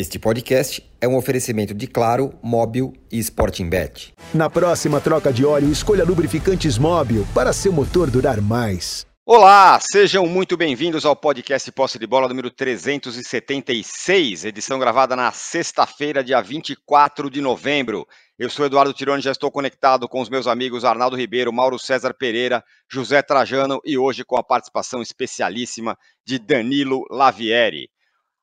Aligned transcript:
Este 0.00 0.18
podcast 0.18 0.82
é 0.98 1.06
um 1.06 1.14
oferecimento 1.14 1.74
de 1.74 1.86
Claro, 1.86 2.32
Móbil 2.42 2.94
e 3.12 3.18
Sporting 3.18 3.68
Bet. 3.68 4.14
Na 4.32 4.48
próxima 4.48 4.98
troca 4.98 5.30
de 5.30 5.44
óleo, 5.44 5.70
escolha 5.70 6.06
lubrificantes 6.06 6.78
Móbil 6.78 7.26
para 7.34 7.52
seu 7.52 7.70
motor 7.70 8.10
durar 8.10 8.40
mais. 8.40 9.06
Olá, 9.26 9.78
sejam 9.78 10.26
muito 10.26 10.56
bem-vindos 10.56 11.04
ao 11.04 11.14
podcast 11.14 11.70
Posse 11.72 11.98
de 11.98 12.06
Bola 12.06 12.28
número 12.28 12.50
376, 12.50 14.46
edição 14.46 14.78
gravada 14.78 15.14
na 15.14 15.30
sexta-feira, 15.32 16.24
dia 16.24 16.40
24 16.40 17.28
de 17.28 17.42
novembro. 17.42 18.06
Eu 18.38 18.48
sou 18.48 18.64
Eduardo 18.64 18.94
Tironi, 18.94 19.20
já 19.20 19.32
estou 19.32 19.50
conectado 19.50 20.08
com 20.08 20.22
os 20.22 20.30
meus 20.30 20.46
amigos 20.46 20.82
Arnaldo 20.82 21.14
Ribeiro, 21.14 21.52
Mauro 21.52 21.78
César 21.78 22.14
Pereira, 22.14 22.64
José 22.90 23.20
Trajano 23.20 23.78
e 23.84 23.98
hoje 23.98 24.24
com 24.24 24.38
a 24.38 24.42
participação 24.42 25.02
especialíssima 25.02 25.94
de 26.24 26.38
Danilo 26.38 27.04
Lavieri. 27.10 27.90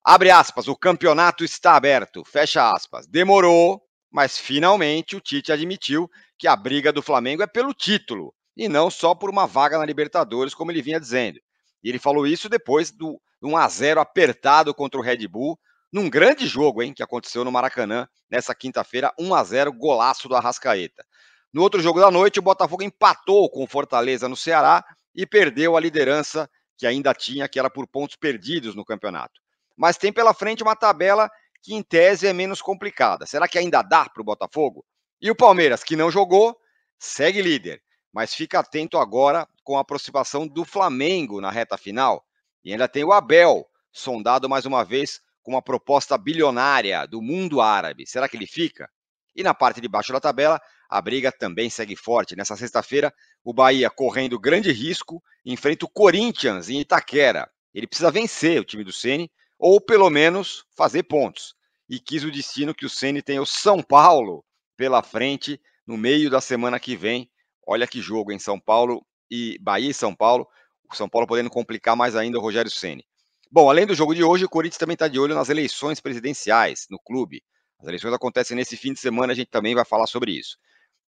Abre 0.09 0.31
aspas, 0.31 0.69
o 0.69 0.75
campeonato 0.77 1.43
está 1.43 1.75
aberto. 1.75 2.23
Fecha 2.23 2.71
aspas. 2.71 3.05
Demorou, 3.05 3.81
mas 4.09 4.37
finalmente 4.37 5.17
o 5.17 5.19
Tite 5.19 5.51
admitiu 5.51 6.09
que 6.39 6.47
a 6.47 6.55
briga 6.55 6.93
do 6.93 7.01
Flamengo 7.01 7.43
é 7.43 7.45
pelo 7.45 7.73
título 7.73 8.33
e 8.55 8.69
não 8.69 8.89
só 8.89 9.13
por 9.13 9.29
uma 9.29 9.45
vaga 9.45 9.77
na 9.77 9.83
Libertadores, 9.83 10.53
como 10.53 10.71
ele 10.71 10.81
vinha 10.81 10.97
dizendo. 10.97 11.41
E 11.83 11.89
ele 11.89 11.99
falou 11.99 12.25
isso 12.25 12.47
depois 12.47 12.89
do 12.89 13.19
1 13.43 13.57
a 13.57 13.67
0 13.67 13.99
apertado 13.99 14.73
contra 14.73 14.97
o 14.97 15.03
Red 15.03 15.27
Bull, 15.27 15.59
num 15.91 16.09
grande 16.09 16.47
jogo, 16.47 16.81
hein, 16.81 16.93
que 16.93 17.03
aconteceu 17.03 17.43
no 17.43 17.51
Maracanã 17.51 18.07
nessa 18.31 18.55
quinta-feira, 18.55 19.13
1 19.19 19.35
a 19.35 19.43
0 19.43 19.73
golaço 19.73 20.29
do 20.29 20.37
Arrascaeta. 20.37 21.03
No 21.51 21.61
outro 21.63 21.81
jogo 21.81 21.99
da 21.99 22.09
noite, 22.09 22.39
o 22.39 22.41
Botafogo 22.41 22.81
empatou 22.81 23.49
com 23.49 23.61
o 23.61 23.67
Fortaleza 23.67 24.29
no 24.29 24.37
Ceará 24.37 24.85
e 25.13 25.27
perdeu 25.27 25.75
a 25.75 25.81
liderança 25.81 26.49
que 26.77 26.87
ainda 26.87 27.13
tinha, 27.13 27.49
que 27.49 27.59
era 27.59 27.69
por 27.69 27.85
pontos 27.85 28.15
perdidos 28.15 28.73
no 28.73 28.85
campeonato 28.85 29.45
mas 29.77 29.97
tem 29.97 30.11
pela 30.11 30.33
frente 30.33 30.63
uma 30.63 30.75
tabela 30.75 31.29
que, 31.61 31.75
em 31.75 31.83
tese, 31.83 32.27
é 32.27 32.33
menos 32.33 32.61
complicada. 32.61 33.25
Será 33.25 33.47
que 33.47 33.59
ainda 33.59 33.81
dá 33.81 34.09
para 34.09 34.21
o 34.21 34.25
Botafogo? 34.25 34.83
E 35.21 35.29
o 35.29 35.35
Palmeiras, 35.35 35.83
que 35.83 35.95
não 35.95 36.09
jogou, 36.09 36.57
segue 36.97 37.41
líder, 37.41 37.81
mas 38.11 38.33
fica 38.33 38.59
atento 38.59 38.97
agora 38.97 39.47
com 39.63 39.77
a 39.77 39.81
aproximação 39.81 40.47
do 40.47 40.65
Flamengo 40.65 41.39
na 41.39 41.51
reta 41.51 41.77
final. 41.77 42.25
E 42.63 42.71
ainda 42.71 42.87
tem 42.87 43.03
o 43.03 43.13
Abel, 43.13 43.65
sondado 43.91 44.49
mais 44.49 44.65
uma 44.65 44.83
vez 44.83 45.21
com 45.43 45.51
uma 45.51 45.61
proposta 45.61 46.17
bilionária 46.17 47.05
do 47.05 47.21
mundo 47.21 47.61
árabe. 47.61 48.05
Será 48.05 48.27
que 48.27 48.35
ele 48.35 48.47
fica? 48.47 48.89
E 49.35 49.43
na 49.43 49.53
parte 49.53 49.79
de 49.79 49.87
baixo 49.87 50.11
da 50.11 50.19
tabela, 50.19 50.59
a 50.89 51.01
briga 51.01 51.31
também 51.31 51.69
segue 51.69 51.95
forte. 51.95 52.35
Nessa 52.35 52.55
sexta-feira, 52.55 53.13
o 53.43 53.53
Bahia, 53.53 53.89
correndo 53.89 54.39
grande 54.39 54.71
risco, 54.71 55.21
enfrenta 55.45 55.85
o 55.85 55.89
Corinthians 55.89 56.69
em 56.69 56.79
Itaquera. 56.79 57.49
Ele 57.73 57.87
precisa 57.87 58.11
vencer 58.11 58.59
o 58.59 58.65
time 58.65 58.83
do 58.83 58.91
Ceni 58.91 59.31
ou 59.57 59.81
pelo 59.81 60.09
menos 60.09 60.65
fazer 60.75 61.03
pontos. 61.03 61.55
E 61.89 61.99
quis 61.99 62.23
o 62.23 62.31
destino 62.31 62.75
que 62.75 62.85
o 62.85 62.89
Ceni 62.89 63.21
tem 63.21 63.39
o 63.39 63.45
São 63.45 63.81
Paulo 63.81 64.43
pela 64.75 65.01
frente 65.01 65.59
no 65.85 65.97
meio 65.97 66.29
da 66.29 66.41
semana 66.41 66.79
que 66.79 66.95
vem. 66.95 67.29
Olha 67.65 67.87
que 67.87 68.01
jogo 68.01 68.31
em 68.31 68.39
São 68.39 68.59
Paulo 68.59 69.05
e 69.31 69.57
Bahia 69.59 69.89
e 69.89 69.93
São 69.93 70.13
Paulo. 70.13 70.47
O 70.91 70.95
São 70.95 71.07
Paulo 71.07 71.27
podendo 71.27 71.49
complicar 71.49 71.95
mais 71.95 72.15
ainda 72.15 72.37
o 72.37 72.41
Rogério 72.41 72.71
Ceni. 72.71 73.05
Bom, 73.49 73.69
além 73.69 73.85
do 73.85 73.95
jogo 73.95 74.13
de 74.13 74.23
hoje, 74.23 74.43
o 74.43 74.49
Corinthians 74.49 74.77
também 74.77 74.93
está 74.93 75.07
de 75.07 75.17
olho 75.17 75.33
nas 75.33 75.49
eleições 75.49 76.01
presidenciais 76.01 76.85
no 76.89 76.99
clube. 76.99 77.41
As 77.79 77.87
eleições 77.87 78.13
acontecem 78.13 78.57
nesse 78.57 78.75
fim 78.75 78.91
de 78.91 78.99
semana, 78.99 79.31
a 79.31 79.35
gente 79.35 79.49
também 79.49 79.73
vai 79.73 79.85
falar 79.85 80.07
sobre 80.07 80.31
isso. 80.31 80.57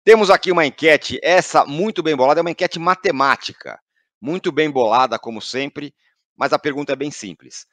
Temos 0.04 0.30
aqui 0.30 0.52
uma 0.52 0.66
enquete, 0.66 1.20
essa 1.24 1.66
muito 1.66 2.04
bem 2.04 2.16
bolada, 2.16 2.40
é 2.40 2.42
uma 2.42 2.52
enquete 2.52 2.78
matemática. 2.78 3.80
Muito 4.22 4.52
bem 4.52 4.70
bolada, 4.70 5.18
como 5.18 5.42
sempre, 5.42 5.94
mas 6.36 6.54
a 6.54 6.60
pergunta 6.60 6.94
é 6.94 6.96
bem 6.96 7.12
simples. 7.12 7.66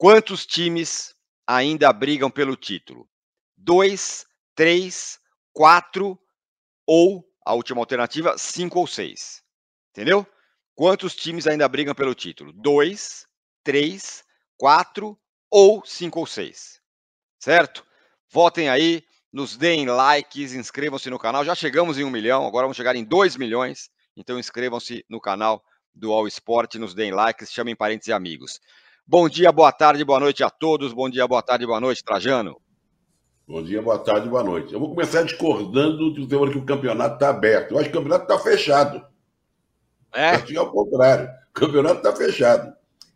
Quantos 0.00 0.46
times 0.46 1.14
ainda 1.46 1.92
brigam 1.92 2.30
pelo 2.30 2.56
título? 2.56 3.06
Dois, 3.54 4.24
três, 4.54 5.18
quatro 5.52 6.18
ou, 6.86 7.22
a 7.44 7.52
última 7.52 7.82
alternativa, 7.82 8.38
cinco 8.38 8.78
ou 8.78 8.86
seis. 8.86 9.42
Entendeu? 9.90 10.26
Quantos 10.74 11.14
times 11.14 11.46
ainda 11.46 11.68
brigam 11.68 11.94
pelo 11.94 12.14
título? 12.14 12.50
Dois, 12.50 13.26
três, 13.62 14.24
quatro 14.56 15.20
ou 15.50 15.84
cinco 15.84 16.20
ou 16.20 16.26
seis. 16.26 16.80
Certo? 17.38 17.84
Votem 18.30 18.70
aí, 18.70 19.04
nos 19.30 19.54
deem 19.54 19.84
likes, 19.84 20.54
inscrevam-se 20.54 21.10
no 21.10 21.18
canal. 21.18 21.44
Já 21.44 21.54
chegamos 21.54 21.98
em 21.98 22.04
um 22.04 22.10
milhão, 22.10 22.46
agora 22.46 22.64
vamos 22.64 22.76
chegar 22.78 22.96
em 22.96 23.04
dois 23.04 23.36
milhões. 23.36 23.90
Então 24.16 24.38
inscrevam-se 24.38 25.04
no 25.10 25.20
canal 25.20 25.62
do 25.94 26.10
All 26.10 26.26
Sport, 26.26 26.76
nos 26.76 26.94
deem 26.94 27.12
likes, 27.12 27.52
chamem 27.52 27.76
parentes 27.76 28.08
e 28.08 28.14
amigos. 28.14 28.58
Bom 29.12 29.28
dia, 29.28 29.50
boa 29.50 29.72
tarde, 29.72 30.04
boa 30.04 30.20
noite 30.20 30.44
a 30.44 30.48
todos. 30.48 30.92
Bom 30.92 31.10
dia, 31.10 31.26
boa 31.26 31.42
tarde, 31.42 31.66
boa 31.66 31.80
noite, 31.80 32.04
Trajano. 32.04 32.60
Bom 33.44 33.60
dia, 33.60 33.82
boa 33.82 33.98
tarde, 33.98 34.28
boa 34.28 34.44
noite. 34.44 34.72
Eu 34.72 34.78
vou 34.78 34.90
começar 34.90 35.24
discordando 35.24 36.12
do 36.12 36.28
tema 36.28 36.48
que 36.48 36.56
o 36.56 36.64
campeonato 36.64 37.14
está 37.14 37.30
aberto. 37.30 37.72
Eu 37.72 37.80
acho 37.80 37.90
que 37.90 37.96
o 37.96 38.00
campeonato 38.00 38.32
está 38.32 38.38
fechado. 38.38 39.04
É? 40.14 40.28
Acho 40.28 40.44
que 40.44 40.56
é 40.56 40.60
o 40.60 40.70
contrário. 40.70 41.28
O 41.50 41.52
campeonato 41.52 41.96
está 41.96 42.14
fechado. 42.14 42.72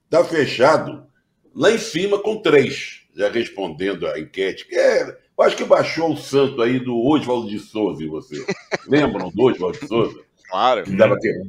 Está 0.06 0.24
fechado 0.24 1.06
lá 1.54 1.70
em 1.70 1.78
cima 1.78 2.18
com 2.18 2.42
três, 2.42 3.02
já 3.14 3.30
respondendo 3.30 4.08
a 4.08 4.18
enquete. 4.18 4.66
Que 4.66 4.74
é, 4.74 5.16
eu 5.38 5.44
acho 5.44 5.56
que 5.56 5.64
baixou 5.64 6.12
o 6.12 6.16
santo 6.16 6.60
aí 6.60 6.80
do 6.80 6.98
Oswaldo 7.06 7.48
de 7.48 7.60
Souza 7.60 8.02
e 8.02 8.08
você. 8.08 8.44
Lembram 8.88 9.30
do 9.30 9.42
Oswaldo 9.44 9.78
de 9.78 9.86
Souza? 9.86 10.20
Claro. 10.50 10.82
Que 10.82 10.96
dava 10.96 11.16
ter 11.20 11.40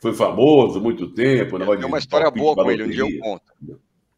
foi 0.00 0.14
famoso 0.14 0.80
muito 0.80 1.08
tempo. 1.08 1.58
Tem 1.58 1.84
uma 1.84 1.98
história 1.98 2.30
boa 2.30 2.54
com 2.54 2.70
ele, 2.70 2.84
um 2.84 2.90
dia 2.90 3.00
eu 3.00 3.18
conto. 3.20 3.52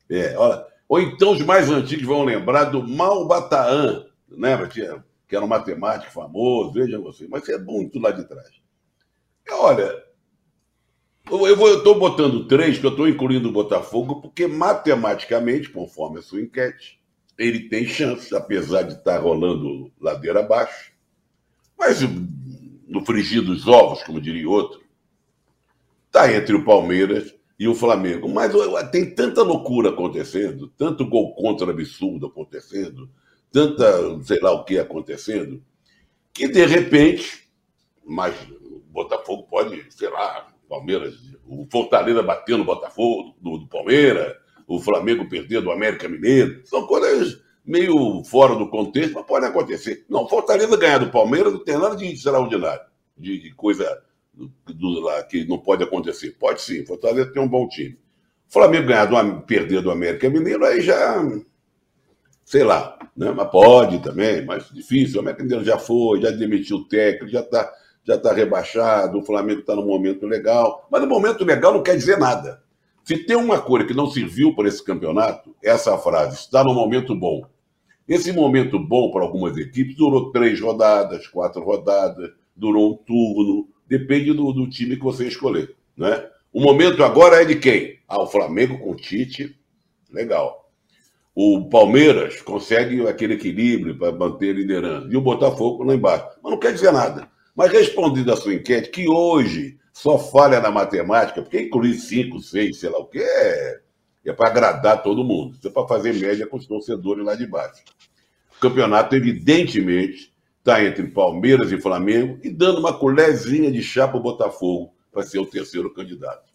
É, 0.09 0.37
olha, 0.37 0.67
ou 0.89 1.01
então 1.01 1.33
os 1.33 1.43
mais 1.43 1.71
antigos 1.71 2.05
vão 2.05 2.25
lembrar 2.25 2.65
do 2.65 2.87
Malbataan, 2.87 4.07
lembra? 4.29 4.67
Que 4.67 5.37
era 5.37 5.45
um 5.45 5.49
matemático 5.49 6.13
famoso, 6.13 6.73
veja 6.73 6.99
você, 6.99 7.29
mas 7.29 7.49
é 7.49 7.59
muito 7.59 7.99
lá 7.99 8.11
de 8.11 8.25
trás. 8.25 8.51
E, 9.47 9.53
olha, 9.53 10.03
eu 11.31 11.79
estou 11.79 11.99
botando 11.99 12.47
três, 12.49 12.79
que 12.79 12.85
eu 12.85 12.91
estou 12.91 13.09
incluindo 13.09 13.49
o 13.49 13.53
Botafogo, 13.53 14.21
porque 14.21 14.49
matematicamente, 14.49 15.71
conforme 15.71 16.19
a 16.19 16.23
sua 16.23 16.41
enquete, 16.41 17.01
ele 17.39 17.69
tem 17.69 17.87
chance, 17.87 18.35
apesar 18.35 18.83
de 18.83 18.95
estar 18.95 19.15
tá 19.15 19.19
rolando 19.19 19.93
ladeira 20.01 20.41
abaixo. 20.41 20.93
Mas 21.79 22.01
no 22.87 23.07
frigir 23.07 23.43
dos 23.43 23.67
ovos, 23.69 24.03
como 24.03 24.21
diria 24.21 24.49
outro, 24.49 24.80
Está 26.11 26.35
entre 26.35 26.57
o 26.57 26.65
Palmeiras 26.65 27.33
e 27.57 27.69
o 27.69 27.75
Flamengo. 27.75 28.29
Mas 28.29 28.53
tem 28.91 29.15
tanta 29.15 29.45
loucura 29.45 29.91
acontecendo, 29.91 30.67
tanto 30.77 31.07
gol 31.07 31.33
contra 31.37 31.71
absurdo 31.71 32.27
acontecendo, 32.27 33.09
tanta, 33.53 34.21
sei 34.25 34.41
lá 34.41 34.51
o 34.51 34.65
que 34.65 34.77
acontecendo, 34.77 35.63
que 36.35 36.49
de 36.49 36.67
repente, 36.67 37.49
mas 38.05 38.35
o 38.61 38.83
Botafogo 38.91 39.45
pode, 39.45 39.87
sei 39.91 40.11
lá, 40.11 40.49
Palmeiras, 40.69 41.15
o 41.47 41.65
Fortaleza 41.71 42.25
batendo 42.25 42.59
no 42.59 42.65
Botafogo, 42.65 43.37
do, 43.41 43.59
do 43.59 43.69
Palmeiras, 43.69 44.35
o 44.67 44.81
Flamengo 44.81 45.29
perdendo 45.29 45.69
o 45.69 45.73
América 45.73 46.09
Mineiro. 46.09 46.61
São 46.65 46.89
coisas 46.89 47.41
meio 47.65 48.25
fora 48.25 48.57
do 48.57 48.69
contexto, 48.69 49.15
mas 49.15 49.27
pode 49.27 49.47
acontecer. 49.47 50.05
Não, 50.09 50.29
Fortaleza 50.29 50.77
ganhar 50.77 50.99
do 50.99 51.11
Palmeiras 51.13 51.53
não 51.53 51.63
tem 51.63 51.79
nada 51.79 51.95
de 51.95 52.07
extraordinário, 52.07 52.83
de, 53.17 53.41
de 53.41 53.55
coisa 53.55 54.03
do, 54.67 55.01
lá, 55.01 55.23
que 55.23 55.45
não 55.47 55.59
pode 55.59 55.83
acontecer. 55.83 56.37
Pode 56.39 56.63
sim, 56.63 56.85
Fortaleza 56.85 57.33
tem 57.33 57.43
um 57.43 57.49
bom 57.49 57.69
time. 57.69 57.99
Flamengo 58.49 58.89
ganhar 58.89 59.07
do, 59.07 59.43
perder 59.43 59.83
do 59.83 59.91
América 59.91 60.29
Mineiro, 60.29 60.65
aí 60.65 60.81
já. 60.81 61.23
Sei 62.45 62.65
lá, 62.65 62.99
né? 63.17 63.31
mas 63.31 63.51
pode 63.51 64.03
também, 64.03 64.45
mas 64.45 64.69
difícil. 64.71 65.19
O 65.19 65.21
América 65.21 65.43
Mineiro 65.43 65.65
já 65.65 65.79
foi, 65.79 66.21
já 66.21 66.31
demitiu 66.31 66.79
o 66.79 66.89
técnico, 66.89 67.29
já 67.29 67.41
está 67.41 67.73
já 68.03 68.19
tá 68.19 68.33
rebaixado, 68.33 69.19
o 69.19 69.23
Flamengo 69.23 69.61
está 69.61 69.77
num 69.77 69.87
momento 69.87 70.27
legal. 70.27 70.87
Mas 70.91 71.03
no 71.03 71.09
momento 71.09 71.45
legal 71.45 71.73
não 71.73 71.83
quer 71.83 71.97
dizer 71.97 72.19
nada. 72.19 72.63
Se 73.05 73.19
tem 73.19 73.37
uma 73.37 73.61
coisa 73.61 73.87
que 73.87 73.95
não 73.95 74.09
serviu 74.09 74.55
para 74.55 74.69
esse 74.69 74.83
campeonato, 74.83 75.55
essa 75.63 75.97
frase: 75.99 76.37
está 76.37 76.65
no 76.65 76.75
momento 76.75 77.15
bom. 77.15 77.45
Esse 78.09 78.33
momento 78.33 78.79
bom 78.79 79.11
para 79.11 79.23
algumas 79.23 79.57
equipes 79.57 79.97
durou 79.97 80.33
três 80.33 80.61
rodadas, 80.61 81.29
quatro 81.29 81.63
rodadas, 81.63 82.31
durou 82.57 82.93
um 82.93 82.97
turno, 82.97 83.69
depende 83.91 84.33
do, 84.33 84.53
do 84.53 84.71
time 84.71 84.97
que 84.97 85.03
você 85.03 85.27
escolher. 85.27 85.75
Né? 85.97 86.25
O 86.53 86.61
momento 86.61 87.03
agora 87.03 87.43
é 87.43 87.45
de 87.45 87.57
quem? 87.57 87.99
Ah, 88.07 88.23
o 88.23 88.29
Flamengo 88.29 88.79
com 88.79 88.93
o 88.93 88.97
Tite, 88.97 89.59
legal. 90.09 90.71
O 91.35 91.69
Palmeiras 91.69 92.41
consegue 92.41 93.07
aquele 93.09 93.35
equilíbrio 93.35 93.99
para 93.99 94.13
manter 94.13 94.55
liderando. 94.55 95.13
E 95.13 95.17
o 95.17 95.21
Botafogo 95.21 95.83
lá 95.83 95.95
embaixo. 95.95 96.27
Mas 96.43 96.53
não 96.53 96.59
quer 96.59 96.73
dizer 96.73 96.93
nada. 96.93 97.29
Mas 97.55 97.73
respondendo 97.73 98.33
a 98.33 98.37
sua 98.37 98.55
enquete, 98.55 98.91
que 98.91 99.09
hoje 99.09 99.79
só 99.93 100.17
falha 100.17 100.61
na 100.61 100.71
matemática, 100.71 101.43
porque 101.43 101.63
incluir 101.63 101.95
5, 101.95 102.41
6, 102.41 102.79
sei 102.79 102.91
lá 102.91 102.99
o 102.99 103.07
quê, 103.07 103.21
é, 103.23 103.81
é 104.27 104.33
para 104.33 104.49
agradar 104.49 105.03
todo 105.03 105.25
mundo. 105.25 105.57
Isso 105.57 105.67
é 105.67 105.71
para 105.71 105.87
fazer 105.87 106.15
média 106.15 106.47
com 106.47 106.57
os 106.57 106.67
torcedores 106.67 107.25
lá 107.25 107.35
de 107.35 107.47
baixo. 107.47 107.83
O 108.57 108.61
campeonato, 108.61 109.17
evidentemente, 109.17 110.30
está 110.61 110.85
entre 110.85 111.09
Palmeiras 111.09 111.73
e 111.73 111.81
Flamengo 111.81 112.39
e 112.43 112.51
dando 112.51 112.79
uma 112.79 112.97
colherzinha 112.97 113.73
de 113.73 113.83
chá 113.83 114.07
para 114.07 114.19
o 114.19 114.23
Botafogo 114.23 114.95
para 115.11 115.23
ser 115.23 115.39
o 115.39 115.47
terceiro 115.47 115.93
candidato. 115.93 116.51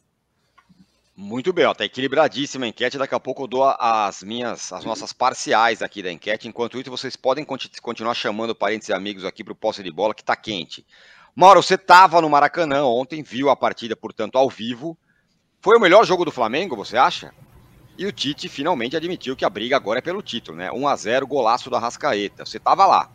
Muito 1.17 1.53
bem, 1.53 1.69
está 1.69 1.85
equilibradíssima 1.85 2.65
a 2.65 2.67
enquete. 2.67 2.97
Daqui 2.97 3.15
a 3.15 3.19
pouco 3.19 3.43
eu 3.43 3.47
dou 3.47 3.63
as 3.63 4.21
minhas, 4.21 4.71
as 4.71 4.83
nossas 4.83 5.13
parciais 5.13 5.81
aqui 5.81 6.03
da 6.03 6.11
enquete. 6.11 6.47
Enquanto 6.47 6.79
isso, 6.79 6.89
vocês 6.89 7.15
podem 7.15 7.45
continuar 7.81 8.13
chamando 8.13 8.53
parentes 8.53 8.89
e 8.89 8.93
amigos 8.93 9.23
aqui 9.23 9.43
para 9.43 9.53
o 9.53 9.55
posse 9.55 9.81
de 9.81 9.91
bola 9.91 10.13
que 10.13 10.21
está 10.21 10.35
quente. 10.35 10.85
Mauro, 11.33 11.63
você 11.63 11.75
estava 11.75 12.21
no 12.21 12.29
Maracanã 12.29 12.83
ontem, 12.83 13.23
viu 13.23 13.49
a 13.49 13.55
partida, 13.55 13.95
portanto, 13.95 14.37
ao 14.37 14.49
vivo. 14.49 14.97
Foi 15.61 15.77
o 15.77 15.81
melhor 15.81 16.05
jogo 16.05 16.25
do 16.25 16.31
Flamengo, 16.31 16.75
você 16.75 16.97
acha? 16.97 17.33
E 17.97 18.05
o 18.05 18.11
Tite 18.11 18.49
finalmente 18.49 18.95
admitiu 18.95 19.37
que 19.37 19.45
a 19.45 19.49
briga 19.49 19.77
agora 19.77 19.99
é 19.99 20.01
pelo 20.01 20.21
título, 20.21 20.57
né? 20.57 20.69
1 20.69 20.87
a 20.87 20.95
0 20.95 21.27
golaço 21.27 21.69
da 21.69 21.79
Rascaeta. 21.79 22.45
Você 22.45 22.57
estava 22.57 22.85
lá. 22.85 23.09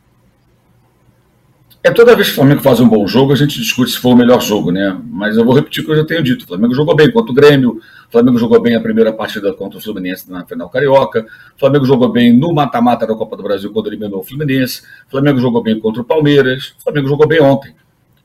É 1.82 1.90
toda 1.90 2.14
vez 2.14 2.28
que 2.28 2.32
o 2.34 2.36
Flamengo 2.36 2.60
faz 2.60 2.78
um 2.78 2.86
bom 2.86 3.06
jogo, 3.06 3.32
a 3.32 3.36
gente 3.36 3.58
discute 3.58 3.92
se 3.92 3.98
foi 3.98 4.12
o 4.12 4.16
melhor 4.16 4.42
jogo, 4.42 4.70
né? 4.70 5.00
Mas 5.08 5.38
eu 5.38 5.44
vou 5.46 5.54
repetir 5.54 5.82
o 5.82 5.86
que 5.86 5.92
eu 5.92 5.96
já 5.96 6.04
tenho 6.04 6.22
dito. 6.22 6.44
O 6.44 6.46
Flamengo 6.46 6.74
jogou 6.74 6.94
bem 6.94 7.10
contra 7.10 7.32
o 7.32 7.34
Grêmio, 7.34 7.80
o 8.06 8.12
Flamengo 8.12 8.38
jogou 8.38 8.60
bem 8.60 8.76
a 8.76 8.80
primeira 8.82 9.10
partida 9.14 9.50
contra 9.54 9.78
o 9.78 9.80
Fluminense 9.80 10.30
na 10.30 10.44
final 10.44 10.68
carioca, 10.68 11.26
o 11.56 11.58
Flamengo 11.58 11.86
jogou 11.86 12.12
bem 12.12 12.36
no 12.36 12.52
mata-mata 12.52 13.06
da 13.06 13.14
Copa 13.14 13.34
do 13.34 13.42
Brasil 13.42 13.72
quando 13.72 13.86
eliminou 13.86 14.20
o 14.20 14.22
Fluminense, 14.22 14.82
o 15.06 15.10
Flamengo 15.10 15.40
jogou 15.40 15.62
bem 15.62 15.80
contra 15.80 16.02
o 16.02 16.04
Palmeiras, 16.04 16.74
o 16.78 16.82
Flamengo 16.82 17.08
jogou 17.08 17.26
bem 17.26 17.40
ontem. 17.40 17.74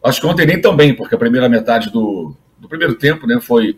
Acho 0.04 0.20
que 0.20 0.28
ontem 0.28 0.46
nem 0.46 0.60
tão 0.60 0.76
bem, 0.76 0.94
porque 0.94 1.16
a 1.16 1.18
primeira 1.18 1.48
metade 1.48 1.90
do, 1.90 2.36
do 2.60 2.68
primeiro 2.68 2.96
tempo 2.96 3.26
né, 3.26 3.40
foi, 3.40 3.78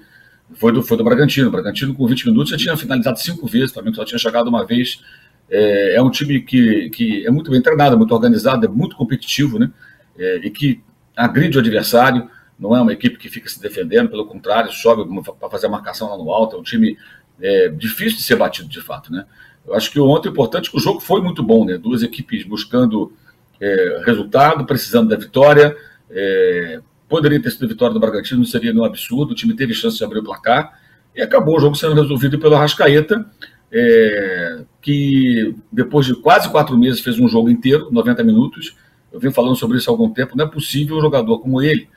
foi, 0.56 0.72
do, 0.72 0.82
foi 0.82 0.98
do 0.98 1.04
Bragantino. 1.04 1.50
O 1.50 1.52
Bragantino, 1.52 1.94
com 1.94 2.08
20 2.08 2.26
minutos, 2.26 2.50
já 2.50 2.58
tinha 2.58 2.76
finalizado 2.76 3.20
cinco 3.20 3.46
vezes, 3.46 3.70
o 3.70 3.74
Flamengo 3.76 3.96
só 3.96 4.04
tinha 4.04 4.18
chegado 4.18 4.48
uma 4.48 4.66
vez. 4.66 5.00
É, 5.50 5.96
é 5.96 6.02
um 6.02 6.10
time 6.10 6.42
que, 6.42 6.90
que 6.90 7.26
é 7.26 7.32
muito 7.32 7.50
bem 7.50 7.62
treinado, 7.62 7.96
é 7.96 7.98
muito 7.98 8.14
organizado, 8.14 8.66
é 8.66 8.70
muito 8.70 8.96
competitivo, 8.96 9.58
né? 9.58 9.72
é, 10.18 10.38
e 10.38 10.50
que 10.50 10.82
agride 11.16 11.58
o 11.58 11.62
adversário, 11.62 12.30
não 12.60 12.76
é 12.76 12.82
uma 12.82 12.94
equipe 12.94 13.18
que 13.18 13.30
fica 13.30 13.48
se 13.50 13.62
defendendo, 13.62 14.10
pelo 14.10 14.26
contrário, 14.26 14.72
sobe 14.72 15.04
para 15.40 15.50
fazer 15.50 15.68
a 15.68 15.70
marcação 15.70 16.10
lá 16.10 16.18
no 16.18 16.32
alto, 16.32 16.56
é 16.56 16.60
um 16.60 16.64
time 16.64 16.98
é, 17.40 17.70
difícil 17.70 18.18
de 18.18 18.24
ser 18.24 18.36
batido 18.36 18.68
de 18.68 18.82
fato, 18.82 19.12
né? 19.12 19.26
Eu 19.66 19.76
acho 19.76 19.92
que 19.92 20.00
ontem 20.00 20.30
o 20.30 20.32
importante 20.32 20.70
é 20.70 20.72
que 20.72 20.78
o 20.78 20.80
jogo 20.80 21.00
foi 21.00 21.22
muito 21.22 21.44
bom, 21.44 21.66
né? 21.66 21.78
Duas 21.78 22.02
equipes 22.02 22.46
buscando 22.46 23.12
é, 23.60 24.02
resultado, 24.06 24.66
precisando 24.66 25.10
da 25.10 25.18
vitória. 25.18 25.76
É, 26.10 26.80
poderia 27.08 27.42
ter 27.42 27.52
sido 27.52 27.66
a 27.66 27.68
vitória 27.68 27.94
do 27.94 28.00
Bragantino, 28.00 28.40
não 28.40 28.46
seria 28.46 28.72
nenhum 28.72 28.86
absurdo. 28.86 29.32
O 29.32 29.36
time 29.36 29.54
teve 29.54 29.74
chance 29.74 29.98
de 29.98 30.04
abrir 30.06 30.20
o 30.20 30.24
placar 30.24 30.80
e 31.14 31.22
acabou 31.22 31.58
o 31.58 31.60
jogo 31.60 31.76
sendo 31.76 31.96
resolvido 31.96 32.40
pelo 32.40 32.56
Arrascaeta, 32.56 33.26
é, 33.72 34.64
que 34.82 35.56
depois 35.72 36.06
de 36.06 36.16
quase 36.16 36.50
quatro 36.50 36.78
meses 36.78 37.02
fez 37.02 37.20
um 37.20 37.28
jogo 37.28 37.50
inteiro, 37.50 37.90
90 37.92 38.24
minutos, 38.24 38.76
eu 39.12 39.20
venho 39.20 39.34
falando 39.34 39.56
sobre 39.56 39.78
isso 39.78 39.90
há 39.90 39.94
algum 39.94 40.10
tempo, 40.10 40.38
não 40.38 40.46
é 40.46 40.48
possível 40.48 40.98
um 40.98 41.02
jogador 41.02 41.40
como 41.40 41.62
ele 41.62 41.90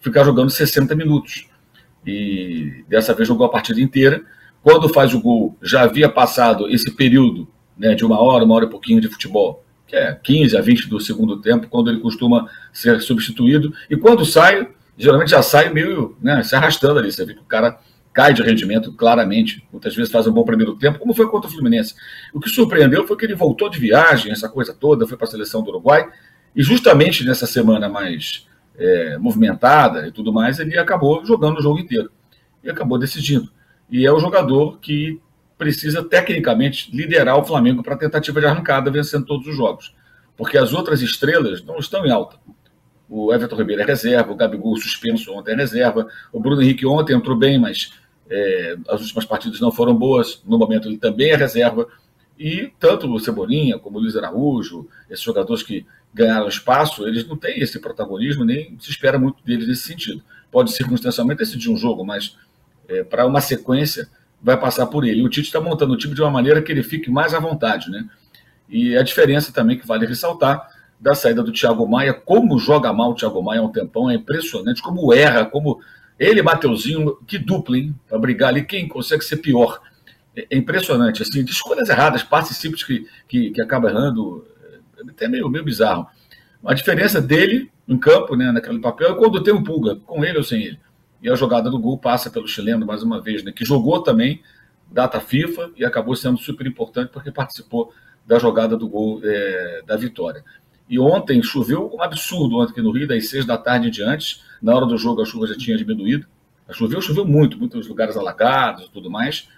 ficar 0.00 0.24
jogando 0.24 0.50
60 0.50 0.94
minutos. 0.94 1.48
E 2.06 2.84
dessa 2.88 3.12
vez 3.12 3.26
jogou 3.26 3.46
a 3.46 3.50
partida 3.50 3.80
inteira. 3.80 4.22
Quando 4.62 4.88
faz 4.88 5.14
o 5.14 5.20
gol, 5.20 5.56
já 5.62 5.82
havia 5.82 6.08
passado 6.08 6.68
esse 6.68 6.90
período 6.94 7.48
né, 7.76 7.94
de 7.94 8.04
uma 8.04 8.20
hora, 8.20 8.44
uma 8.44 8.54
hora 8.54 8.64
e 8.64 8.70
pouquinho 8.70 9.00
de 9.00 9.08
futebol, 9.08 9.64
que 9.86 9.96
é 9.96 10.14
15 10.14 10.56
a 10.56 10.60
20 10.60 10.88
do 10.88 11.00
segundo 11.00 11.40
tempo, 11.40 11.68
quando 11.68 11.90
ele 11.90 12.00
costuma 12.00 12.48
ser 12.72 13.00
substituído. 13.00 13.72
E 13.90 13.96
quando 13.96 14.24
sai, 14.24 14.68
geralmente 14.96 15.30
já 15.30 15.42
sai 15.42 15.72
meio 15.72 16.16
né, 16.20 16.42
se 16.42 16.54
arrastando 16.54 16.98
ali. 16.98 17.10
Você 17.10 17.24
vê 17.24 17.34
que 17.34 17.40
o 17.40 17.44
cara 17.44 17.78
cai 18.16 18.32
de 18.32 18.42
rendimento 18.42 18.90
claramente. 18.94 19.62
Muitas 19.70 19.94
vezes 19.94 20.10
faz 20.10 20.26
um 20.26 20.32
bom 20.32 20.42
primeiro 20.42 20.74
tempo, 20.76 20.98
como 20.98 21.12
foi 21.12 21.28
contra 21.28 21.50
o 21.50 21.52
Fluminense. 21.52 21.94
O 22.32 22.40
que 22.40 22.48
surpreendeu 22.48 23.06
foi 23.06 23.14
que 23.14 23.26
ele 23.26 23.34
voltou 23.34 23.68
de 23.68 23.78
viagem, 23.78 24.32
essa 24.32 24.48
coisa 24.48 24.72
toda, 24.72 25.06
foi 25.06 25.18
para 25.18 25.26
a 25.26 25.30
seleção 25.30 25.62
do 25.62 25.68
Uruguai 25.68 26.08
e 26.54 26.62
justamente 26.62 27.26
nessa 27.26 27.46
semana 27.46 27.90
mais 27.90 28.48
é, 28.78 29.18
movimentada 29.18 30.08
e 30.08 30.10
tudo 30.10 30.32
mais, 30.32 30.58
ele 30.58 30.78
acabou 30.78 31.26
jogando 31.26 31.58
o 31.58 31.62
jogo 31.62 31.78
inteiro. 31.78 32.10
E 32.64 32.70
acabou 32.70 32.98
decidindo. 32.98 33.50
E 33.90 34.06
é 34.06 34.10
o 34.10 34.18
jogador 34.18 34.78
que 34.80 35.20
precisa, 35.58 36.02
tecnicamente, 36.02 36.90
liderar 36.96 37.36
o 37.36 37.44
Flamengo 37.44 37.82
para 37.82 37.94
a 37.94 37.98
tentativa 37.98 38.40
de 38.40 38.46
arrancada, 38.46 38.90
vencendo 38.90 39.26
todos 39.26 39.46
os 39.46 39.54
jogos. 39.54 39.94
Porque 40.38 40.56
as 40.56 40.72
outras 40.72 41.02
estrelas 41.02 41.62
não 41.62 41.76
estão 41.76 42.06
em 42.06 42.10
alta. 42.10 42.38
O 43.08 43.32
Everton 43.32 43.56
Ribeiro 43.56 43.82
é 43.82 43.84
reserva, 43.84 44.32
o 44.32 44.34
Gabigol 44.34 44.76
suspenso 44.78 45.32
ontem 45.34 45.52
é 45.52 45.56
reserva, 45.56 46.08
o 46.32 46.40
Bruno 46.40 46.62
Henrique 46.62 46.86
ontem 46.86 47.14
entrou 47.14 47.36
bem, 47.36 47.58
mas 47.58 47.92
é, 48.30 48.76
as 48.88 49.00
últimas 49.00 49.24
partidas 49.24 49.60
não 49.60 49.70
foram 49.70 49.94
boas, 49.94 50.42
no 50.44 50.58
momento 50.58 50.88
ele 50.88 50.98
também 50.98 51.30
é 51.30 51.36
reserva. 51.36 51.86
E 52.38 52.70
tanto 52.78 53.10
o 53.10 53.18
Cebolinha 53.18 53.78
como 53.78 53.98
o 53.98 54.00
Luiz 54.00 54.16
Araújo, 54.16 54.86
esses 55.08 55.24
jogadores 55.24 55.62
que 55.62 55.86
ganharam 56.12 56.48
espaço, 56.48 57.06
eles 57.06 57.26
não 57.26 57.36
têm 57.36 57.60
esse 57.60 57.78
protagonismo, 57.78 58.44
nem 58.44 58.76
se 58.78 58.90
espera 58.90 59.18
muito 59.18 59.42
deles 59.44 59.66
nesse 59.66 59.82
sentido. 59.82 60.22
Pode 60.50 60.72
circunstancialmente 60.72 61.38
decidir 61.38 61.70
um 61.70 61.76
jogo, 61.76 62.04
mas 62.04 62.36
é, 62.88 63.02
para 63.02 63.26
uma 63.26 63.40
sequência 63.40 64.08
vai 64.42 64.58
passar 64.58 64.86
por 64.86 65.04
ele. 65.04 65.22
O 65.22 65.28
Tite 65.28 65.48
está 65.48 65.60
montando 65.60 65.94
o 65.94 65.96
time 65.96 66.14
de 66.14 66.22
uma 66.22 66.30
maneira 66.30 66.60
que 66.62 66.70
ele 66.70 66.82
fique 66.82 67.10
mais 67.10 67.34
à 67.34 67.38
vontade, 67.38 67.90
né? 67.90 68.08
E 68.68 68.96
a 68.96 69.02
diferença 69.02 69.52
também 69.52 69.78
que 69.78 69.86
vale 69.86 70.06
ressaltar 70.06 70.68
da 70.98 71.14
saída 71.14 71.42
do 71.42 71.52
Thiago 71.52 71.86
Maia, 71.86 72.12
como 72.12 72.58
joga 72.58 72.92
mal 72.92 73.10
o 73.10 73.14
Thiago 73.14 73.42
Maia 73.42 73.60
há 73.60 73.64
um 73.64 73.72
tempão, 73.72 74.10
é 74.10 74.14
impressionante, 74.14 74.82
como 74.82 75.12
erra, 75.12 75.44
como 75.44 75.80
ele 76.18 76.42
Mateuzinho, 76.42 77.16
que 77.26 77.38
dupla, 77.38 77.76
hein? 77.78 77.94
Para 78.08 78.18
brigar 78.18 78.48
ali, 78.48 78.64
quem 78.64 78.88
consegue 78.88 79.24
ser 79.24 79.38
pior? 79.38 79.80
É, 80.34 80.46
é 80.50 80.56
impressionante, 80.56 81.22
assim, 81.22 81.44
de 81.44 81.50
escolhas 81.50 81.88
erradas, 81.88 82.22
passes 82.22 82.56
simples 82.56 82.82
que, 82.82 83.06
que, 83.28 83.50
que 83.50 83.60
acaba 83.60 83.90
errando, 83.90 84.46
até 85.08 85.28
meio, 85.28 85.48
meio 85.48 85.64
bizarro. 85.64 86.06
A 86.64 86.74
diferença 86.74 87.20
dele 87.20 87.70
em 87.86 87.96
campo, 87.96 88.34
né, 88.34 88.50
naquele 88.50 88.80
papel, 88.80 89.12
é 89.12 89.14
quando 89.14 89.42
tem 89.42 89.54
um 89.54 89.62
pulga, 89.62 89.96
com 89.96 90.24
ele 90.24 90.38
ou 90.38 90.44
sem 90.44 90.62
ele. 90.62 90.80
E 91.22 91.30
a 91.30 91.34
jogada 91.34 91.70
do 91.70 91.78
gol 91.78 91.98
passa 91.98 92.30
pelo 92.30 92.48
chileno 92.48 92.84
mais 92.84 93.02
uma 93.02 93.20
vez, 93.20 93.44
né, 93.44 93.52
que 93.52 93.64
jogou 93.64 94.02
também 94.02 94.42
data 94.90 95.20
FIFA 95.20 95.70
e 95.76 95.84
acabou 95.84 96.14
sendo 96.14 96.38
super 96.38 96.66
importante 96.66 97.10
porque 97.12 97.30
participou 97.30 97.92
da 98.26 98.38
jogada 98.38 98.76
do 98.76 98.88
gol 98.88 99.20
é, 99.22 99.82
da 99.86 99.96
vitória. 99.96 100.44
E 100.88 100.98
ontem 100.98 101.42
choveu 101.42 101.90
um 101.92 102.02
absurdo, 102.02 102.58
ontem 102.58 102.72
aqui 102.72 102.82
no 102.82 102.92
Rio, 102.92 103.08
das 103.08 103.28
seis 103.28 103.44
da 103.44 103.58
tarde 103.58 103.88
em 103.88 103.90
diante. 103.90 104.40
Na 104.62 104.74
hora 104.74 104.86
do 104.86 104.96
jogo 104.96 105.22
a 105.22 105.24
chuva 105.24 105.46
já 105.46 105.56
tinha 105.56 105.76
diminuído. 105.76 106.26
Choveu, 106.70 107.00
choveu 107.00 107.24
muito, 107.24 107.58
muitos 107.58 107.86
lugares 107.86 108.16
alagados 108.16 108.86
e 108.86 108.90
tudo 108.90 109.10
mais. 109.10 109.48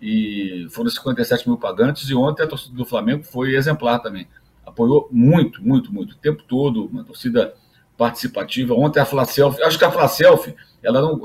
E 0.00 0.66
foram 0.70 0.88
57 0.90 1.48
mil 1.48 1.58
pagantes. 1.58 2.08
E 2.08 2.14
ontem 2.14 2.42
a 2.42 2.46
torcida 2.46 2.74
do 2.74 2.84
Flamengo 2.84 3.22
foi 3.22 3.54
exemplar 3.54 4.00
também 4.00 4.26
apoiou 4.68 5.08
muito, 5.10 5.62
muito, 5.62 5.92
muito, 5.92 6.12
o 6.12 6.16
tempo 6.16 6.42
todo, 6.46 6.86
uma 6.86 7.02
torcida 7.02 7.54
participativa. 7.96 8.74
Ontem 8.74 9.00
a 9.00 9.04
Flacelf, 9.04 9.60
acho 9.62 9.78
que 9.78 9.84
a 9.84 9.90
Flacelf, 9.90 10.48
ela 10.82 11.00
não. 11.00 11.20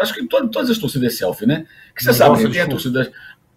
Acho 0.00 0.14
que 0.14 0.26
todas, 0.26 0.50
todas 0.50 0.70
as 0.70 0.78
torcidas 0.78 1.12
é 1.12 1.16
selfie, 1.16 1.46
né? 1.46 1.66
Que 1.94 2.02
você 2.02 2.12
sabe, 2.12 2.50
tem 2.50 2.60
a 2.60 2.68
torcida. 2.68 3.12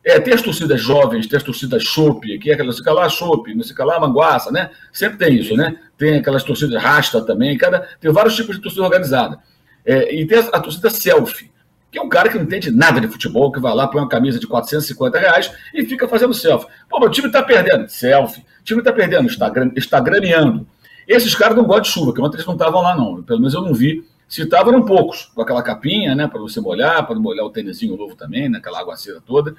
É, 0.05 0.19
tem 0.19 0.35
as 0.35 0.41
torcidas 0.43 0.79
jovens, 0.79 1.25
tem 1.25 1.35
as 1.35 1.41
torcidas 1.41 1.81
chope, 1.81 2.37
que 2.37 2.51
é 2.51 2.71
fica 2.71 2.93
lá 2.93 3.09
chope, 3.09 3.55
não 3.55 3.63
fica 3.63 3.83
lá 3.83 3.99
manguaça, 3.99 4.51
né? 4.51 4.69
Sempre 4.93 5.17
tem 5.17 5.35
isso, 5.35 5.55
né? 5.55 5.79
Tem 5.97 6.19
aquelas 6.19 6.43
torcidas 6.43 6.79
rasta 6.79 7.25
também, 7.25 7.57
cada, 7.57 7.79
tem 7.99 8.11
vários 8.11 8.35
tipos 8.35 8.55
de 8.55 8.61
torcida 8.61 8.83
organizada. 8.83 9.39
É, 9.83 10.13
e 10.13 10.27
tem 10.27 10.37
a, 10.37 10.41
a 10.41 10.59
torcida 10.59 10.91
selfie, 10.91 11.49
que 11.91 11.97
é 11.97 12.01
um 12.03 12.07
cara 12.07 12.29
que 12.29 12.37
não 12.37 12.43
entende 12.43 12.69
nada 12.69 13.01
de 13.01 13.07
futebol, 13.07 13.51
que 13.51 13.59
vai 13.59 13.73
lá, 13.73 13.87
põe 13.87 13.99
uma 13.99 14.07
camisa 14.07 14.39
de 14.39 14.45
450 14.45 15.17
reais 15.17 15.51
e 15.73 15.83
fica 15.85 16.07
fazendo 16.07 16.35
selfie. 16.35 16.67
Pô, 16.87 16.99
meu 16.99 17.09
time 17.09 17.31
tá 17.31 17.41
perdendo. 17.41 17.87
Selfie. 17.87 18.41
O 18.41 18.63
time 18.63 18.81
está 18.81 18.93
perdendo, 18.93 19.27
está, 19.75 19.99
graneando. 19.99 20.67
Esses 21.07 21.33
caras 21.33 21.55
não 21.55 21.63
gostam 21.63 21.81
de 21.81 21.89
chuva, 21.89 22.13
que 22.13 22.21
ontem 22.21 22.35
eles 22.35 22.45
não 22.45 22.53
estavam 22.53 22.81
lá, 22.81 22.95
não. 22.95 23.23
Pelo 23.23 23.39
menos 23.39 23.53
eu 23.55 23.61
não 23.61 23.73
vi. 23.73 24.03
Se 24.27 24.41
estavam, 24.41 24.73
eram 24.73 24.85
poucos, 24.85 25.31
com 25.33 25.41
aquela 25.41 25.63
capinha, 25.63 26.13
né, 26.13 26.27
para 26.27 26.39
você 26.39 26.59
molhar, 26.59 27.05
para 27.07 27.15
molhar 27.15 27.45
o 27.45 27.49
tênisinho 27.49 27.95
novo 27.95 28.15
também, 28.15 28.49
naquela 28.49 28.77
né, 28.77 28.83
aguaceira 28.83 29.21
toda. 29.25 29.55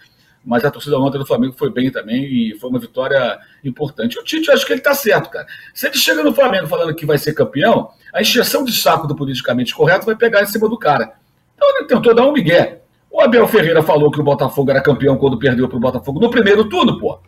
Mas 0.47 0.65
a 0.65 0.71
torcida 0.71 0.97
ontem 0.97 1.19
do 1.19 1.27
Flamengo 1.27 1.57
foi 1.59 1.73
bem 1.73 1.91
também 1.91 2.23
e 2.23 2.57
foi 2.61 2.71
uma 2.71 2.79
vitória 2.79 3.37
importante. 3.65 4.17
O 4.17 4.23
Tite, 4.23 4.47
eu 4.47 4.55
acho 4.55 4.65
que 4.65 4.73
ele 4.73 4.79
está 4.79 4.95
certo, 4.95 5.29
cara. 5.29 5.45
Se 5.75 5.89
ele 5.89 5.97
chega 5.97 6.23
no 6.23 6.33
Flamengo 6.33 6.69
falando 6.69 6.95
que 6.95 7.05
vai 7.05 7.19
ser 7.19 7.35
campeão, 7.35 7.91
a 8.15 8.21
injeção 8.21 8.63
de 8.63 8.73
saco 8.73 9.09
do 9.09 9.17
politicamente 9.17 9.75
correto 9.75 10.07
vai 10.07 10.15
pegar 10.15 10.43
em 10.43 10.47
cima 10.47 10.69
do 10.69 10.79
cara. 10.79 11.15
Então 11.57 11.69
ele 11.77 11.89
tentou 11.89 12.15
dar 12.15 12.25
um 12.25 12.33
migué. 12.33 12.81
O 13.11 13.21
Abel 13.21 13.49
Ferreira 13.49 13.83
falou 13.83 14.09
que 14.09 14.21
o 14.21 14.23
Botafogo 14.23 14.71
era 14.71 14.81
campeão 14.81 15.17
quando 15.17 15.37
perdeu 15.37 15.69
para 15.69 15.79
o 15.79 15.81
Botafogo 15.81 16.21
no 16.21 16.31
primeiro 16.31 16.69
turno, 16.69 16.97
pô. 17.01 17.19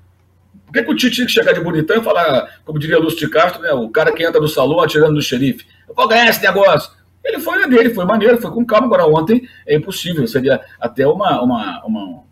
Por 0.67 0.73
que, 0.73 0.83
que 0.85 0.91
o 0.93 0.95
Tite 0.95 1.17
tinha 1.17 1.27
que 1.27 1.33
chegar 1.33 1.53
de 1.53 1.61
bonitão 1.61 1.97
e 1.97 2.05
falar, 2.05 2.61
como 2.65 2.79
diria 2.79 3.01
Lúcio 3.01 3.19
de 3.19 3.29
Castro, 3.29 3.63
né, 3.63 3.73
o 3.73 3.89
cara 3.89 4.13
que 4.13 4.25
entra 4.25 4.41
no 4.41 4.47
salão 4.47 4.81
atirando 4.81 5.15
no 5.15 5.23
xerife? 5.23 5.67
Eu 5.89 5.95
vou 5.95 6.07
ganhar 6.07 6.29
esse 6.29 6.43
negócio. 6.43 6.93
Ele 7.25 7.41
foi 7.41 7.59
na 7.59 7.67
dele, 7.67 7.91
foi 7.91 8.05
maneiro, 8.05 8.39
foi 8.39 8.51
com 8.53 8.65
calma. 8.65 8.87
Agora, 8.87 9.07
ontem 9.07 9.49
é 9.67 9.75
impossível, 9.75 10.25
seria 10.29 10.61
até 10.81 11.07
uma, 11.07 11.43
uma, 11.43 11.85
uma 11.85 12.28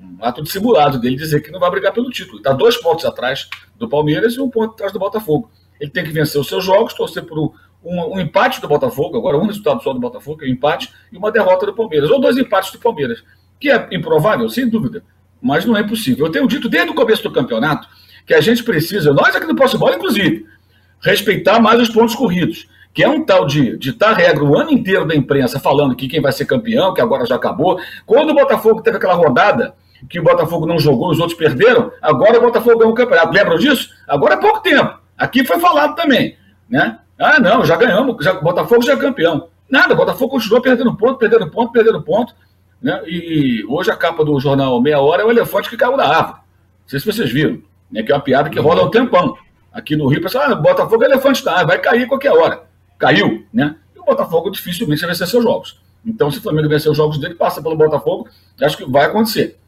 um 0.00 0.24
ato 0.24 0.42
dissimulado 0.42 0.98
dele 0.98 1.16
dizer 1.16 1.40
que 1.40 1.50
não 1.50 1.60
vai 1.60 1.70
brigar 1.70 1.92
pelo 1.92 2.10
título. 2.10 2.38
Está 2.38 2.52
dois 2.52 2.76
pontos 2.76 3.04
atrás 3.04 3.48
do 3.76 3.88
Palmeiras 3.88 4.34
e 4.34 4.40
um 4.40 4.48
ponto 4.48 4.72
atrás 4.72 4.92
do 4.92 4.98
Botafogo. 4.98 5.50
Ele 5.80 5.90
tem 5.90 6.04
que 6.04 6.10
vencer 6.10 6.40
os 6.40 6.48
seus 6.48 6.64
jogos, 6.64 6.94
torcer 6.94 7.24
por 7.24 7.38
um, 7.38 7.50
um, 7.84 8.16
um 8.16 8.20
empate 8.20 8.60
do 8.60 8.68
Botafogo, 8.68 9.16
agora 9.16 9.36
um 9.36 9.46
resultado 9.46 9.82
só 9.82 9.92
do 9.92 10.00
Botafogo, 10.00 10.42
é 10.42 10.46
um 10.46 10.50
empate, 10.50 10.92
e 11.12 11.16
uma 11.16 11.30
derrota 11.30 11.66
do 11.66 11.74
Palmeiras, 11.74 12.10
ou 12.10 12.20
dois 12.20 12.36
empates 12.36 12.72
do 12.72 12.78
Palmeiras, 12.78 13.22
que 13.58 13.70
é 13.70 13.88
improvável, 13.92 14.48
sem 14.48 14.68
dúvida 14.68 15.02
mas 15.40 15.64
não 15.64 15.76
é 15.76 15.82
possível. 15.82 16.26
Eu 16.26 16.32
tenho 16.32 16.46
dito 16.46 16.68
desde 16.68 16.90
o 16.90 16.94
começo 16.94 17.22
do 17.22 17.32
campeonato 17.32 17.88
que 18.26 18.34
a 18.34 18.40
gente 18.40 18.62
precisa, 18.62 19.12
nós 19.12 19.34
aqui 19.34 19.46
do 19.46 19.56
Posse 19.56 19.78
Bola, 19.78 19.96
inclusive, 19.96 20.46
respeitar 21.00 21.58
mais 21.60 21.80
os 21.80 21.88
pontos 21.88 22.14
corridos. 22.14 22.68
que 22.92 23.04
é 23.04 23.08
um 23.08 23.24
tal 23.24 23.46
de 23.46 23.78
ditar 23.78 24.16
regra 24.16 24.42
o 24.42 24.58
ano 24.58 24.72
inteiro 24.72 25.06
da 25.06 25.14
imprensa 25.14 25.60
falando 25.60 25.94
que 25.94 26.08
quem 26.08 26.20
vai 26.20 26.32
ser 26.32 26.44
campeão, 26.44 26.92
que 26.92 27.00
agora 27.00 27.24
já 27.24 27.36
acabou. 27.36 27.80
Quando 28.04 28.30
o 28.30 28.34
Botafogo 28.34 28.82
teve 28.82 28.96
aquela 28.96 29.14
rodada 29.14 29.74
que 30.08 30.20
o 30.20 30.22
Botafogo 30.22 30.66
não 30.66 30.78
jogou, 30.78 31.10
os 31.10 31.20
outros 31.20 31.38
perderam, 31.38 31.92
agora 32.00 32.38
o 32.38 32.42
Botafogo 32.42 32.78
ganhou 32.78 32.92
o 32.92 32.96
campeonato. 32.96 33.32
Lembram 33.32 33.58
disso? 33.58 33.90
Agora 34.08 34.34
é 34.34 34.36
pouco 34.38 34.60
tempo. 34.60 34.98
Aqui 35.16 35.44
foi 35.44 35.58
falado 35.58 35.94
também, 35.94 36.36
né? 36.68 36.98
Ah, 37.18 37.38
não, 37.38 37.64
já 37.64 37.76
ganhamos, 37.76 38.24
já, 38.24 38.32
o 38.32 38.42
Botafogo 38.42 38.82
já 38.82 38.94
é 38.94 38.96
campeão. 38.96 39.48
Nada, 39.68 39.92
o 39.92 39.96
Botafogo 39.96 40.32
continuou 40.32 40.62
perdendo 40.62 40.96
ponto, 40.96 41.18
perdendo 41.18 41.50
ponto, 41.50 41.72
perdendo 41.72 42.02
ponto. 42.02 42.34
Né? 42.80 43.00
E, 43.06 43.60
e 43.60 43.64
hoje 43.66 43.90
a 43.90 43.96
capa 43.96 44.24
do 44.24 44.40
jornal 44.40 44.80
Meia 44.80 45.00
Hora 45.00 45.22
é 45.22 45.24
o 45.24 45.30
elefante 45.30 45.68
que 45.68 45.76
caiu 45.76 45.96
da 45.96 46.08
árvore. 46.08 46.38
Não 46.38 46.88
sei 46.88 46.98
se 46.98 47.06
vocês 47.06 47.30
viram, 47.30 47.60
né? 47.90 48.02
que 48.02 48.10
é 48.10 48.14
uma 48.14 48.22
piada 48.22 48.48
que 48.48 48.58
rola 48.58 48.80
há 48.80 48.84
um 48.86 48.90
tempão. 48.90 49.36
Aqui 49.72 49.94
no 49.94 50.08
Rio, 50.08 50.22
pessoal, 50.22 50.50
ah, 50.50 50.54
Botafogo 50.54 51.04
é 51.04 51.06
elefante 51.06 51.44
da 51.44 51.52
árvore, 51.52 51.68
vai 51.68 51.78
cair 51.78 52.08
qualquer 52.08 52.32
hora. 52.32 52.62
Caiu, 52.98 53.46
né? 53.52 53.76
E 53.94 54.00
o 54.00 54.04
Botafogo 54.04 54.50
dificilmente 54.50 55.00
vai 55.02 55.10
vencer 55.10 55.26
seus 55.28 55.44
jogos. 55.44 55.80
Então, 56.04 56.30
se 56.30 56.38
o 56.38 56.42
Flamengo 56.42 56.68
vencer 56.68 56.90
os 56.90 56.96
jogos 56.96 57.18
dele, 57.18 57.34
passa 57.34 57.62
pelo 57.62 57.76
Botafogo, 57.76 58.28
acho 58.60 58.76
que 58.76 58.90
vai 58.90 59.04
acontecer. 59.04 59.59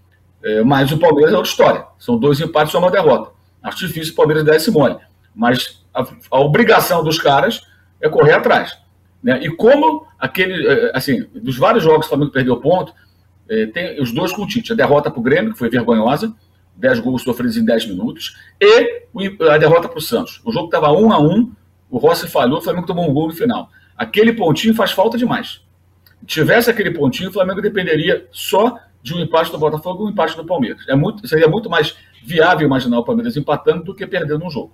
É, 0.44 0.62
mas 0.62 0.90
o 0.90 0.98
Palmeiras 0.98 1.32
é 1.32 1.36
outra 1.36 1.50
história. 1.50 1.86
São 1.98 2.18
dois 2.18 2.40
empates 2.40 2.74
e 2.74 2.76
uma 2.76 2.90
derrota. 2.90 3.30
Acho 3.62 3.86
difícil 3.86 4.12
o 4.12 4.16
Palmeiras 4.16 4.44
dar 4.44 4.56
esse 4.56 4.70
mole. 4.70 4.96
Mas 5.34 5.84
a, 5.94 6.04
a 6.30 6.40
obrigação 6.40 7.02
dos 7.04 7.18
caras 7.18 7.60
é 8.00 8.08
correr 8.08 8.32
atrás. 8.32 8.76
Né? 9.22 9.40
E 9.44 9.50
como 9.50 10.06
aquele, 10.18 10.66
é, 10.66 10.92
assim, 10.94 11.24
dos 11.34 11.56
vários 11.56 11.84
jogos 11.84 12.00
que 12.00 12.06
o 12.06 12.08
Flamengo 12.10 12.32
perdeu 12.32 12.56
ponto, 12.56 12.92
é, 13.48 13.66
tem 13.66 14.00
os 14.00 14.12
dois 14.12 14.32
com 14.32 14.42
o 14.42 14.46
Tite. 14.46 14.72
A 14.72 14.76
derrota 14.76 15.10
para 15.10 15.20
o 15.20 15.22
Grêmio, 15.22 15.52
que 15.52 15.58
foi 15.58 15.70
vergonhosa, 15.70 16.34
10 16.76 17.00
gols 17.00 17.22
sofridos 17.22 17.56
em 17.56 17.64
10 17.64 17.86
minutos, 17.86 18.36
e 18.60 19.02
a 19.48 19.58
derrota 19.58 19.88
para 19.88 19.98
o 19.98 20.02
Santos. 20.02 20.40
O 20.44 20.50
jogo 20.50 20.66
estava 20.66 20.90
1 20.90 21.12
a 21.12 21.18
1 21.20 21.52
o 21.92 21.98
Rossi 21.98 22.26
falhou, 22.26 22.58
o 22.58 22.62
Flamengo 22.62 22.86
tomou 22.86 23.08
um 23.08 23.12
gol 23.12 23.28
no 23.28 23.34
final. 23.34 23.70
Aquele 23.94 24.32
pontinho 24.32 24.74
faz 24.74 24.92
falta 24.92 25.18
demais. 25.18 25.60
Se 26.20 26.26
tivesse 26.26 26.70
aquele 26.70 26.90
pontinho, 26.90 27.28
o 27.28 27.32
Flamengo 27.32 27.60
dependeria 27.60 28.26
só 28.32 28.78
de 29.02 29.14
um 29.14 29.20
empate 29.20 29.50
do 29.50 29.58
Botafogo 29.58 30.04
e 30.04 30.06
um 30.06 30.10
empate 30.10 30.36
do 30.36 30.44
Palmeiras. 30.44 30.86
É 30.88 30.94
muito, 30.94 31.26
seria 31.26 31.48
muito 31.48 31.68
mais 31.68 31.96
viável 32.22 32.66
imaginar 32.66 32.98
o 32.98 33.04
Palmeiras 33.04 33.36
empatando 33.36 33.84
do 33.84 33.94
que 33.94 34.06
perdendo 34.06 34.44
um 34.44 34.50
jogo. 34.50 34.72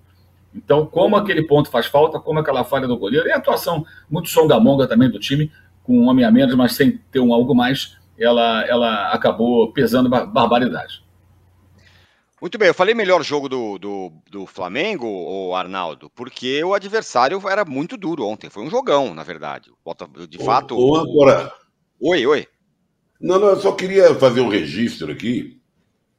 Então, 0.54 0.86
como 0.86 1.16
aquele 1.16 1.42
ponto 1.42 1.70
faz 1.70 1.86
falta, 1.86 2.18
como 2.18 2.38
aquela 2.38 2.64
falha 2.64 2.86
do 2.86 2.96
goleiro, 2.96 3.28
e 3.28 3.32
a 3.32 3.36
atuação 3.36 3.84
muito 4.10 4.28
songamonga 4.28 4.86
também 4.86 5.10
do 5.10 5.18
time, 5.18 5.50
com 5.82 5.98
um 5.98 6.08
homem 6.08 6.24
a 6.24 6.30
menos, 6.30 6.54
mas 6.54 6.74
sem 6.74 6.98
ter 7.10 7.20
um 7.20 7.32
algo 7.32 7.54
mais, 7.54 7.96
ela, 8.18 8.64
ela 8.66 9.12
acabou 9.12 9.72
pesando 9.72 10.08
barbaridade. 10.08 11.02
Muito 12.40 12.56
bem, 12.56 12.68
eu 12.68 12.74
falei 12.74 12.94
melhor 12.94 13.22
jogo 13.24 13.48
do, 13.48 13.78
do, 13.78 14.12
do 14.30 14.46
Flamengo, 14.46 15.06
o 15.06 15.54
Arnaldo, 15.56 16.08
porque 16.14 16.62
o 16.62 16.72
adversário 16.72 17.40
era 17.48 17.64
muito 17.64 17.96
duro 17.96 18.24
ontem. 18.24 18.48
Foi 18.48 18.62
um 18.62 18.70
jogão, 18.70 19.12
na 19.12 19.24
verdade. 19.24 19.72
De 20.28 20.38
fato. 20.38 20.78
Ô, 20.78 20.96
agora. 20.96 21.52
Oi, 22.00 22.24
oi. 22.26 22.46
Não, 23.20 23.38
não, 23.38 23.48
eu 23.48 23.60
só 23.60 23.72
queria 23.72 24.14
fazer 24.14 24.40
um 24.40 24.48
registro 24.48 25.12
aqui. 25.12 25.58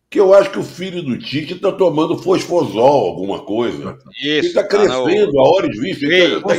Que 0.10 0.20
eu 0.20 0.34
acho 0.34 0.50
que 0.50 0.58
o 0.58 0.64
filho 0.64 1.04
do 1.04 1.20
Tite 1.20 1.54
está 1.54 1.72
tomando 1.72 2.18
fosfosol, 2.18 3.08
alguma 3.08 3.44
coisa. 3.46 3.98
Isso. 4.18 4.28
Ele 4.28 4.48
está 4.48 4.64
crescendo 4.64 5.40
ah, 5.40 5.42
a 5.42 5.50
horas 5.50 5.78
vistas. 5.78 6.10
Ele 6.10 6.42
tá, 6.42 6.48
tá 6.48 6.56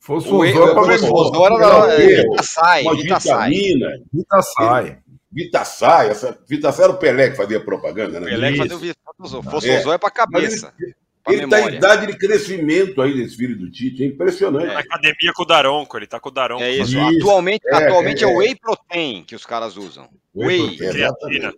Fosfosol 0.00 0.44
é 0.44 0.52
Fosfosol 0.52 1.46
era 1.46 1.96
Vitaçai. 1.96 2.84
Vitamina. 2.84 3.88
Vitaçai. 4.12 4.98
Vitaçai, 5.30 6.08
essa, 6.08 6.38
Vitaçai 6.48 6.84
era 6.84 6.94
o 6.94 6.98
Pelé 6.98 7.30
que 7.30 7.36
fazia 7.36 7.60
propaganda, 7.60 8.20
né? 8.20 8.30
Pelé 8.30 8.52
que 8.52 8.58
fazia 8.58 8.76
o 8.76 8.78
Vitaçai. 8.78 9.42
Fosfosol 9.42 9.92
é, 9.92 9.94
é 9.94 9.98
para 9.98 10.10
cabeça. 10.10 10.72
Ele 10.80 10.94
está 11.34 11.60
em 11.60 11.74
idade 11.74 12.06
de 12.06 12.16
crescimento 12.16 13.02
aí 13.02 13.14
desse 13.14 13.36
filho 13.36 13.58
do 13.58 13.70
Tite, 13.70 14.04
é 14.04 14.06
impressionante. 14.06 14.72
É. 14.72 14.76
academia 14.76 15.32
com 15.34 15.42
o 15.42 15.46
Daronco, 15.46 15.96
ele 15.96 16.06
tá 16.06 16.20
com 16.20 16.28
o 16.28 16.32
Daronco. 16.32 16.62
É 16.62 16.70
isso. 16.70 16.98
isso. 16.98 17.00
Atualmente, 17.00 17.62
é, 17.66 17.74
atualmente 17.74 18.24
é, 18.24 18.28
é, 18.28 18.30
o 18.30 18.36
Whey 18.38 18.54
Protein 18.54 19.24
que 19.24 19.34
os 19.34 19.44
caras 19.44 19.76
usam. 19.76 20.08
Whey. 20.34 20.78
Whey. 20.78 21.52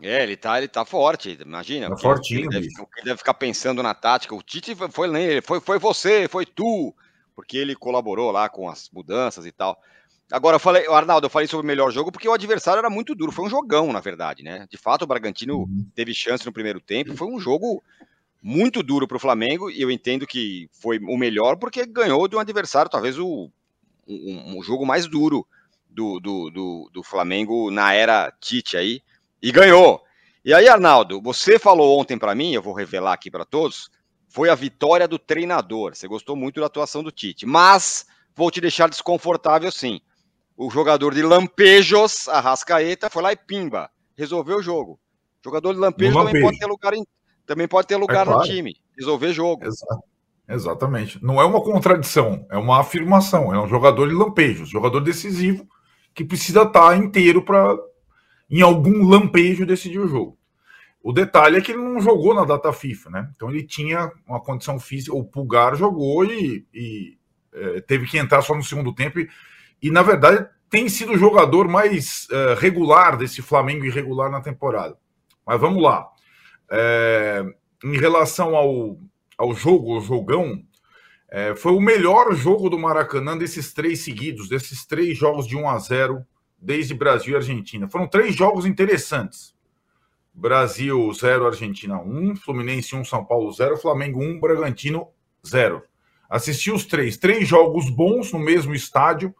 É, 0.00 0.22
ele 0.22 0.36
tá, 0.36 0.58
ele 0.58 0.68
tá 0.68 0.84
forte, 0.84 1.38
imagina. 1.40 1.88
Tá 1.90 1.96
fortinho. 1.96 2.40
Ele 2.40 2.48
deve, 2.48 2.66
ele 2.66 3.04
deve, 3.04 3.18
ficar 3.18 3.34
pensando 3.34 3.82
na 3.82 3.94
tática. 3.94 4.34
O 4.34 4.42
Tite 4.42 4.74
foi, 4.74 5.40
foi, 5.42 5.60
foi 5.60 5.78
você, 5.78 6.28
foi 6.28 6.46
tu, 6.46 6.94
porque 7.34 7.56
ele 7.56 7.74
colaborou 7.74 8.30
lá 8.30 8.48
com 8.48 8.68
as 8.68 8.88
mudanças 8.92 9.44
e 9.44 9.52
tal. 9.52 9.78
Agora, 10.30 10.56
eu 10.56 10.60
falei, 10.60 10.86
Arnaldo, 10.88 11.26
eu 11.26 11.30
falei 11.30 11.48
sobre 11.48 11.64
o 11.64 11.66
melhor 11.66 11.90
jogo 11.90 12.12
porque 12.12 12.28
o 12.28 12.34
adversário 12.34 12.78
era 12.78 12.90
muito 12.90 13.14
duro. 13.14 13.32
Foi 13.32 13.46
um 13.46 13.50
jogão, 13.50 13.92
na 13.92 14.00
verdade, 14.00 14.42
né? 14.42 14.66
De 14.70 14.76
fato, 14.76 15.02
o 15.02 15.06
Bragantino 15.06 15.60
uhum. 15.60 15.86
teve 15.94 16.12
chance 16.12 16.44
no 16.44 16.52
primeiro 16.52 16.80
tempo. 16.80 17.16
Foi 17.16 17.26
um 17.26 17.40
jogo 17.40 17.82
muito 18.42 18.82
duro 18.82 19.06
para 19.06 19.16
o 19.16 19.20
Flamengo 19.20 19.70
e 19.70 19.82
eu 19.82 19.90
entendo 19.90 20.26
que 20.26 20.68
foi 20.72 20.98
o 20.98 21.16
melhor 21.16 21.56
porque 21.56 21.84
ganhou 21.84 22.28
de 22.28 22.36
um 22.36 22.38
adversário, 22.38 22.90
talvez 22.90 23.18
o 23.18 23.50
um, 24.06 24.58
um 24.58 24.62
jogo 24.62 24.86
mais 24.86 25.06
duro 25.06 25.46
do, 25.88 26.18
do, 26.20 26.50
do, 26.50 26.90
do, 26.92 27.02
Flamengo 27.02 27.70
na 27.70 27.92
era 27.92 28.32
Tite 28.40 28.76
aí 28.76 29.02
e 29.42 29.52
ganhou. 29.52 30.02
E 30.44 30.54
aí, 30.54 30.68
Arnaldo, 30.68 31.20
você 31.20 31.58
falou 31.58 31.98
ontem 32.00 32.16
para 32.16 32.34
mim, 32.34 32.52
eu 32.52 32.62
vou 32.62 32.72
revelar 32.72 33.12
aqui 33.12 33.30
para 33.30 33.44
todos, 33.44 33.90
foi 34.28 34.48
a 34.48 34.54
vitória 34.54 35.06
do 35.06 35.18
treinador. 35.18 35.94
Você 35.94 36.08
gostou 36.08 36.34
muito 36.36 36.60
da 36.60 36.66
atuação 36.66 37.02
do 37.02 37.12
Tite, 37.12 37.44
mas 37.44 38.06
vou 38.34 38.50
te 38.50 38.60
deixar 38.60 38.88
desconfortável 38.88 39.70
sim 39.70 40.00
o 40.58 40.68
jogador 40.70 41.14
de 41.14 41.22
Lampejos, 41.22 42.28
a 42.28 42.40
Rascaeta, 42.40 43.08
foi 43.08 43.22
lá 43.22 43.32
e 43.32 43.36
pimba, 43.36 43.88
resolveu 44.16 44.56
o 44.58 44.62
jogo. 44.62 44.98
O 45.40 45.44
jogador 45.44 45.72
de 45.72 45.78
Lampejo 45.78 46.14
também 46.14 46.42
pode 46.42 46.58
ter 46.58 46.66
lugar, 46.66 46.94
em, 46.94 47.06
também 47.48 47.66
pode 47.66 47.88
ter 47.88 47.96
lugar 47.96 48.22
é 48.22 48.24
claro. 48.30 48.40
no 48.40 48.44
time, 48.44 48.76
resolver 48.96 49.32
jogo. 49.32 49.64
Exato. 49.64 50.04
Exatamente. 50.46 51.22
Não 51.22 51.40
é 51.40 51.44
uma 51.44 51.60
contradição, 51.60 52.46
é 52.50 52.56
uma 52.56 52.80
afirmação. 52.80 53.52
É 53.52 53.60
um 53.60 53.66
jogador 53.66 54.06
de 54.06 54.14
lampejos, 54.14 54.68
jogador 54.68 55.00
decisivo 55.00 55.66
que 56.14 56.24
precisa 56.24 56.62
estar 56.62 56.96
inteiro 56.96 57.42
para, 57.42 57.76
em 58.50 58.60
algum 58.60 59.06
lampejo, 59.06 59.66
decidir 59.66 59.98
o 59.98 60.08
jogo. 60.08 60.38
O 61.02 61.12
detalhe 61.12 61.56
é 61.56 61.60
que 61.60 61.72
ele 61.72 61.82
não 61.82 62.00
jogou 62.00 62.34
na 62.34 62.44
data 62.44 62.72
FIFA, 62.72 63.10
né? 63.10 63.30
Então 63.34 63.50
ele 63.50 63.62
tinha 63.62 64.10
uma 64.26 64.40
condição 64.40 64.80
física. 64.80 65.14
O 65.14 65.24
Pulgar 65.24 65.76
jogou 65.76 66.24
e, 66.24 66.66
e 66.74 67.18
é, 67.52 67.80
teve 67.82 68.06
que 68.06 68.18
entrar 68.18 68.42
só 68.42 68.54
no 68.54 68.64
segundo 68.64 68.92
tempo. 68.94 69.20
E, 69.20 69.28
e, 69.82 69.90
na 69.90 70.02
verdade, 70.02 70.46
tem 70.68 70.88
sido 70.88 71.12
o 71.12 71.18
jogador 71.18 71.68
mais 71.68 72.26
uh, 72.30 72.58
regular 72.58 73.16
desse 73.16 73.40
Flamengo 73.40 73.84
irregular 73.84 74.30
na 74.30 74.40
temporada. 74.40 74.96
Mas 75.46 75.60
vamos 75.60 75.82
lá. 75.82 76.08
É, 76.70 77.44
em 77.84 77.96
relação 77.96 78.54
ao, 78.54 78.98
ao 79.36 79.54
jogo, 79.54 79.96
o 79.96 80.00
jogão, 80.00 80.62
é, 81.30 81.54
foi 81.54 81.72
o 81.72 81.80
melhor 81.80 82.34
jogo 82.34 82.68
do 82.68 82.78
Maracanã 82.78 83.36
desses 83.36 83.72
três 83.72 84.00
seguidos, 84.00 84.48
desses 84.48 84.84
três 84.84 85.16
jogos 85.16 85.46
de 85.46 85.56
1 85.56 85.68
a 85.68 85.78
0 85.78 86.26
desde 86.58 86.94
Brasil 86.94 87.34
e 87.34 87.36
Argentina. 87.36 87.88
Foram 87.88 88.06
três 88.06 88.34
jogos 88.34 88.66
interessantes. 88.66 89.54
Brasil 90.34 91.12
0, 91.12 91.46
Argentina 91.46 92.00
1, 92.00 92.36
Fluminense 92.36 92.94
1, 92.94 93.04
São 93.04 93.24
Paulo 93.24 93.50
0, 93.52 93.76
Flamengo 93.76 94.22
1, 94.22 94.38
Bragantino 94.38 95.08
0. 95.46 95.82
Assisti 96.30 96.70
os 96.70 96.84
três, 96.84 97.16
três 97.16 97.48
jogos 97.48 97.90
bons 97.90 98.32
no 98.32 98.38
mesmo 98.38 98.74
estádio 98.74 99.34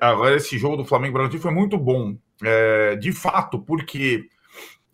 agora 0.00 0.36
esse 0.36 0.58
jogo 0.58 0.76
do 0.76 0.84
Flamengo 0.84 1.14
Bragantino 1.14 1.42
foi 1.42 1.52
muito 1.52 1.76
bom, 1.76 2.16
é, 2.42 2.96
de 2.96 3.12
fato, 3.12 3.58
porque 3.58 4.28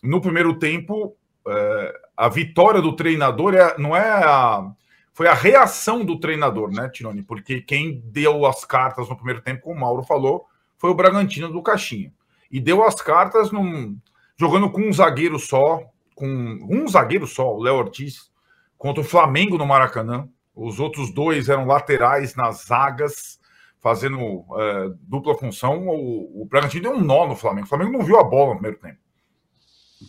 no 0.02 0.20
primeiro 0.20 0.58
tempo 0.58 1.16
é, 1.50 1.94
a 2.16 2.28
vitória 2.28 2.80
do 2.80 2.94
treinador 2.94 3.54
é, 3.54 3.76
não 3.78 3.96
é 3.96 4.08
a, 4.08 4.70
foi 5.12 5.26
a 5.26 5.34
reação 5.34 6.04
do 6.04 6.18
treinador, 6.18 6.70
né, 6.70 6.88
Tironi? 6.88 7.22
Porque 7.22 7.60
quem 7.60 8.00
deu 8.06 8.46
as 8.46 8.64
cartas 8.64 9.08
no 9.08 9.16
primeiro 9.16 9.42
tempo, 9.42 9.62
como 9.62 9.76
o 9.76 9.80
Mauro 9.80 10.02
falou, 10.02 10.46
foi 10.78 10.90
o 10.90 10.94
Bragantino 10.94 11.50
do 11.50 11.62
Caixinha. 11.62 12.12
E 12.50 12.60
deu 12.60 12.82
as 12.84 12.94
cartas 12.94 13.52
num, 13.52 13.98
jogando 14.38 14.70
com 14.70 14.80
um 14.80 14.92
zagueiro 14.92 15.38
só, 15.38 15.80
com 16.14 16.26
um 16.26 16.88
zagueiro 16.88 17.26
só, 17.26 17.54
o 17.54 17.62
Léo 17.62 17.76
Ortiz, 17.76 18.30
contra 18.78 19.02
o 19.02 19.06
Flamengo 19.06 19.58
no 19.58 19.66
Maracanã. 19.66 20.28
Os 20.54 20.80
outros 20.80 21.12
dois 21.12 21.48
eram 21.48 21.66
laterais 21.66 22.34
nas 22.34 22.64
zagas 22.64 23.40
fazendo 23.80 24.44
é, 24.58 24.90
dupla 25.00 25.34
função, 25.34 25.88
o, 25.88 26.42
o 26.42 26.44
Bragantino 26.44 26.82
deu 26.82 26.92
um 26.92 27.00
nó 27.00 27.26
no 27.26 27.34
Flamengo. 27.34 27.66
O 27.66 27.68
Flamengo 27.68 27.92
não 27.92 28.04
viu 28.04 28.18
a 28.18 28.24
bola 28.24 28.50
no 28.50 28.60
primeiro 28.60 28.78
tempo. 28.78 28.98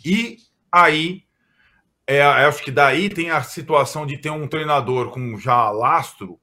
E 0.05 0.37
aí, 0.71 1.23
é, 2.07 2.21
acho 2.21 2.63
que 2.63 2.71
daí 2.71 3.09
tem 3.09 3.29
a 3.29 3.41
situação 3.43 4.05
de 4.05 4.17
ter 4.17 4.29
um 4.29 4.47
treinador 4.47 5.11
com 5.11 5.37
já 5.37 5.69
lastro, 5.69 6.39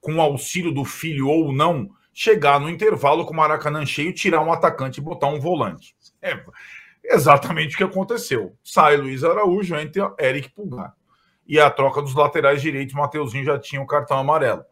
com 0.00 0.20
auxílio 0.20 0.72
do 0.72 0.84
filho 0.84 1.28
ou 1.28 1.52
não, 1.52 1.90
chegar 2.12 2.60
no 2.60 2.68
intervalo 2.68 3.24
com 3.24 3.32
o 3.32 3.36
Maracanã 3.36 3.84
cheio, 3.86 4.12
tirar 4.12 4.40
um 4.40 4.52
atacante 4.52 5.00
e 5.00 5.02
botar 5.02 5.28
um 5.28 5.40
volante. 5.40 5.96
É 6.20 6.42
exatamente 7.04 7.74
o 7.74 7.78
que 7.78 7.84
aconteceu. 7.84 8.56
Sai 8.62 8.96
Luiz 8.96 9.24
Araújo, 9.24 9.76
entra 9.76 10.14
Eric 10.18 10.50
Pulgar. 10.50 10.94
E 11.46 11.58
a 11.58 11.70
troca 11.70 12.02
dos 12.02 12.14
laterais 12.14 12.60
direitos, 12.60 12.94
Mateuzinho 12.94 13.44
já 13.44 13.58
tinha 13.58 13.80
o 13.80 13.84
um 13.84 13.86
cartão 13.86 14.18
amarelo. 14.18 14.64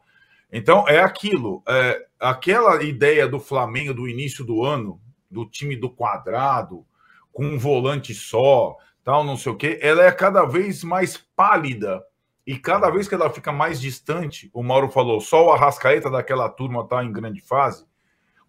Então, 0.53 0.87
é 0.87 1.01
aquilo. 1.01 1.63
É, 1.67 2.07
aquela 2.21 2.83
ideia 2.83 3.27
do 3.27 3.41
Flamengo 3.41 3.95
do 3.95 4.09
início 4.09 4.45
do 4.45 4.63
ano, 4.63 5.01
do 5.31 5.49
time 5.49 5.75
do 5.75 5.89
quadrado, 5.89 6.85
com 7.33 7.47
um 7.47 7.59
volante 7.59 8.15
só, 8.15 8.77
tal, 9.07 9.23
não 9.23 9.37
sei 9.37 9.53
o 9.53 9.57
quê, 9.57 9.79
ela 9.81 10.05
é 10.05 10.11
cada 10.11 10.45
vez 10.45 10.83
mais 10.83 11.17
pálida 11.37 12.05
E 12.45 12.59
cada 12.59 12.91
vez 12.91 13.07
que 13.07 13.15
ela 13.15 13.31
fica 13.31 13.53
mais 13.53 13.81
distante, 13.81 14.51
o 14.53 14.65
Mauro 14.65 14.89
falou, 14.89 15.21
só 15.21 15.47
o 15.47 15.53
Arrascaeta 15.53 16.11
daquela 16.11 16.49
turma 16.49 16.83
está 16.83 17.05
em 17.05 17.13
grande 17.13 17.41
fase. 17.41 17.87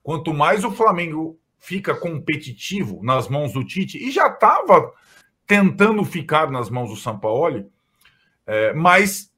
Quanto 0.01 0.33
mais 0.33 0.63
o 0.63 0.71
Flamengo 0.71 1.39
fica 1.59 1.95
competitivo 1.95 3.01
nas 3.03 3.27
mãos 3.27 3.53
do 3.53 3.63
Tite, 3.63 3.99
e 3.99 4.09
já 4.09 4.27
estava 4.27 4.91
tentando 5.45 6.03
ficar 6.03 6.49
nas 6.49 6.71
mãos 6.71 6.89
do 6.89 6.95
Sampaoli, 6.95 7.67
é, 8.45 8.73
mais 8.73 9.31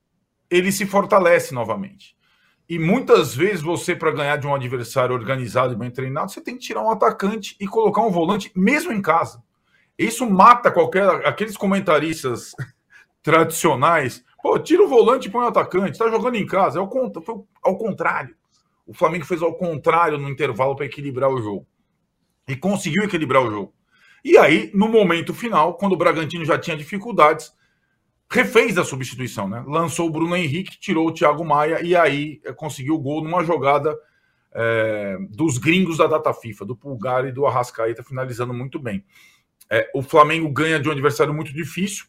ele 0.50 0.72
se 0.72 0.86
fortalece 0.86 1.54
novamente. 1.54 2.16
E 2.68 2.80
muitas 2.80 3.36
vezes 3.36 3.62
você, 3.62 3.94
para 3.96 4.12
ganhar 4.12 4.38
de 4.38 4.48
um 4.48 4.56
adversário 4.56 5.16
organizado 5.16 5.74
e 5.74 5.78
bem 5.78 5.92
treinado, 5.92 6.32
você 6.32 6.42
tem 6.42 6.56
que 6.56 6.66
tirar 6.66 6.82
um 6.82 6.92
atacante 6.92 7.58
e 7.60 7.68
colocar 7.68 8.02
um 8.04 8.12
volante, 8.12 8.52
mesmo 8.56 8.92
em 8.94 9.02
casa. 9.02 9.44
Isso 10.00 10.28
mata 10.30 10.72
qualquer. 10.72 11.28
aqueles 11.28 11.58
comentaristas 11.58 12.56
tradicionais. 13.22 14.24
Pô, 14.42 14.58
tira 14.58 14.82
o 14.82 14.88
volante 14.88 15.28
e 15.28 15.32
põe 15.32 15.44
o 15.44 15.50
atacante. 15.50 15.92
Está 15.92 16.10
jogando 16.10 16.36
em 16.36 16.46
casa. 16.46 16.80
É 16.80 16.82
ao, 16.82 16.90
foi 16.90 17.36
ao 17.62 17.78
contrário. 17.78 18.34
O 18.88 18.94
Flamengo 18.94 19.26
fez 19.26 19.42
ao 19.42 19.54
contrário 19.54 20.18
no 20.18 20.30
intervalo 20.30 20.76
para 20.76 20.86
equilibrar 20.86 21.30
o 21.30 21.42
jogo. 21.42 21.68
E 22.48 22.56
conseguiu 22.56 23.04
equilibrar 23.04 23.44
o 23.44 23.52
jogo. 23.52 23.74
E 24.24 24.38
aí, 24.38 24.72
no 24.74 24.88
momento 24.88 25.34
final, 25.34 25.76
quando 25.76 25.94
o 25.94 25.98
Bragantino 25.98 26.46
já 26.46 26.58
tinha 26.58 26.76
dificuldades, 26.76 27.54
refez 28.32 28.78
a 28.78 28.84
substituição, 28.84 29.48
né? 29.48 29.64
Lançou 29.68 30.08
o 30.08 30.12
Bruno 30.12 30.36
Henrique, 30.36 30.80
tirou 30.80 31.08
o 31.08 31.14
Thiago 31.14 31.46
Maia 31.46 31.82
e 31.82 31.96
aí 31.96 32.42
eh, 32.44 32.54
conseguiu 32.54 32.96
o 32.96 33.00
gol 33.00 33.24
numa 33.24 33.44
jogada 33.44 33.96
é, 34.52 35.18
dos 35.30 35.58
gringos 35.58 35.98
da 35.98 36.08
data 36.08 36.34
FIFA, 36.34 36.66
do 36.66 36.76
Pulgar 36.76 37.26
e 37.26 37.32
do 37.32 37.46
Arrascaeta, 37.46 38.04
finalizando 38.04 38.54
muito 38.54 38.80
bem. 38.80 39.04
É, 39.70 39.90
o 39.94 40.02
Flamengo 40.02 40.50
ganha 40.50 40.80
de 40.80 40.90
um 40.90 40.92
adversário 40.92 41.34
muito 41.34 41.54
difícil. 41.54 42.06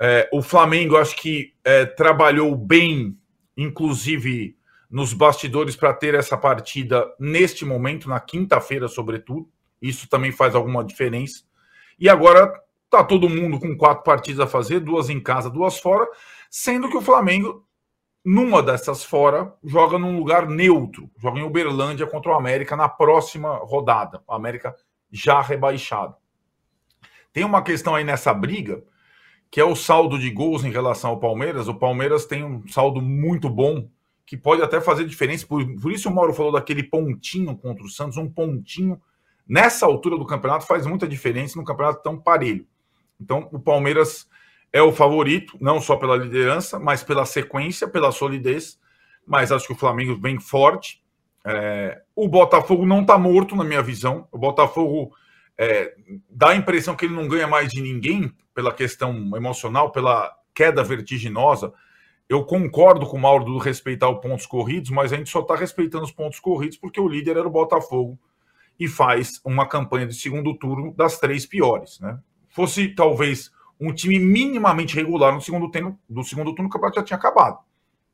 É, 0.00 0.28
o 0.32 0.42
Flamengo, 0.42 0.96
acho 0.96 1.16
que 1.16 1.54
trabalhou 1.96 2.56
bem, 2.56 3.16
inclusive 3.56 4.56
nos 4.90 5.12
bastidores, 5.12 5.76
para 5.76 5.92
ter 5.92 6.14
essa 6.14 6.36
partida 6.36 7.06
neste 7.18 7.64
momento, 7.64 8.08
na 8.08 8.18
quinta-feira, 8.18 8.88
sobretudo. 8.88 9.48
Isso 9.82 10.08
também 10.08 10.32
faz 10.32 10.54
alguma 10.54 10.84
diferença. 10.84 11.42
E 11.98 12.08
agora 12.08 12.52
Tá 12.90 13.04
todo 13.04 13.28
mundo 13.28 13.60
com 13.60 13.76
quatro 13.76 14.02
partidas 14.02 14.40
a 14.40 14.46
fazer, 14.46 14.80
duas 14.80 15.10
em 15.10 15.20
casa, 15.20 15.50
duas 15.50 15.78
fora, 15.78 16.08
sendo 16.50 16.88
que 16.88 16.96
o 16.96 17.02
Flamengo, 17.02 17.66
numa 18.24 18.62
dessas 18.62 19.04
fora, 19.04 19.54
joga 19.62 19.98
num 19.98 20.16
lugar 20.16 20.48
neutro, 20.48 21.10
joga 21.18 21.38
em 21.38 21.42
Uberlândia 21.42 22.06
contra 22.06 22.32
o 22.32 22.34
América 22.34 22.76
na 22.76 22.88
próxima 22.88 23.56
rodada. 23.56 24.22
O 24.26 24.32
América 24.32 24.74
já 25.12 25.42
rebaixado. 25.42 26.16
Tem 27.32 27.44
uma 27.44 27.62
questão 27.62 27.94
aí 27.94 28.04
nessa 28.04 28.32
briga, 28.32 28.82
que 29.50 29.60
é 29.60 29.64
o 29.64 29.76
saldo 29.76 30.18
de 30.18 30.30
gols 30.30 30.64
em 30.64 30.70
relação 30.70 31.10
ao 31.10 31.20
Palmeiras. 31.20 31.68
O 31.68 31.74
Palmeiras 31.74 32.26
tem 32.26 32.44
um 32.44 32.66
saldo 32.68 33.00
muito 33.00 33.48
bom, 33.48 33.88
que 34.26 34.36
pode 34.36 34.62
até 34.62 34.80
fazer 34.80 35.06
diferença. 35.06 35.46
Por, 35.46 35.64
por 35.80 35.90
isso 35.90 36.08
o 36.08 36.14
Mauro 36.14 36.34
falou 36.34 36.52
daquele 36.52 36.82
pontinho 36.82 37.56
contra 37.56 37.84
o 37.84 37.88
Santos, 37.88 38.16
um 38.16 38.28
pontinho. 38.28 39.00
Nessa 39.46 39.86
altura 39.86 40.18
do 40.18 40.26
campeonato 40.26 40.66
faz 40.66 40.86
muita 40.86 41.08
diferença 41.08 41.58
num 41.58 41.64
campeonato 41.64 42.02
tão 42.02 42.18
parelho. 42.18 42.66
Então, 43.20 43.48
o 43.50 43.58
Palmeiras 43.58 44.28
é 44.72 44.82
o 44.82 44.92
favorito, 44.92 45.56
não 45.60 45.80
só 45.80 45.96
pela 45.96 46.16
liderança, 46.16 46.78
mas 46.78 47.02
pela 47.02 47.24
sequência, 47.24 47.88
pela 47.88 48.12
solidez. 48.12 48.78
Mas 49.26 49.50
acho 49.50 49.66
que 49.66 49.72
o 49.72 49.76
Flamengo 49.76 50.18
vem 50.20 50.38
forte. 50.38 51.02
É, 51.44 52.02
o 52.14 52.28
Botafogo 52.28 52.84
não 52.84 53.00
está 53.00 53.16
morto, 53.16 53.56
na 53.56 53.64
minha 53.64 53.82
visão. 53.82 54.28
O 54.30 54.38
Botafogo 54.38 55.12
é, 55.58 55.94
dá 56.30 56.50
a 56.50 56.56
impressão 56.56 56.94
que 56.94 57.04
ele 57.04 57.14
não 57.14 57.26
ganha 57.26 57.48
mais 57.48 57.70
de 57.72 57.82
ninguém 57.82 58.32
pela 58.54 58.72
questão 58.72 59.36
emocional, 59.36 59.90
pela 59.90 60.32
queda 60.54 60.84
vertiginosa. 60.84 61.72
Eu 62.28 62.44
concordo 62.44 63.06
com 63.06 63.16
o 63.16 63.20
Mauro 63.20 63.44
do 63.44 63.58
respeitar 63.58 64.08
os 64.08 64.20
pontos 64.20 64.46
corridos, 64.46 64.90
mas 64.90 65.12
a 65.12 65.16
gente 65.16 65.30
só 65.30 65.40
está 65.40 65.56
respeitando 65.56 66.04
os 66.04 66.12
pontos 66.12 66.38
corridos 66.38 66.76
porque 66.76 67.00
o 67.00 67.08
líder 67.08 67.36
era 67.36 67.46
o 67.46 67.50
Botafogo 67.50 68.18
e 68.78 68.86
faz 68.86 69.40
uma 69.44 69.66
campanha 69.66 70.06
de 70.06 70.14
segundo 70.14 70.54
turno 70.54 70.94
das 70.94 71.18
três 71.18 71.44
piores, 71.44 71.98
né? 71.98 72.18
fosse 72.58 72.88
talvez 72.88 73.52
um 73.80 73.92
time 73.92 74.18
minimamente 74.18 74.94
regular 74.94 75.32
no 75.32 75.40
segundo 75.40 75.70
tempo, 75.70 75.96
do 76.08 76.24
segundo 76.24 76.52
turno, 76.54 76.68
o 76.68 76.72
campeonato 76.72 77.00
já 77.00 77.04
tinha 77.04 77.16
acabado. 77.16 77.58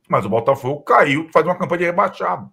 Mas 0.07 0.25
o 0.25 0.29
Botafogo 0.29 0.81
caiu, 0.81 1.27
faz 1.33 1.45
uma 1.45 1.55
campanha 1.55 1.79
de 1.79 1.85
rebaixado. 1.85 2.51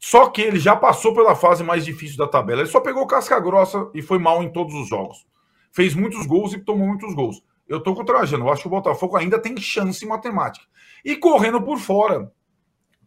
Só 0.00 0.28
que 0.30 0.40
ele 0.40 0.58
já 0.58 0.74
passou 0.74 1.14
pela 1.14 1.36
fase 1.36 1.62
mais 1.62 1.84
difícil 1.84 2.16
da 2.16 2.26
tabela. 2.26 2.62
Ele 2.62 2.68
só 2.68 2.80
pegou 2.80 3.06
casca 3.06 3.38
grossa 3.38 3.88
e 3.94 4.02
foi 4.02 4.18
mal 4.18 4.42
em 4.42 4.50
todos 4.50 4.74
os 4.74 4.88
jogos. 4.88 5.26
Fez 5.70 5.94
muitos 5.94 6.26
gols 6.26 6.52
e 6.52 6.58
tomou 6.58 6.88
muitos 6.88 7.14
gols. 7.14 7.44
Eu 7.68 7.80
tô 7.80 7.94
com 7.94 8.02
o 8.02 8.04
Trajano, 8.04 8.46
eu 8.46 8.52
acho 8.52 8.62
que 8.62 8.68
o 8.68 8.70
Botafogo 8.70 9.16
ainda 9.16 9.38
tem 9.38 9.56
chance 9.58 10.04
em 10.04 10.08
matemática. 10.08 10.66
E 11.04 11.14
correndo 11.14 11.62
por 11.62 11.78
fora, 11.78 12.32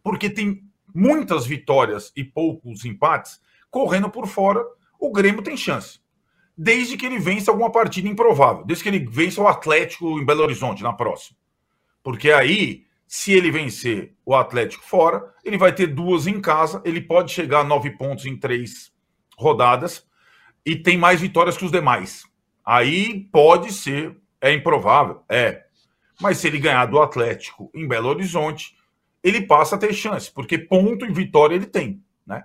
porque 0.02 0.30
tem 0.30 0.62
muitas 0.94 1.44
vitórias 1.44 2.12
e 2.16 2.24
poucos 2.24 2.84
empates, 2.84 3.40
correndo 3.70 4.08
por 4.08 4.26
fora, 4.26 4.64
o 4.98 5.10
Grêmio 5.10 5.42
tem 5.42 5.56
chance 5.56 5.98
desde 6.56 6.96
que 6.96 7.04
ele 7.04 7.18
vença 7.18 7.50
alguma 7.50 7.70
partida 7.70 8.08
improvável, 8.08 8.64
desde 8.64 8.84
que 8.84 8.88
ele 8.88 9.06
vença 9.06 9.42
o 9.42 9.48
Atlético 9.48 10.18
em 10.18 10.24
Belo 10.24 10.42
Horizonte 10.42 10.82
na 10.82 10.92
próxima. 10.92 11.36
Porque 12.02 12.30
aí, 12.30 12.84
se 13.16 13.32
ele 13.32 13.48
vencer 13.48 14.12
o 14.26 14.34
Atlético 14.34 14.82
fora, 14.84 15.32
ele 15.44 15.56
vai 15.56 15.72
ter 15.72 15.86
duas 15.86 16.26
em 16.26 16.40
casa, 16.40 16.82
ele 16.84 17.00
pode 17.00 17.30
chegar 17.30 17.60
a 17.60 17.64
nove 17.64 17.90
pontos 17.90 18.26
em 18.26 18.36
três 18.36 18.92
rodadas 19.38 20.04
e 20.66 20.74
tem 20.74 20.98
mais 20.98 21.20
vitórias 21.20 21.56
que 21.56 21.64
os 21.64 21.70
demais. 21.70 22.24
Aí 22.66 23.28
pode 23.30 23.72
ser, 23.72 24.16
é 24.40 24.52
improvável, 24.52 25.22
é. 25.28 25.62
Mas 26.20 26.38
se 26.38 26.48
ele 26.48 26.58
ganhar 26.58 26.86
do 26.86 27.00
Atlético 27.00 27.70
em 27.72 27.86
Belo 27.86 28.08
Horizonte, 28.08 28.76
ele 29.22 29.42
passa 29.42 29.76
a 29.76 29.78
ter 29.78 29.92
chance, 29.92 30.28
porque 30.28 30.58
ponto 30.58 31.06
e 31.06 31.12
vitória 31.12 31.54
ele 31.54 31.66
tem, 31.66 32.02
né? 32.26 32.42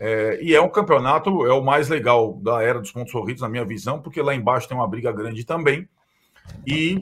É, 0.00 0.40
e 0.42 0.52
é 0.52 0.60
um 0.60 0.68
campeonato, 0.68 1.46
é 1.46 1.52
o 1.52 1.62
mais 1.62 1.88
legal 1.88 2.34
da 2.42 2.60
era 2.60 2.80
dos 2.80 2.90
pontos 2.90 3.12
corridos, 3.12 3.42
na 3.42 3.48
minha 3.48 3.64
visão, 3.64 4.02
porque 4.02 4.20
lá 4.20 4.34
embaixo 4.34 4.66
tem 4.66 4.76
uma 4.76 4.88
briga 4.88 5.12
grande 5.12 5.44
também. 5.44 5.88
E 6.66 7.00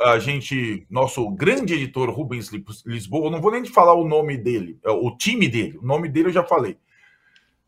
a 0.00 0.18
gente, 0.18 0.86
nosso 0.88 1.28
grande 1.30 1.74
editor 1.74 2.10
Rubens 2.10 2.50
Lisboa, 2.86 3.30
não 3.30 3.40
vou 3.40 3.52
nem 3.52 3.62
te 3.62 3.70
falar 3.70 3.94
o 3.94 4.08
nome 4.08 4.36
dele, 4.36 4.78
é, 4.84 4.90
o 4.90 5.16
time 5.16 5.48
dele, 5.48 5.78
o 5.78 5.86
nome 5.86 6.08
dele 6.08 6.28
eu 6.28 6.32
já 6.32 6.44
falei. 6.44 6.78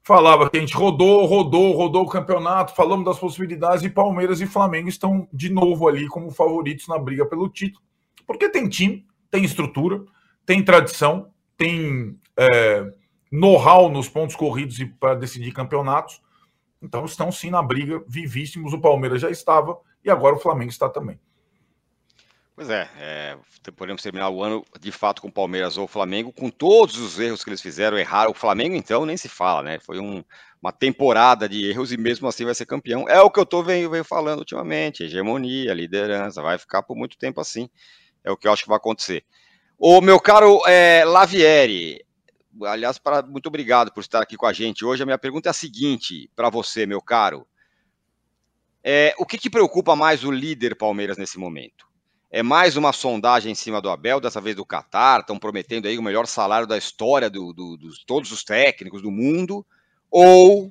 Falava 0.05 0.51
que 0.51 0.57
a 0.57 0.61
gente 0.61 0.75
rodou, 0.75 1.25
rodou, 1.27 1.73
rodou 1.73 2.03
o 2.03 2.09
campeonato, 2.09 2.75
falamos 2.75 3.05
das 3.05 3.19
possibilidades 3.19 3.85
e 3.85 3.91
Palmeiras 3.91 4.41
e 4.41 4.47
Flamengo 4.47 4.89
estão 4.89 5.29
de 5.33 5.49
novo 5.49 5.87
ali 5.87 6.09
como 6.09 6.31
favoritos 6.31 6.89
na 6.89 6.99
briga 6.99 7.25
pelo 7.25 7.49
título, 7.49 7.85
porque 8.27 8.49
tem 8.49 8.69
time, 8.69 9.07
tem 9.31 9.45
estrutura, 9.45 10.03
tem 10.45 10.65
tradição, 10.65 11.31
tem. 11.57 12.19
É, 12.37 12.93
know-how 13.33 13.89
nos 13.89 14.11
pontos 14.11 14.37
corridos 14.37 14.79
e 14.79 14.85
para 14.85 15.15
decidir 15.15 15.53
campeonatos. 15.53 16.21
Então 16.83 17.07
estão 17.07 17.33
sim 17.33 17.49
na 17.49 17.63
briga, 17.63 18.05
vivíssimos. 18.07 18.75
O 18.75 18.81
Palmeiras 18.81 19.23
já 19.23 19.31
estava 19.31 19.79
e 20.05 20.11
agora 20.11 20.37
o 20.37 20.39
Flamengo 20.39 20.71
está 20.71 20.89
também. 20.89 21.19
Pois 22.55 22.69
é, 22.69 22.87
é, 22.99 23.39
podemos 23.75 24.03
terminar 24.03 24.29
o 24.29 24.43
ano 24.43 24.63
de 24.79 24.93
fato 24.93 25.23
com 25.23 25.29
o 25.29 25.33
Palmeiras 25.33 25.79
ou 25.79 25.85
o 25.85 25.89
Flamengo, 25.89 26.31
com 26.31 26.51
todos 26.51 26.99
os 26.99 27.19
erros 27.19 27.43
que 27.43 27.49
eles 27.49 27.63
fizeram, 27.63 27.99
errar 27.99 28.29
O 28.29 28.35
Flamengo, 28.35 28.77
então, 28.77 29.07
nem 29.07 29.17
se 29.17 29.29
fala, 29.29 29.63
né? 29.63 29.79
Foi 29.81 29.99
um, 29.99 30.23
uma 30.61 30.71
temporada 30.71 31.49
de 31.49 31.67
erros 31.67 31.93
e 31.93 31.97
mesmo 31.97 32.29
assim 32.29 32.45
vai 32.45 32.55
ser 32.55 32.67
campeão. 32.67 33.09
É 33.09 33.21
o 33.23 33.31
que 33.31 33.41
eu 33.41 33.47
tô 33.47 33.63
venho, 33.63 33.91
venho 33.91 34.05
falando 34.05 34.41
ultimamente: 34.41 35.03
hegemonia, 35.03 35.73
liderança, 35.73 36.43
vai 36.43 36.59
ficar 36.59 36.83
por 36.83 36.95
muito 36.95 37.17
tempo 37.17 37.41
assim. 37.41 37.71
É 38.23 38.31
o 38.31 38.37
que 38.37 38.47
eu 38.47 38.53
acho 38.53 38.65
que 38.65 38.69
vai 38.69 38.77
acontecer. 38.77 39.25
O 39.79 40.01
meu 40.03 40.21
caro 40.21 40.61
é, 40.67 41.05
Lavieri, 41.07 42.05
aliás, 42.65 42.99
para, 42.99 43.23
muito 43.23 43.47
obrigado 43.47 43.93
por 43.93 44.01
estar 44.01 44.21
aqui 44.23 44.37
com 44.37 44.47
a 44.47 44.53
gente 44.53 44.85
hoje. 44.85 45.03
A 45.03 45.07
minha 45.07 45.19
pergunta 45.19 45.49
é 45.49 45.51
a 45.51 45.55
seguinte 45.55 46.31
para 46.37 46.51
você, 46.51 46.85
meu 46.85 47.01
caro. 47.01 47.47
É, 48.85 49.15
o 49.19 49.25
que, 49.25 49.39
que 49.39 49.49
preocupa 49.49 49.97
mais 49.97 50.23
o 50.23 50.31
líder 50.31 50.77
Palmeiras 50.77 51.17
nesse 51.17 51.39
momento? 51.39 51.92
É 52.35 52.43
mais 52.43 52.79
uma 52.79 52.95
sondagem 52.95 53.53
em 53.53 53.55
cima 53.55 53.79
do 53.79 53.91
Abel, 53.91 54.19
dessa 54.19 54.41
vez 54.41 54.57
do 54.57 54.65
Qatar, 54.65 55.21
estão 55.21 55.39
prometendo 55.39 55.87
aí 55.87 55.99
o 55.99 56.03
melhor 56.03 56.27
salário 56.27 56.67
da 56.67 56.79
história 56.79 57.29
do, 57.29 57.53
do, 57.53 57.77
dos 57.77 58.03
todos 58.07 58.33
os 58.33 58.43
técnicos 58.43 59.03
do 59.03 59.11
mundo, 59.11 59.67
ou 60.11 60.71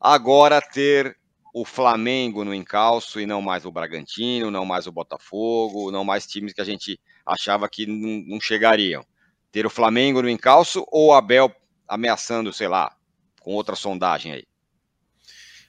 agora 0.00 0.60
ter 0.60 1.16
o 1.54 1.64
Flamengo 1.64 2.44
no 2.44 2.52
encalço 2.52 3.20
e 3.20 3.24
não 3.24 3.40
mais 3.40 3.64
o 3.64 3.70
Bragantino, 3.70 4.50
não 4.50 4.66
mais 4.66 4.88
o 4.88 4.92
Botafogo, 4.92 5.92
não 5.92 6.04
mais 6.04 6.26
times 6.26 6.52
que 6.52 6.60
a 6.60 6.64
gente 6.64 6.98
achava 7.24 7.68
que 7.68 7.86
não, 7.86 8.24
não 8.26 8.40
chegariam. 8.40 9.06
Ter 9.52 9.64
o 9.64 9.70
Flamengo 9.70 10.20
no 10.20 10.28
encalço 10.28 10.84
ou 10.88 11.10
o 11.10 11.14
Abel 11.14 11.54
ameaçando, 11.86 12.52
sei 12.52 12.66
lá, 12.66 12.96
com 13.40 13.54
outra 13.54 13.76
sondagem 13.76 14.32
aí? 14.32 14.44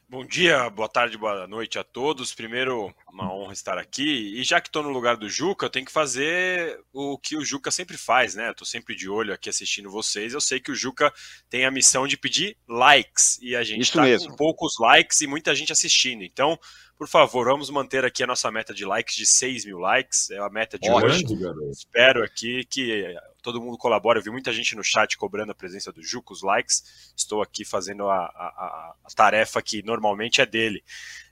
Bom 0.10 0.26
dia, 0.26 0.70
boa 0.70 0.88
tarde, 0.88 1.18
boa 1.18 1.46
noite 1.48 1.78
a 1.78 1.84
todos. 1.84 2.34
Primeiro, 2.34 2.96
uma 3.12 3.30
honra 3.30 3.52
estar 3.52 3.78
aqui. 3.78 4.40
E 4.40 4.44
já 4.46 4.62
que 4.62 4.70
estou 4.70 4.82
no 4.82 4.88
lugar 4.88 5.18
do 5.18 5.28
Juca, 5.28 5.66
eu 5.66 5.70
tenho 5.70 5.86
que 5.86 5.92
fazer 5.92 6.80
o 6.94 7.18
que 7.18 7.36
o 7.36 7.44
Juca 7.44 7.70
sempre 7.72 7.98
faz, 7.98 8.34
né? 8.34 8.52
Estou 8.52 8.66
sempre 8.66 8.96
de 8.96 9.10
olho 9.10 9.34
aqui 9.34 9.50
assistindo 9.50 9.92
vocês. 9.92 10.34
Eu 10.34 10.40
sei 10.40 10.62
que 10.62 10.72
o 10.72 10.76
Juca 10.76 11.14
tem 11.50 11.66
a 11.66 11.72
missão 11.72 12.08
de 12.08 12.16
pedir 12.16 12.56
likes 12.70 13.38
e 13.42 13.54
a 13.54 13.64
gente 13.66 13.82
está 13.82 14.02
com 14.18 14.34
poucos 14.38 14.80
likes 14.80 15.20
e 15.20 15.28
muita 15.28 15.54
gente 15.54 15.74
assistindo. 15.74 16.24
Então, 16.24 16.58
por 16.98 17.10
favor, 17.10 17.46
vamos 17.46 17.70
manter 17.70 18.06
aqui 18.06 18.24
a 18.24 18.28
nossa 18.28 18.50
meta 18.50 18.74
de 18.74 18.86
likes 18.86 19.14
de 19.14 19.26
6 19.26 19.66
mil 19.66 19.78
likes. 19.78 20.32
É 20.32 20.38
a 20.38 20.50
meta 20.50 20.80
de 20.80 20.90
hoje. 20.90 21.26
Espero 21.70 22.24
aqui 22.24 22.64
que 22.64 23.14
todo 23.48 23.62
mundo 23.62 23.78
colabore. 23.78 24.20
Eu 24.20 24.24
vi 24.24 24.30
muita 24.30 24.52
gente 24.52 24.76
no 24.76 24.84
chat 24.84 25.18
cobrando 25.18 25.54
a 25.54 25.56
presença 25.56 25.90
do 25.90 26.04
Juca, 26.04 26.34
os 26.34 26.44
likes. 26.44 27.14
Estou 27.16 27.42
aqui 27.42 27.64
fazendo 27.64 28.10
a, 28.10 28.26
a, 28.26 28.96
a 29.06 29.10
tarefa 29.16 29.62
que 29.62 29.82
normalmente 29.84 30.42
é 30.42 30.46
dele. 30.46 30.84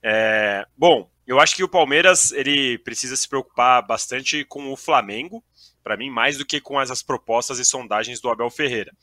É, 0.02 0.66
bom, 0.78 1.12
eu 1.28 1.42
acho 1.42 1.54
que 1.54 1.64
o 1.64 1.68
Palmeiras 1.68 2.32
ele 2.32 2.78
precisa 2.78 3.18
se 3.18 3.28
preocupar 3.28 3.86
bastante 3.86 4.46
com 4.46 4.72
o 4.72 4.78
Flamengo, 4.78 5.44
para 5.84 5.98
mim, 5.98 6.10
mais 6.10 6.38
do 6.38 6.46
que 6.46 6.62
com 6.62 6.80
as, 6.80 6.90
as 6.90 7.04
propostas 7.04 7.60
e 7.60 7.66
sondagens 7.66 8.22
do 8.22 8.30
Abel 8.30 8.50
Ferreira. 8.50 8.94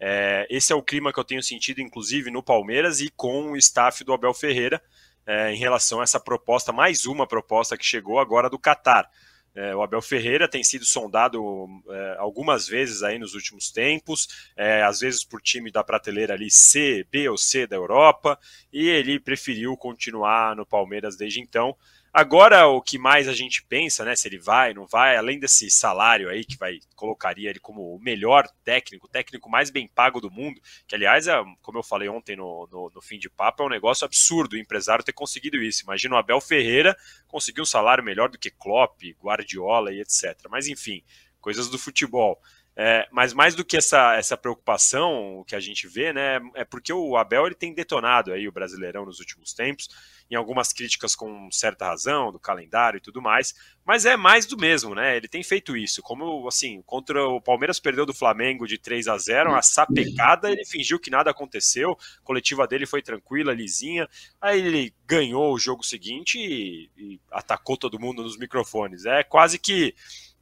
É, 0.00 0.44
esse 0.50 0.72
é 0.72 0.76
o 0.76 0.82
clima 0.82 1.12
que 1.12 1.20
eu 1.20 1.24
tenho 1.24 1.42
sentido, 1.44 1.80
inclusive, 1.80 2.32
no 2.32 2.42
Palmeiras 2.42 3.00
e 3.00 3.08
com 3.10 3.52
o 3.52 3.56
staff 3.56 4.02
do 4.02 4.12
Abel 4.12 4.34
Ferreira 4.34 4.82
é, 5.24 5.52
em 5.52 5.56
relação 5.56 6.00
a 6.00 6.02
essa 6.02 6.18
proposta, 6.18 6.72
mais 6.72 7.06
uma 7.06 7.28
proposta 7.28 7.76
que 7.76 7.86
chegou 7.86 8.18
agora 8.18 8.50
do 8.50 8.58
Catar. 8.58 9.08
É, 9.56 9.74
o 9.74 9.82
Abel 9.82 10.02
Ferreira 10.02 10.46
tem 10.46 10.62
sido 10.62 10.84
sondado 10.84 11.66
é, 11.88 12.16
algumas 12.18 12.68
vezes 12.68 13.02
aí 13.02 13.18
nos 13.18 13.32
últimos 13.32 13.70
tempos, 13.70 14.28
é, 14.54 14.82
às 14.82 15.00
vezes 15.00 15.24
por 15.24 15.40
time 15.40 15.70
da 15.70 15.82
prateleira 15.82 16.34
ali 16.34 16.50
C, 16.50 17.06
B 17.10 17.26
ou 17.26 17.38
C 17.38 17.66
da 17.66 17.74
Europa, 17.74 18.38
e 18.70 18.86
ele 18.86 19.18
preferiu 19.18 19.74
continuar 19.74 20.54
no 20.54 20.66
Palmeiras 20.66 21.16
desde 21.16 21.40
então. 21.40 21.74
Agora, 22.18 22.66
o 22.66 22.80
que 22.80 22.96
mais 22.96 23.28
a 23.28 23.34
gente 23.34 23.62
pensa, 23.62 24.02
né, 24.02 24.16
se 24.16 24.26
ele 24.26 24.38
vai, 24.38 24.72
não 24.72 24.86
vai, 24.86 25.18
além 25.18 25.38
desse 25.38 25.70
salário 25.70 26.30
aí 26.30 26.46
que 26.46 26.56
vai 26.56 26.78
colocaria 26.94 27.50
ele 27.50 27.58
como 27.58 27.94
o 27.94 28.00
melhor 28.00 28.48
técnico, 28.64 29.04
o 29.04 29.10
técnico 29.10 29.50
mais 29.50 29.68
bem 29.68 29.86
pago 29.86 30.18
do 30.18 30.30
mundo, 30.30 30.58
que 30.88 30.94
aliás, 30.94 31.28
é, 31.28 31.34
como 31.60 31.76
eu 31.76 31.82
falei 31.82 32.08
ontem 32.08 32.34
no, 32.34 32.66
no, 32.72 32.90
no 32.94 33.02
fim 33.02 33.18
de 33.18 33.28
papo, 33.28 33.62
é 33.62 33.66
um 33.66 33.68
negócio 33.68 34.06
absurdo 34.06 34.54
o 34.54 34.58
empresário 34.58 35.04
ter 35.04 35.12
conseguido 35.12 35.58
isso. 35.58 35.82
Imagina 35.82 36.14
o 36.14 36.18
Abel 36.18 36.40
Ferreira 36.40 36.96
conseguir 37.28 37.60
um 37.60 37.66
salário 37.66 38.02
melhor 38.02 38.30
do 38.30 38.38
que 38.38 38.50
Klopp, 38.50 38.98
Guardiola 39.22 39.92
e 39.92 40.00
etc. 40.00 40.40
Mas 40.48 40.68
enfim, 40.68 41.04
coisas 41.38 41.68
do 41.68 41.78
futebol. 41.78 42.40
É, 42.74 43.06
mas 43.12 43.34
mais 43.34 43.54
do 43.54 43.64
que 43.64 43.76
essa, 43.76 44.14
essa 44.16 44.38
preocupação 44.38 45.44
que 45.46 45.54
a 45.54 45.60
gente 45.60 45.86
vê, 45.86 46.14
né, 46.14 46.40
é 46.54 46.64
porque 46.64 46.92
o 46.92 47.16
Abel 47.16 47.46
ele 47.46 47.54
tem 47.54 47.74
detonado 47.74 48.32
aí 48.32 48.48
o 48.48 48.52
Brasileirão 48.52 49.04
nos 49.04 49.18
últimos 49.18 49.52
tempos, 49.54 49.88
em 50.30 50.34
algumas 50.34 50.72
críticas 50.72 51.14
com 51.14 51.50
certa 51.50 51.86
razão, 51.86 52.32
do 52.32 52.38
calendário 52.38 52.98
e 52.98 53.00
tudo 53.00 53.22
mais, 53.22 53.54
mas 53.84 54.04
é 54.04 54.16
mais 54.16 54.46
do 54.46 54.56
mesmo, 54.56 54.94
né? 54.94 55.16
Ele 55.16 55.28
tem 55.28 55.42
feito 55.42 55.76
isso. 55.76 56.02
Como 56.02 56.46
assim, 56.48 56.82
contra 56.82 57.24
o 57.24 57.40
Palmeiras 57.40 57.78
perdeu 57.78 58.04
do 58.04 58.14
Flamengo 58.14 58.66
de 58.66 58.78
3 58.78 59.06
a 59.08 59.16
0, 59.16 59.50
uma 59.50 59.62
sapecada, 59.62 60.50
ele 60.50 60.64
fingiu 60.64 60.98
que 60.98 61.10
nada 61.10 61.30
aconteceu, 61.30 61.92
a 61.92 62.22
coletiva 62.24 62.66
dele 62.66 62.86
foi 62.86 63.02
tranquila, 63.02 63.54
lisinha, 63.54 64.08
aí 64.40 64.60
ele 64.60 64.94
ganhou 65.06 65.52
o 65.52 65.58
jogo 65.58 65.84
seguinte 65.84 66.38
e, 66.38 66.90
e 66.96 67.20
atacou 67.30 67.76
todo 67.76 68.00
mundo 68.00 68.22
nos 68.22 68.36
microfones. 68.36 69.06
É 69.06 69.22
quase 69.22 69.58
que 69.58 69.94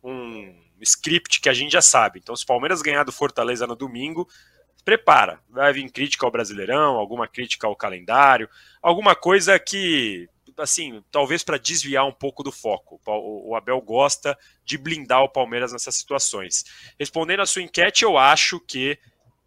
um 0.03 0.55
script 0.81 1.41
que 1.41 1.49
a 1.49 1.55
gente 1.55 1.73
já 1.73 1.83
sabe. 1.83 2.19
Então, 2.19 2.37
se 2.37 2.45
o 2.45 2.47
Palmeiras 2.47 2.83
ganhar 2.83 3.05
do 3.05 3.13
Fortaleza 3.13 3.67
no 3.67 3.75
domingo, 3.75 4.29
prepara. 4.85 5.41
Vai 5.49 5.73
vir 5.73 5.91
crítica 5.91 6.27
ao 6.27 6.33
Brasileirão, 6.33 6.97
alguma 6.97 7.27
crítica 7.27 7.67
ao 7.67 7.77
calendário, 7.77 8.49
alguma 8.83 9.15
coisa 9.15 9.59
que, 9.59 10.29
assim, 10.59 11.03
talvez 11.11 11.43
para 11.43 11.59
desviar 11.59 12.07
um 12.07 12.13
pouco 12.13 12.43
do 12.43 12.53
foco. 12.53 13.01
O 13.07 13.57
Abel 13.57 13.81
gosta 13.81 14.37
de 14.65 14.77
blindar 14.77 15.23
o 15.23 15.29
Palmeiras 15.29 15.73
nessas 15.73 15.95
situações. 15.97 16.65
Respondendo 16.99 17.41
à 17.41 17.47
sua 17.47 17.63
enquete, 17.63 18.05
eu 18.05 18.19
acho 18.19 18.61
que 18.61 18.99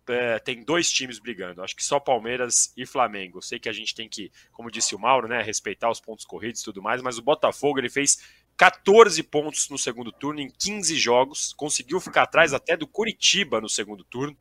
é, 0.10 0.40
tem 0.40 0.64
dois 0.64 0.92
times 0.92 1.20
brigando. 1.20 1.62
Acho 1.62 1.76
que 1.76 1.84
só 1.84 2.00
Palmeiras 2.00 2.74
e 2.76 2.86
Flamengo. 2.86 3.42
Sei 3.42 3.60
que 3.60 3.70
a 3.70 3.74
gente 3.74 3.94
tem 3.94 4.08
que, 4.08 4.32
como 4.52 4.72
disse 4.72 4.96
o 4.96 5.00
Mauro, 5.00 5.28
né, 5.28 5.42
respeitar 5.42 5.90
os 5.90 6.00
pontos 6.00 6.26
corridos 6.26 6.62
e 6.62 6.66
tudo 6.66 6.82
mais, 6.82 7.02
mas 7.02 7.18
o 7.18 7.22
Botafogo 7.22 7.80
ele 7.80 7.90
fez 7.90 8.18
14 8.56 9.22
pontos 9.24 9.70
no 9.70 9.78
segundo 9.78 10.12
turno 10.12 10.40
em 10.40 10.50
15 10.50 10.96
jogos, 10.96 11.54
conseguiu 11.54 12.00
ficar 12.00 12.24
atrás 12.24 12.54
até 12.54 12.76
do 12.76 12.88
Curitiba 12.88 13.62
no 13.62 13.70
segundo 13.70 14.04
turno. 14.04 14.36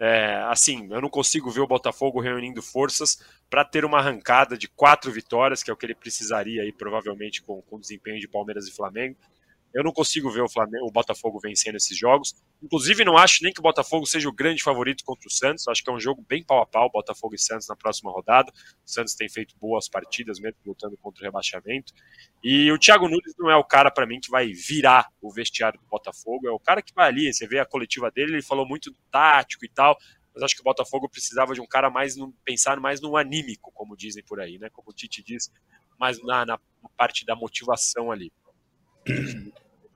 É, 0.00 0.34
assim, 0.48 0.88
eu 0.92 1.00
não 1.00 1.08
consigo 1.08 1.50
ver 1.50 1.60
o 1.60 1.66
Botafogo 1.66 2.20
reunindo 2.20 2.62
forças 2.62 3.18
para 3.50 3.64
ter 3.64 3.84
uma 3.84 3.98
arrancada 3.98 4.56
de 4.56 4.68
quatro 4.68 5.10
vitórias, 5.10 5.62
que 5.62 5.70
é 5.70 5.74
o 5.74 5.76
que 5.76 5.86
ele 5.86 5.94
precisaria 5.94 6.62
aí, 6.62 6.72
provavelmente, 6.72 7.42
com, 7.42 7.60
com 7.62 7.76
o 7.76 7.80
desempenho 7.80 8.20
de 8.20 8.28
Palmeiras 8.28 8.68
e 8.68 8.72
Flamengo. 8.72 9.16
Eu 9.74 9.84
não 9.84 9.92
consigo 9.92 10.30
ver 10.30 10.40
o, 10.40 10.48
Flamengo, 10.48 10.86
o 10.86 10.90
Botafogo 10.90 11.38
vencendo 11.38 11.76
esses 11.76 11.96
jogos. 11.96 12.34
Inclusive, 12.62 13.04
não 13.04 13.18
acho 13.18 13.42
nem 13.42 13.52
que 13.52 13.60
o 13.60 13.62
Botafogo 13.62 14.06
seja 14.06 14.28
o 14.28 14.32
grande 14.32 14.62
favorito 14.62 15.04
contra 15.04 15.28
o 15.28 15.30
Santos. 15.30 15.68
Acho 15.68 15.84
que 15.84 15.90
é 15.90 15.92
um 15.92 16.00
jogo 16.00 16.24
bem 16.26 16.42
pau 16.42 16.62
a 16.62 16.66
pau, 16.66 16.90
Botafogo 16.90 17.34
e 17.34 17.38
Santos 17.38 17.68
na 17.68 17.76
próxima 17.76 18.10
rodada. 18.10 18.50
O 18.50 18.90
Santos 18.90 19.14
tem 19.14 19.28
feito 19.28 19.54
boas 19.58 19.88
partidas, 19.88 20.40
mesmo 20.40 20.58
lutando 20.64 20.96
contra 20.96 21.22
o 21.22 21.24
rebaixamento. 21.24 21.92
E 22.42 22.72
o 22.72 22.78
Thiago 22.78 23.08
Nunes 23.08 23.34
não 23.38 23.50
é 23.50 23.56
o 23.56 23.64
cara, 23.64 23.90
para 23.90 24.06
mim, 24.06 24.20
que 24.20 24.30
vai 24.30 24.52
virar 24.52 25.08
o 25.20 25.30
vestiário 25.30 25.78
do 25.78 25.86
Botafogo. 25.86 26.48
É 26.48 26.50
o 26.50 26.58
cara 26.58 26.80
que 26.80 26.94
vai 26.94 27.08
ali. 27.08 27.32
Você 27.32 27.46
vê 27.46 27.58
a 27.58 27.66
coletiva 27.66 28.10
dele, 28.10 28.32
ele 28.32 28.42
falou 28.42 28.66
muito 28.66 28.90
do 28.90 28.98
tático 29.10 29.64
e 29.64 29.68
tal. 29.68 29.98
Mas 30.34 30.44
acho 30.44 30.54
que 30.54 30.62
o 30.62 30.64
Botafogo 30.64 31.08
precisava 31.10 31.52
de 31.52 31.60
um 31.60 31.66
cara 31.66 31.90
mais 31.90 32.16
no, 32.16 32.32
pensar 32.44 32.80
mais 32.80 33.00
no 33.00 33.16
anímico, 33.16 33.70
como 33.72 33.96
dizem 33.96 34.24
por 34.24 34.40
aí, 34.40 34.58
né? 34.58 34.70
Como 34.70 34.90
o 34.90 34.94
Tite 34.94 35.22
diz, 35.22 35.52
mais 35.98 36.22
na, 36.22 36.46
na 36.46 36.58
parte 36.96 37.26
da 37.26 37.36
motivação 37.36 38.10
ali 38.10 38.32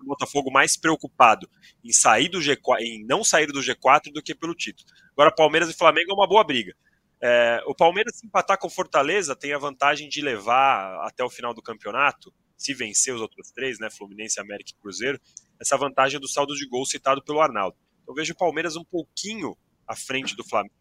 o 0.01 0.07
Botafogo 0.07 0.51
mais 0.51 0.77
preocupado 0.77 1.49
em 1.85 1.93
sair 1.93 2.29
do 2.29 2.39
G4, 2.39 2.81
em 2.81 3.05
não 3.05 3.25
sair 3.25 3.47
do 3.47 3.61
G4 3.61 4.13
do 4.13 4.23
que 4.23 4.35
pelo 4.35 4.55
título. 4.55 4.89
Agora, 5.13 5.35
Palmeiras 5.35 5.71
e 5.71 5.75
Flamengo 5.77 6.11
é 6.11 6.15
uma 6.15 6.29
boa 6.29 6.45
briga. 6.45 6.75
É, 7.21 7.63
o 7.67 7.75
Palmeiras, 7.75 8.17
se 8.17 8.27
empatar 8.27 8.59
com 8.59 8.69
Fortaleza, 8.69 9.37
tem 9.37 9.53
a 9.53 9.59
vantagem 9.59 10.09
de 10.09 10.21
levar 10.21 11.07
até 11.07 11.23
o 11.23 11.31
final 11.31 11.55
do 11.55 11.63
campeonato, 11.63 12.35
se 12.57 12.75
vencer 12.75 13.15
os 13.15 13.21
outros 13.21 13.51
três, 13.53 13.79
né, 13.79 13.89
Fluminense, 13.91 14.41
América 14.41 14.71
e 14.71 14.83
Cruzeiro, 14.83 15.21
essa 15.61 15.77
vantagem 15.77 16.19
do 16.19 16.29
saldo 16.29 16.55
de 16.55 16.67
gol 16.67 16.85
citado 16.85 17.23
pelo 17.23 17.41
Arnaldo. 17.41 17.77
Eu 18.07 18.15
vejo 18.15 18.33
o 18.33 18.37
Palmeiras 18.37 18.75
um 18.75 18.85
pouquinho 18.85 19.57
à 19.87 19.95
frente 19.95 20.35
do 20.35 20.45
Flamengo, 20.45 20.75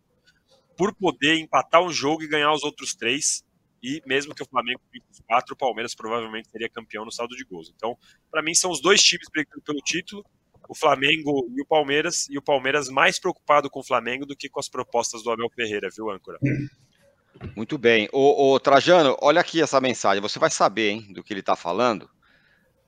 por 0.76 0.96
poder 0.96 1.38
empatar 1.38 1.84
um 1.84 1.92
jogo 1.92 2.24
e 2.24 2.28
ganhar 2.28 2.52
os 2.52 2.64
outros 2.64 2.96
três, 2.96 3.44
e 3.82 4.02
mesmo 4.06 4.36
que 4.36 4.44
o 4.44 4.46
Flamengo 4.46 4.80
os 5.10 5.20
quatro, 5.22 5.54
o 5.54 5.58
Palmeiras 5.58 5.96
provavelmente 5.96 6.50
seria 6.50 6.70
campeão 6.70 7.04
no 7.04 7.12
saldo 7.12 7.36
de 7.36 7.44
gols. 7.44 7.72
Então, 7.76 7.98
para 8.30 8.42
mim, 8.42 8.54
são 8.54 8.72
os 8.72 8.82
dois 8.82 9.02
times 9.02 9.28
brigando 9.32 9.62
pelo 9.62 9.80
título, 9.80 10.24
o 10.70 10.76
Flamengo 10.76 11.48
e 11.56 11.62
o 11.62 11.66
Palmeiras, 11.66 12.30
e 12.30 12.38
o 12.38 12.42
Palmeiras 12.42 12.90
mais 12.90 13.20
preocupado 13.20 13.70
com 13.70 13.80
o 13.80 13.84
Flamengo 13.84 14.26
do 14.26 14.36
que 14.36 14.48
com 14.48 14.60
as 14.60 14.70
propostas 14.70 15.24
do 15.24 15.32
Abel 15.32 15.50
Ferreira, 15.50 15.90
viu, 15.96 16.10
âncora? 16.10 16.38
Muito 17.56 17.78
bem. 17.78 18.08
Ô, 18.12 18.54
ô 18.54 18.60
Trajano, 18.60 19.18
olha 19.22 19.42
aqui 19.42 19.62
essa 19.62 19.82
mensagem, 19.82 20.22
você 20.22 20.38
vai 20.38 20.50
saber 20.50 20.92
hein, 20.92 21.14
do 21.14 21.24
que 21.24 21.34
ele 21.34 21.40
está 21.40 21.56
falando, 21.56 22.10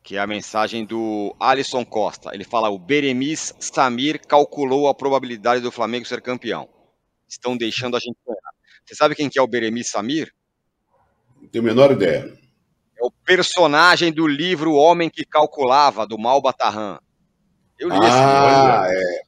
que 0.04 0.18
é 0.18 0.20
a 0.20 0.28
mensagem 0.28 0.86
do 0.86 1.36
Alisson 1.40 1.84
Costa. 1.84 2.34
Ele 2.34 2.44
fala: 2.44 2.70
o 2.70 2.78
Beremis 2.78 3.54
Samir 3.60 4.20
calculou 4.28 4.88
a 4.88 4.94
probabilidade 4.94 5.62
do 5.62 5.72
Flamengo 5.72 6.06
ser 6.06 6.22
campeão. 6.22 6.70
Estão 7.28 7.58
deixando 7.58 7.96
a 7.96 8.00
gente 8.00 8.18
ganhar. 8.26 8.54
Você 8.86 8.96
sabe 8.96 9.16
quem 9.16 9.30
que 9.30 9.40
é 9.40 9.42
o 9.42 9.48
Beremis 9.48 9.90
Samir? 9.90 10.32
Tenho 11.54 11.64
a 11.64 11.68
menor 11.68 11.92
ideia. 11.92 12.34
É 13.00 13.06
o 13.06 13.12
personagem 13.24 14.12
do 14.12 14.26
livro 14.26 14.72
O 14.72 14.76
Homem 14.76 15.08
que 15.08 15.24
Calculava, 15.24 16.08
do 16.08 16.18
Mal 16.18 16.42
Batarran. 16.42 16.98
Eu 17.80 17.90
li 17.90 17.96
ah, 18.02 18.88
esse 18.88 18.96
livro. 18.98 19.12
é. 19.20 19.22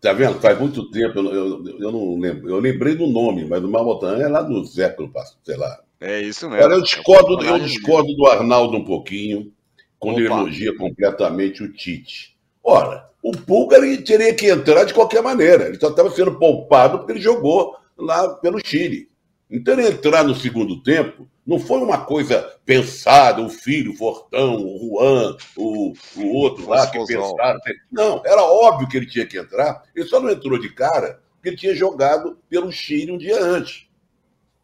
Tá 0.00 0.12
vendo? 0.12 0.40
Faz 0.40 0.58
muito 0.58 0.90
tempo, 0.90 1.20
eu, 1.20 1.32
eu, 1.32 1.78
eu, 1.78 1.92
não 1.92 2.18
lembro. 2.18 2.48
Eu 2.48 2.58
lembrei 2.58 2.96
do 2.96 3.06
nome, 3.06 3.44
mas 3.44 3.62
o 3.62 3.68
Mal 3.68 3.84
Batarran 3.84 4.20
é 4.20 4.28
lá 4.28 4.42
do 4.42 4.64
século 4.64 5.08
passado, 5.12 5.38
sei 5.44 5.56
lá. 5.56 5.78
É 6.00 6.20
isso 6.20 6.48
mesmo. 6.48 6.64
Agora, 6.64 6.78
eu 6.78 6.82
discordo, 6.82 7.44
é 7.44 7.50
eu 7.50 7.58
discordo 7.60 8.12
do 8.12 8.26
Arnaldo 8.26 8.76
um 8.76 8.84
pouquinho, 8.84 9.52
quando 10.00 10.14
Opa. 10.14 10.22
ele 10.22 10.32
elogia 10.32 10.76
completamente 10.76 11.62
o 11.62 11.72
Tite. 11.72 12.36
Ora, 12.62 13.08
o 13.22 13.30
Pulga 13.30 13.80
teria 14.04 14.34
que 14.34 14.48
entrar 14.48 14.82
de 14.82 14.94
qualquer 14.94 15.22
maneira. 15.22 15.68
Ele 15.68 15.78
só 15.78 15.90
estava 15.90 16.10
sendo 16.10 16.38
poupado 16.38 16.98
porque 16.98 17.12
ele 17.12 17.20
jogou 17.20 17.76
lá 17.96 18.34
pelo 18.34 18.58
Chile. 18.64 19.08
Então, 19.50 19.74
ele 19.74 19.88
entrar 19.88 20.24
no 20.24 20.34
segundo 20.34 20.82
tempo 20.82 21.28
não 21.46 21.58
foi 21.58 21.80
uma 21.80 22.04
coisa 22.04 22.56
pensada, 22.66 23.40
o 23.40 23.48
filho, 23.48 23.92
o 23.92 23.96
Fortão, 23.96 24.56
o 24.56 24.78
Juan, 24.78 25.36
o, 25.56 25.94
o 26.16 26.26
outro 26.34 26.68
lá 26.68 26.86
que 26.86 26.98
pensaram. 27.06 27.58
Não, 27.90 28.22
era 28.26 28.42
óbvio 28.42 28.86
que 28.86 28.98
ele 28.98 29.06
tinha 29.06 29.26
que 29.26 29.38
entrar. 29.38 29.82
Ele 29.96 30.06
só 30.06 30.20
não 30.20 30.28
entrou 30.28 30.58
de 30.58 30.68
cara 30.68 31.20
porque 31.38 31.48
ele 31.48 31.56
tinha 31.56 31.74
jogado 31.74 32.38
pelo 32.50 32.70
Chile 32.70 33.12
um 33.12 33.18
dia 33.18 33.42
antes. 33.42 33.86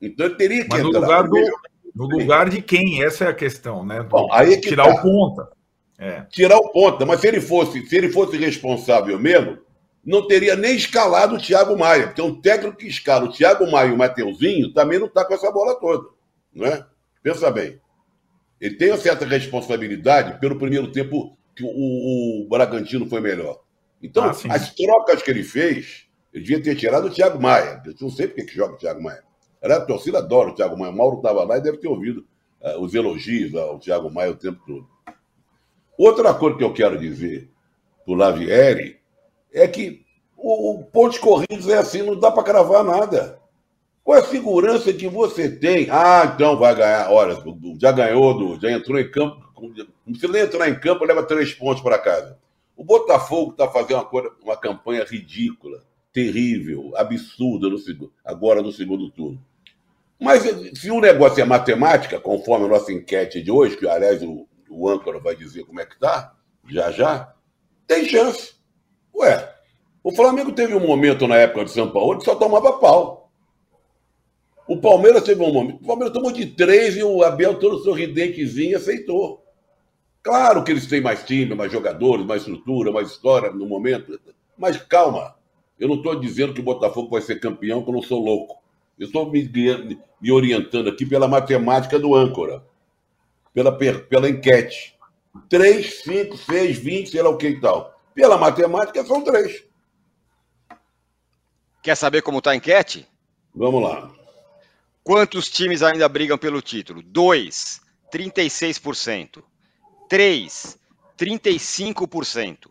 Então 0.00 0.26
ele 0.26 0.34
teria 0.34 0.64
que 0.64 0.68
Mas 0.68 0.80
entrar. 0.80 0.92
No 0.92 1.06
lugar, 1.06 1.28
do, 1.28 1.58
no 1.94 2.06
lugar 2.06 2.50
de 2.50 2.60
quem? 2.60 3.02
Essa 3.02 3.24
é 3.24 3.28
a 3.28 3.34
questão, 3.34 3.84
né? 3.84 4.02
Bom, 4.02 4.30
aí 4.32 4.54
é 4.54 4.60
tirar 4.60 4.84
tá. 4.84 4.94
o 4.94 5.02
ponta. 5.02 5.48
É. 5.98 6.22
Tirar 6.22 6.58
o 6.58 6.70
ponta. 6.70 7.06
Mas 7.06 7.20
se 7.20 7.28
ele 7.28 7.40
fosse, 7.40 7.86
se 7.86 7.96
ele 7.96 8.10
fosse 8.10 8.36
responsável 8.36 9.18
mesmo, 9.18 9.58
não 10.04 10.26
teria 10.26 10.54
nem 10.54 10.76
escalado 10.76 11.36
o 11.36 11.40
Thiago 11.40 11.78
Maia, 11.78 12.08
porque 12.08 12.20
um 12.20 12.40
técnico 12.40 12.76
que 12.76 12.86
escala 12.86 13.24
o 13.24 13.32
Thiago 13.32 13.70
Maia 13.70 13.88
e 13.88 13.92
o 13.92 13.96
Mateuzinho 13.96 14.72
também 14.72 14.98
não 14.98 15.06
está 15.06 15.24
com 15.24 15.34
essa 15.34 15.50
bola 15.50 15.74
toda. 15.80 16.08
não 16.52 16.66
é? 16.66 16.84
Pensa 17.22 17.50
bem. 17.50 17.80
Ele 18.60 18.76
tem 18.76 18.90
uma 18.90 18.98
certa 18.98 19.24
responsabilidade 19.24 20.38
pelo 20.38 20.58
primeiro 20.58 20.92
tempo 20.92 21.36
que 21.56 21.64
o, 21.64 21.68
o 22.44 22.48
Bragantino 22.48 23.08
foi 23.08 23.20
melhor. 23.20 23.60
Então, 24.02 24.24
ah, 24.24 24.34
as 24.50 24.74
trocas 24.74 25.22
que 25.22 25.30
ele 25.30 25.42
fez, 25.42 26.06
ele 26.32 26.44
devia 26.44 26.62
ter 26.62 26.76
tirado 26.76 27.06
o 27.06 27.10
Thiago 27.10 27.40
Maia. 27.40 27.82
Eu 27.86 27.94
não 28.00 28.10
sei 28.10 28.26
porque 28.26 28.44
que 28.44 28.54
joga 28.54 28.74
o 28.74 28.78
Thiago 28.78 29.02
Maia. 29.02 29.22
A 29.62 29.80
torcida 29.80 30.18
adora 30.18 30.50
o 30.50 30.54
Thiago 30.54 30.78
Maia. 30.78 30.92
O 30.92 30.96
Mauro 30.96 31.16
estava 31.16 31.42
lá 31.44 31.56
e 31.56 31.62
deve 31.62 31.78
ter 31.78 31.88
ouvido 31.88 32.26
uh, 32.60 32.78
os 32.82 32.92
elogios 32.92 33.54
ao 33.54 33.78
Thiago 33.78 34.10
Maia 34.10 34.30
o 34.30 34.36
tempo 34.36 34.60
todo. 34.66 34.86
Outra 35.96 36.34
coisa 36.34 36.58
que 36.58 36.64
eu 36.64 36.74
quero 36.74 36.98
dizer 36.98 37.48
para 38.04 38.12
o 38.12 38.16
Lavieri 38.16 38.98
é 39.54 39.68
que 39.68 40.04
o, 40.36 40.72
o 40.72 40.84
pontos 40.84 41.18
corridos 41.18 41.68
é 41.68 41.78
assim, 41.78 42.02
não 42.02 42.18
dá 42.18 42.30
para 42.30 42.42
cravar 42.42 42.84
nada. 42.84 43.38
Qual 44.02 44.18
é 44.18 44.20
a 44.20 44.24
segurança 44.24 44.92
que 44.92 45.08
você 45.08 45.48
tem? 45.48 45.88
Ah, 45.90 46.30
então 46.34 46.58
vai 46.58 46.74
ganhar. 46.74 47.10
Olha, 47.10 47.42
já 47.80 47.90
ganhou, 47.90 48.60
já 48.60 48.70
entrou 48.70 48.98
em 49.00 49.10
campo. 49.10 49.42
Precisa 50.04 50.30
nem 50.30 50.42
entrar 50.42 50.68
em 50.68 50.78
campo, 50.78 51.06
leva 51.06 51.22
três 51.22 51.54
pontos 51.54 51.82
para 51.82 51.98
casa. 51.98 52.38
O 52.76 52.84
Botafogo 52.84 53.52
está 53.52 53.66
fazendo 53.68 53.94
uma, 53.94 54.04
coisa, 54.04 54.30
uma 54.42 54.56
campanha 54.56 55.04
ridícula, 55.04 55.82
terrível, 56.12 56.92
absurda 56.96 57.70
no, 57.70 57.78
agora 58.22 58.60
no 58.60 58.72
segundo 58.72 59.10
turno. 59.10 59.40
Mas 60.20 60.42
se 60.78 60.90
o 60.90 61.00
negócio 61.00 61.40
é 61.40 61.44
matemática, 61.44 62.20
conforme 62.20 62.66
a 62.66 62.68
nossa 62.68 62.92
enquete 62.92 63.42
de 63.42 63.50
hoje, 63.50 63.76
que 63.76 63.88
aliás 63.88 64.22
o, 64.22 64.46
o 64.68 64.88
âncora 64.88 65.18
vai 65.18 65.34
dizer 65.34 65.64
como 65.64 65.80
é 65.80 65.86
que 65.86 65.98
tá, 65.98 66.34
já 66.68 66.90
já, 66.90 67.32
tem 67.86 68.06
chance. 68.06 68.54
Ué, 69.14 69.54
o 70.02 70.12
Flamengo 70.12 70.52
teve 70.52 70.74
um 70.74 70.86
momento 70.86 71.26
na 71.26 71.36
época 71.36 71.64
de 71.64 71.70
São 71.70 71.90
Paulo 71.90 72.18
que 72.18 72.24
só 72.24 72.34
tomava 72.34 72.78
pau. 72.78 73.30
O 74.66 74.78
Palmeiras 74.78 75.22
teve 75.22 75.42
um 75.42 75.52
momento. 75.52 75.82
O 75.82 75.86
Palmeiras 75.86 76.12
tomou 76.12 76.32
de 76.32 76.46
três 76.46 76.96
e 76.96 77.02
o 77.02 77.22
Abel, 77.22 77.58
todo 77.58 77.78
sorridentezinho, 77.78 78.76
aceitou. 78.76 79.44
Claro 80.22 80.64
que 80.64 80.72
eles 80.72 80.86
têm 80.86 81.02
mais 81.02 81.22
time, 81.22 81.54
mais 81.54 81.70
jogadores, 81.70 82.24
mais 82.24 82.42
estrutura, 82.42 82.90
mais 82.90 83.10
história 83.10 83.50
no 83.50 83.66
momento. 83.66 84.18
Mas 84.56 84.76
calma. 84.78 85.34
Eu 85.78 85.88
não 85.88 85.96
estou 85.96 86.18
dizendo 86.18 86.54
que 86.54 86.60
o 86.60 86.64
Botafogo 86.64 87.10
vai 87.10 87.20
ser 87.20 87.40
campeão, 87.40 87.82
que 87.82 87.90
eu 87.90 87.94
não 87.94 88.02
sou 88.02 88.24
louco. 88.24 88.62
Eu 88.98 89.06
estou 89.06 89.30
me, 89.30 89.50
me 90.20 90.32
orientando 90.32 90.88
aqui 90.88 91.04
pela 91.04 91.28
matemática 91.28 91.98
do 91.98 92.14
âncora, 92.14 92.64
pela, 93.52 93.72
pela 93.72 94.28
enquete. 94.28 94.94
3, 95.48 96.02
5, 96.02 96.36
6, 96.36 96.78
20, 96.78 97.10
sei 97.10 97.22
lá 97.22 97.28
o 97.28 97.36
que 97.36 97.48
e 97.48 97.60
tal. 97.60 97.93
Pela 98.14 98.38
matemática, 98.38 99.04
são 99.04 99.22
três. 99.22 99.64
Quer 101.82 101.96
saber 101.96 102.22
como 102.22 102.38
está 102.38 102.52
a 102.52 102.56
enquete? 102.56 103.06
Vamos 103.54 103.82
lá. 103.82 104.10
Quantos 105.02 105.50
times 105.50 105.82
ainda 105.82 106.08
brigam 106.08 106.38
pelo 106.38 106.62
título? 106.62 107.02
2, 107.02 107.80
36%. 108.10 109.42
3, 110.08 110.78
35%. 111.18 112.70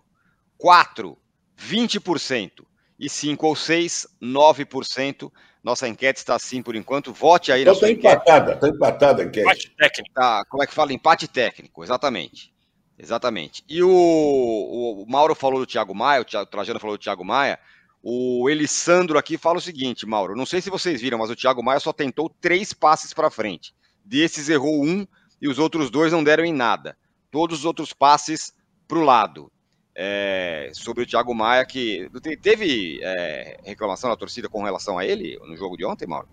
4, 0.58 1.18
20%. 1.60 2.66
E 3.00 3.10
5 3.10 3.48
ou 3.48 3.56
6, 3.56 4.08
9%. 4.22 5.32
Nossa 5.64 5.88
enquete 5.88 6.20
está 6.20 6.36
assim 6.36 6.62
por 6.62 6.76
enquanto. 6.76 7.14
Vote 7.14 7.52
aí 7.52 7.62
então 7.62 7.74
na 7.74 7.80
sua 7.80 7.88
tá 7.88 7.94
empatada, 7.94 8.54
está 8.54 8.68
empatada 8.68 9.22
a 9.22 9.26
enquete. 9.26 9.46
Empate 9.48 9.76
técnico. 9.78 10.14
Tá, 10.14 10.46
como 10.46 10.64
é 10.64 10.68
que 10.68 10.74
fala? 10.74 10.94
Empate 10.94 11.28
técnico, 11.28 11.84
exatamente. 11.84 12.53
Exatamente. 12.98 13.64
E 13.68 13.82
o, 13.82 13.90
o, 13.90 15.06
Mauro 15.08 15.36
falou 15.36 15.60
do 15.60 15.66
Thiago 15.66 15.96
Maia, 15.96 16.22
o, 16.22 16.26
Thiago, 16.26 16.48
o 16.48 16.52
Trajano 16.52 16.80
falou 16.80 16.98
do 16.98 17.02
Thiago 17.02 17.26
Maia. 17.26 17.60
O 18.02 18.50
Elisandro 18.50 19.18
aqui 19.18 19.38
fala 19.38 19.58
o 19.58 19.62
seguinte, 19.62 20.06
Mauro. 20.06 20.36
Não 20.36 20.46
sei 20.46 20.62
se 20.62 20.70
vocês 20.70 21.02
viram, 21.02 21.18
mas 21.18 21.30
o 21.30 21.36
Thiago 21.36 21.64
Maia 21.64 21.80
só 21.80 21.94
tentou 21.94 22.30
três 22.30 22.74
passes 22.74 23.14
para 23.14 23.32
frente. 23.32 23.74
Desses 24.04 24.50
errou 24.50 24.84
um 24.84 25.08
e 25.42 25.48
os 25.48 25.58
outros 25.58 25.90
dois 25.90 26.12
não 26.12 26.24
deram 26.24 26.44
em 26.44 26.54
nada. 26.54 26.98
Todos 27.32 27.60
os 27.60 27.66
outros 27.66 27.94
passes 27.94 28.54
para 28.88 28.98
o 28.98 29.04
lado 29.04 29.52
é, 29.96 30.70
sobre 30.74 31.04
o 31.04 31.06
Thiago 31.06 31.34
Maia, 31.34 31.66
que 31.66 32.10
teve 32.42 33.00
é, 33.02 33.60
reclamação 33.64 34.10
da 34.10 34.18
torcida 34.18 34.50
com 34.50 34.64
relação 34.64 34.98
a 34.98 35.06
ele 35.06 35.40
no 35.46 35.56
jogo 35.56 35.78
de 35.78 35.86
ontem, 35.86 36.08
Mauro? 36.08 36.28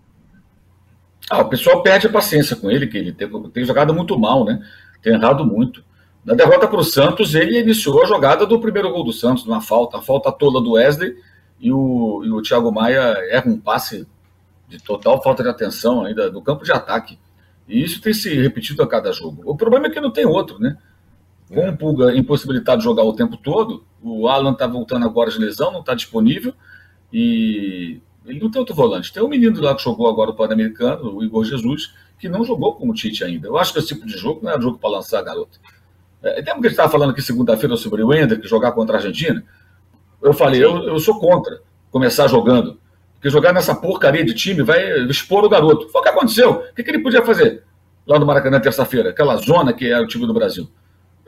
Ah, 1.29 1.41
o 1.41 1.49
pessoal 1.49 1.81
perde 1.81 2.07
a 2.07 2.11
paciência 2.11 2.55
com 2.55 2.69
ele, 2.69 2.87
que 2.87 2.97
ele 2.97 3.13
tem, 3.13 3.29
tem 3.51 3.65
jogado 3.65 3.93
muito 3.93 4.17
mal, 4.19 4.43
né? 4.43 4.61
Tem 5.01 5.13
errado 5.13 5.45
muito. 5.45 5.83
Na 6.23 6.35
derrota 6.35 6.67
para 6.67 6.79
o 6.79 6.83
Santos, 6.83 7.33
ele 7.33 7.59
iniciou 7.59 8.03
a 8.03 8.05
jogada 8.05 8.45
do 8.45 8.59
primeiro 8.59 8.91
gol 8.91 9.03
do 9.03 9.11
Santos, 9.11 9.45
uma 9.45 9.61
falta, 9.61 9.97
a 9.97 10.01
falta 10.01 10.31
tola 10.31 10.61
do 10.61 10.73
Wesley, 10.73 11.15
e 11.59 11.71
o, 11.71 12.23
e 12.23 12.31
o 12.31 12.41
Thiago 12.41 12.71
Maia 12.71 13.17
erra 13.29 13.49
um 13.49 13.59
passe 13.59 14.07
de 14.67 14.79
total 14.79 15.21
falta 15.21 15.43
de 15.43 15.49
atenção 15.49 16.05
ainda 16.05 16.29
do 16.29 16.41
campo 16.41 16.63
de 16.63 16.71
ataque. 16.71 17.19
E 17.67 17.83
isso 17.83 18.01
tem 18.01 18.13
se 18.13 18.33
repetido 18.35 18.83
a 18.83 18.87
cada 18.87 19.11
jogo. 19.11 19.41
O 19.45 19.55
problema 19.55 19.87
é 19.87 19.89
que 19.89 19.99
não 19.99 20.11
tem 20.11 20.25
outro, 20.25 20.59
né? 20.59 20.77
Com 21.49 21.69
o 21.69 21.77
Pulga 21.77 22.15
impossibilitado 22.15 22.79
de 22.79 22.83
jogar 22.85 23.03
o 23.03 23.13
tempo 23.13 23.35
todo, 23.35 23.83
o 24.01 24.27
Alan 24.27 24.53
está 24.53 24.65
voltando 24.65 25.05
agora 25.05 25.29
de 25.29 25.39
lesão, 25.39 25.71
não 25.71 25.81
está 25.81 25.93
disponível, 25.93 26.53
e 27.11 27.99
ele 28.25 28.39
não 28.39 28.49
tem 28.49 28.59
outro 28.59 28.75
volante. 28.75 29.11
Tem 29.11 29.21
um 29.21 29.27
menino 29.27 29.59
lá 29.61 29.75
que 29.75 29.83
jogou 29.83 30.07
agora 30.07 30.31
o 30.31 30.35
Pan-Americano, 30.35 31.15
o 31.15 31.23
Igor 31.23 31.43
Jesus, 31.43 31.93
que 32.17 32.29
não 32.29 32.45
jogou 32.45 32.75
como 32.75 32.91
o 32.91 32.95
Tite 32.95 33.23
ainda. 33.23 33.47
Eu 33.47 33.57
acho 33.57 33.73
que 33.73 33.79
esse 33.79 33.89
tipo 33.89 34.05
de 34.05 34.17
jogo 34.17 34.41
não 34.43 34.51
é 34.51 34.61
jogo 34.61 34.77
para 34.77 34.91
lançar 34.91 35.19
a 35.19 35.23
garota. 35.23 35.59
É, 36.23 36.35
lembra 36.35 36.43
que 36.43 36.49
a 36.49 36.55
gente 36.55 36.67
estava 36.71 36.91
falando 36.91 37.11
aqui 37.11 37.21
segunda-feira 37.21 37.75
sobre 37.75 38.03
o 38.03 38.13
Ender, 38.13 38.39
que 38.39 38.47
jogar 38.47 38.71
contra 38.73 38.95
a 38.95 38.99
Argentina? 38.99 39.43
Eu 40.21 40.33
falei, 40.33 40.63
eu, 40.63 40.83
eu 40.83 40.99
sou 40.99 41.19
contra 41.19 41.61
começar 41.89 42.27
jogando. 42.27 42.79
Porque 43.13 43.29
jogar 43.29 43.53
nessa 43.53 43.75
porcaria 43.75 44.25
de 44.25 44.33
time 44.33 44.63
vai 44.63 45.01
expor 45.05 45.43
o 45.43 45.49
garoto. 45.49 45.89
Foi 45.89 46.01
o 46.01 46.03
que 46.03 46.09
aconteceu. 46.09 46.51
O 46.51 46.73
que, 46.73 46.83
que 46.83 46.89
ele 46.89 46.99
podia 46.99 47.23
fazer 47.23 47.63
lá 48.05 48.17
no 48.17 48.25
Maracanã 48.25 48.59
terça-feira? 48.59 49.09
Aquela 49.09 49.35
zona 49.37 49.73
que 49.73 49.87
é 49.87 49.99
o 49.99 50.07
time 50.07 50.25
do 50.25 50.33
Brasil 50.33 50.69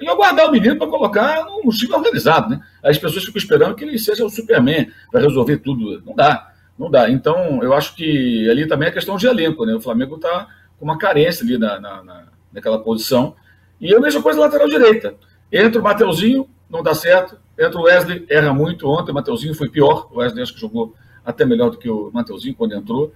e 0.03 0.09
aguardar 0.09 0.47
o 0.47 0.51
menino 0.51 0.77
para 0.77 0.87
colocar 0.87 1.45
num 1.45 1.69
time 1.69 1.93
organizado, 1.93 2.49
né? 2.49 2.59
As 2.83 2.97
pessoas 2.97 3.23
ficam 3.23 3.39
esperando 3.39 3.75
que 3.75 3.83
ele 3.83 3.97
seja 3.97 4.25
o 4.25 4.29
Superman, 4.29 4.91
para 5.11 5.21
resolver 5.21 5.57
tudo. 5.57 6.01
Não 6.05 6.15
dá, 6.15 6.51
não 6.77 6.91
dá. 6.91 7.09
Então, 7.09 7.63
eu 7.63 7.73
acho 7.73 7.95
que 7.95 8.49
ali 8.49 8.67
também 8.67 8.89
é 8.89 8.91
questão 8.91 9.15
de 9.15 9.27
elenco, 9.27 9.65
né? 9.65 9.73
O 9.73 9.81
Flamengo 9.81 10.15
está 10.15 10.47
com 10.77 10.85
uma 10.85 10.97
carência 10.97 11.43
ali 11.43 11.57
na, 11.57 11.79
na, 11.79 12.03
na, 12.03 12.23
naquela 12.51 12.79
posição. 12.79 13.35
E 13.83 13.93
a 13.93 13.99
mesma 13.99 14.21
coisa 14.21 14.39
lateral 14.39 14.69
direita. 14.69 15.15
Entra 15.51 15.81
o 15.81 15.83
Mateuzinho, 15.83 16.47
não 16.69 16.81
dá 16.81 16.95
certo. 16.95 17.37
Entra 17.59 17.77
o 17.77 17.83
Wesley, 17.83 18.25
erra 18.29 18.53
muito. 18.53 18.87
Ontem 18.87 19.11
o 19.11 19.13
Mateuzinho 19.13 19.53
foi 19.53 19.67
pior. 19.69 20.07
O 20.09 20.19
Wesley 20.19 20.41
acho 20.41 20.53
que 20.53 20.61
jogou 20.61 20.95
até 21.25 21.43
melhor 21.43 21.69
do 21.69 21.77
que 21.77 21.89
o 21.89 22.09
Mateuzinho 22.13 22.55
quando 22.55 22.73
entrou. 22.73 23.13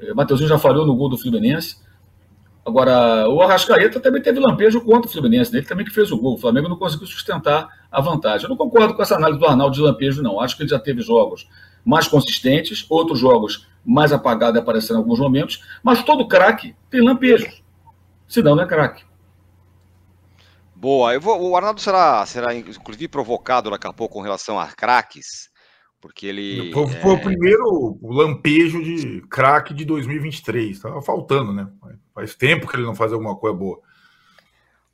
O 0.00 0.04
eh, 0.04 0.14
Mateuzinho 0.14 0.48
já 0.48 0.56
falhou 0.56 0.86
no 0.86 0.94
gol 0.94 1.08
do 1.08 1.18
Fluminense. 1.18 1.82
Agora, 2.64 3.28
o 3.28 3.42
Arrascaeta 3.42 3.98
também 3.98 4.22
teve 4.22 4.38
lampejo 4.38 4.80
contra 4.82 5.10
o 5.10 5.12
Fluminense, 5.12 5.54
ele 5.54 5.66
também 5.66 5.84
que 5.84 5.92
fez 5.92 6.12
o 6.12 6.16
gol. 6.16 6.34
O 6.34 6.38
Flamengo 6.38 6.68
não 6.68 6.76
conseguiu 6.76 7.08
sustentar 7.08 7.68
a 7.90 8.00
vantagem. 8.00 8.44
Eu 8.44 8.50
não 8.50 8.56
concordo 8.56 8.94
com 8.94 9.02
essa 9.02 9.16
análise 9.16 9.40
do 9.40 9.46
Arnaldo 9.46 9.74
de 9.74 9.82
lampejo, 9.82 10.22
não. 10.22 10.40
Acho 10.40 10.56
que 10.56 10.62
ele 10.62 10.70
já 10.70 10.78
teve 10.78 11.02
jogos 11.02 11.48
mais 11.84 12.06
consistentes, 12.06 12.86
outros 12.88 13.18
jogos 13.18 13.66
mais 13.84 14.12
apagados 14.12 14.58
apareceram 14.60 15.00
em 15.00 15.02
alguns 15.02 15.18
momentos, 15.18 15.60
mas 15.82 16.04
todo 16.04 16.28
craque 16.28 16.76
tem 16.88 17.02
lampejos. 17.02 17.64
Senão 18.28 18.54
não 18.54 18.62
é 18.62 18.66
craque. 18.66 19.04
Boa. 20.74 21.18
Vou, 21.18 21.50
o 21.50 21.56
Arnaldo 21.56 21.80
será, 21.80 22.24
será 22.26 22.54
inclusive 22.54 23.08
provocado 23.08 23.70
daqui 23.70 23.86
a 23.86 23.92
pouco 23.92 24.14
com 24.14 24.20
relação 24.20 24.58
a 24.58 24.66
craques, 24.66 25.48
porque 26.00 26.26
ele. 26.26 26.72
Foi, 26.72 26.86
foi 26.88 27.10
é... 27.12 27.14
o 27.14 27.20
primeiro 27.20 27.98
lampejo 28.02 28.82
de 28.82 29.22
craque 29.30 29.72
de 29.72 29.84
2023. 29.84 30.76
Estava 30.76 31.00
faltando, 31.00 31.52
né? 31.52 31.68
Faz 32.14 32.34
tempo 32.34 32.68
que 32.68 32.76
ele 32.76 32.84
não 32.84 32.94
faz 32.94 33.12
alguma 33.12 33.36
coisa 33.36 33.56
boa. 33.56 33.80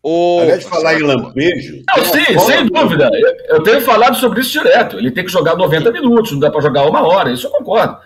O... 0.02 0.40
Aliás, 0.40 0.64
falar 0.64 0.94
em 0.94 1.02
lampejo. 1.02 1.82
Não, 1.88 2.04
sim, 2.04 2.38
sem 2.38 2.66
dúvida. 2.66 3.10
Eu, 3.12 3.56
eu, 3.56 3.62
tenho 3.62 3.82
falado 3.82 4.16
sobre 4.16 4.40
isso 4.40 4.52
direto. 4.52 4.96
Ele 4.96 5.10
tem 5.10 5.24
que 5.24 5.30
jogar 5.30 5.56
90 5.56 5.92
minutos, 5.92 6.32
não 6.32 6.38
dá 6.38 6.50
para 6.50 6.62
jogar 6.62 6.86
uma 6.86 7.02
hora, 7.02 7.30
isso 7.30 7.46
eu 7.46 7.50
concordo. 7.50 7.98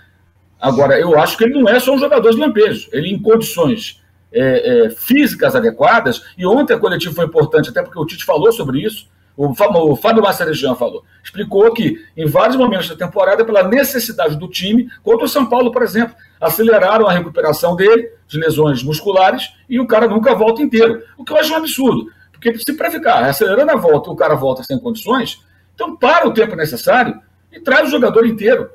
Agora, 0.60 0.98
eu 0.98 1.16
acho 1.18 1.36
que 1.36 1.44
ele 1.44 1.60
não 1.60 1.68
é 1.68 1.78
só 1.78 1.94
um 1.94 1.98
jogador 1.98 2.30
de 2.30 2.38
lampejo. 2.38 2.88
Ele, 2.92 3.10
em 3.10 3.20
condições 3.20 4.02
é, 4.34 4.86
é, 4.86 4.90
físicas 4.90 5.54
adequadas, 5.54 6.22
e 6.36 6.44
ontem 6.44 6.74
a 6.74 6.78
coletiva 6.78 7.14
foi 7.14 7.24
importante, 7.24 7.70
até 7.70 7.82
porque 7.82 7.98
o 7.98 8.04
Tite 8.04 8.24
falou 8.24 8.52
sobre 8.52 8.80
isso, 8.80 9.08
o, 9.36 9.48
o 9.48 9.96
Fábio 9.96 10.22
Massarejan 10.22 10.74
falou, 10.74 11.04
explicou 11.22 11.72
que 11.72 12.04
em 12.16 12.26
vários 12.26 12.56
momentos 12.56 12.88
da 12.88 12.96
temporada, 12.96 13.44
pela 13.44 13.62
necessidade 13.62 14.36
do 14.36 14.48
time, 14.48 14.88
contra 15.02 15.24
o 15.24 15.28
São 15.28 15.46
Paulo, 15.46 15.72
por 15.72 15.82
exemplo, 15.82 16.14
aceleraram 16.40 17.06
a 17.06 17.12
recuperação 17.12 17.74
dele, 17.74 18.10
de 18.28 18.38
lesões 18.38 18.82
musculares, 18.82 19.52
e 19.68 19.80
o 19.80 19.86
cara 19.86 20.06
nunca 20.06 20.34
volta 20.34 20.62
inteiro. 20.62 21.02
O 21.16 21.24
que 21.24 21.32
eu 21.32 21.36
acho 21.36 21.52
um 21.52 21.56
absurdo, 21.56 22.10
porque 22.32 22.58
se 22.58 22.76
para 22.76 22.90
ficar 22.90 23.24
acelerando 23.24 23.72
a 23.72 23.76
volta 23.76 24.10
o 24.10 24.16
cara 24.16 24.34
volta 24.34 24.62
sem 24.62 24.78
condições, 24.78 25.42
então 25.74 25.96
para 25.96 26.28
o 26.28 26.32
tempo 26.32 26.54
necessário 26.54 27.20
e 27.50 27.60
traz 27.60 27.88
o 27.88 27.90
jogador 27.90 28.26
inteiro. 28.26 28.70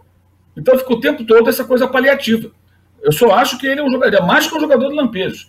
Então 0.58 0.78
fica 0.78 0.94
o 0.94 1.00
tempo 1.00 1.24
todo 1.26 1.50
essa 1.50 1.64
coisa 1.64 1.88
paliativa. 1.88 2.52
Eu 3.02 3.12
só 3.12 3.32
acho 3.34 3.58
que 3.58 3.68
ele 3.68 3.80
é 3.80 3.84
um 3.84 3.90
jogador, 3.90 4.18
é 4.18 4.22
mais 4.22 4.48
que 4.48 4.56
um 4.56 4.60
jogador 4.60 4.90
de 4.90 4.96
lampejo. 4.96 5.48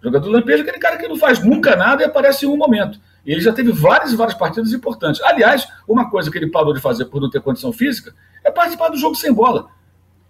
O 0.00 0.04
jogador 0.04 0.26
de 0.26 0.32
lampejo 0.32 0.58
é 0.58 0.62
aquele 0.62 0.78
cara 0.78 0.96
que 0.96 1.08
não 1.08 1.16
faz 1.16 1.42
nunca 1.42 1.74
nada 1.74 2.02
e 2.02 2.06
aparece 2.06 2.46
em 2.46 2.48
um 2.48 2.56
momento. 2.56 3.00
E 3.24 3.32
ele 3.32 3.40
já 3.40 3.52
teve 3.52 3.72
várias 3.72 4.12
e 4.12 4.16
várias 4.16 4.36
partidas 4.36 4.72
importantes. 4.72 5.20
Aliás, 5.22 5.66
uma 5.88 6.08
coisa 6.08 6.30
que 6.30 6.38
ele 6.38 6.50
parou 6.50 6.72
de 6.72 6.80
fazer 6.80 7.06
por 7.06 7.20
não 7.20 7.28
ter 7.28 7.40
condição 7.40 7.72
física 7.72 8.14
é 8.44 8.50
participar 8.50 8.88
do 8.88 8.96
jogo 8.96 9.16
sem 9.16 9.32
bola. 9.32 9.68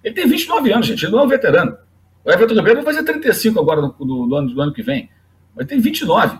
Ele 0.02 0.14
tem 0.14 0.26
29 0.26 0.72
anos, 0.72 0.86
gente, 0.86 1.04
ele 1.04 1.12
não 1.12 1.20
é 1.20 1.22
um 1.24 1.28
veterano. 1.28 1.76
O 2.24 2.30
Everton 2.30 2.54
Ribeiro 2.54 2.82
vai 2.82 2.94
fazer 2.94 3.04
35 3.04 3.60
agora 3.60 3.82
no, 3.82 3.94
no, 4.00 4.26
no, 4.26 4.36
ano, 4.36 4.54
no 4.54 4.60
ano 4.62 4.72
que 4.72 4.82
vem. 4.82 5.10
Mas 5.54 5.66
tem 5.66 5.78
29. 5.78 6.38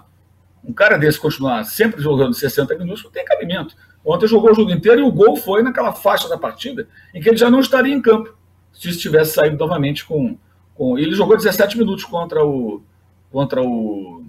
Um 0.64 0.72
cara 0.72 0.96
desse 0.96 1.18
continuar 1.18 1.64
sempre 1.64 2.02
jogando 2.02 2.34
60 2.34 2.76
minutos 2.76 3.04
não 3.04 3.10
tem 3.10 3.24
cabimento. 3.24 3.74
Ontem 4.04 4.26
jogou 4.26 4.50
o 4.50 4.54
jogo 4.54 4.70
inteiro 4.70 5.00
e 5.00 5.04
o 5.04 5.12
gol 5.12 5.36
foi 5.36 5.62
naquela 5.62 5.92
faixa 5.92 6.28
da 6.28 6.38
partida 6.38 6.88
em 7.14 7.20
que 7.20 7.28
ele 7.28 7.36
já 7.36 7.50
não 7.50 7.60
estaria 7.60 7.92
em 7.92 8.00
campo 8.00 8.35
se 8.78 8.90
estivesse 8.90 9.34
saído 9.34 9.56
novamente 9.56 10.04
com. 10.04 10.36
com... 10.74 10.98
Ele 10.98 11.14
jogou 11.14 11.36
17 11.36 11.78
minutos 11.78 12.04
contra 12.04 12.44
o. 12.44 12.82
Contra 13.30 13.62
o. 13.62 14.24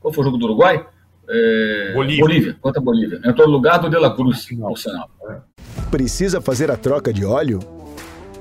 Qual 0.00 0.12
foi 0.12 0.22
o 0.22 0.24
jogo 0.24 0.38
do 0.38 0.46
Uruguai? 0.46 0.86
É... 1.28 1.92
Bolívia. 1.94 2.24
Bolívia. 2.24 2.56
Contra 2.60 2.80
a 2.80 2.84
Bolívia. 2.84 3.20
Entrou 3.24 3.46
no 3.46 3.52
lugar 3.52 3.78
do 3.78 3.90
De 3.90 3.98
La 3.98 4.14
Cruz, 4.14 4.46
no 4.50 4.76
sinal. 4.76 5.10
Precisa 5.90 6.40
fazer 6.40 6.70
a 6.70 6.76
troca 6.76 7.12
de 7.12 7.24
óleo? 7.24 7.60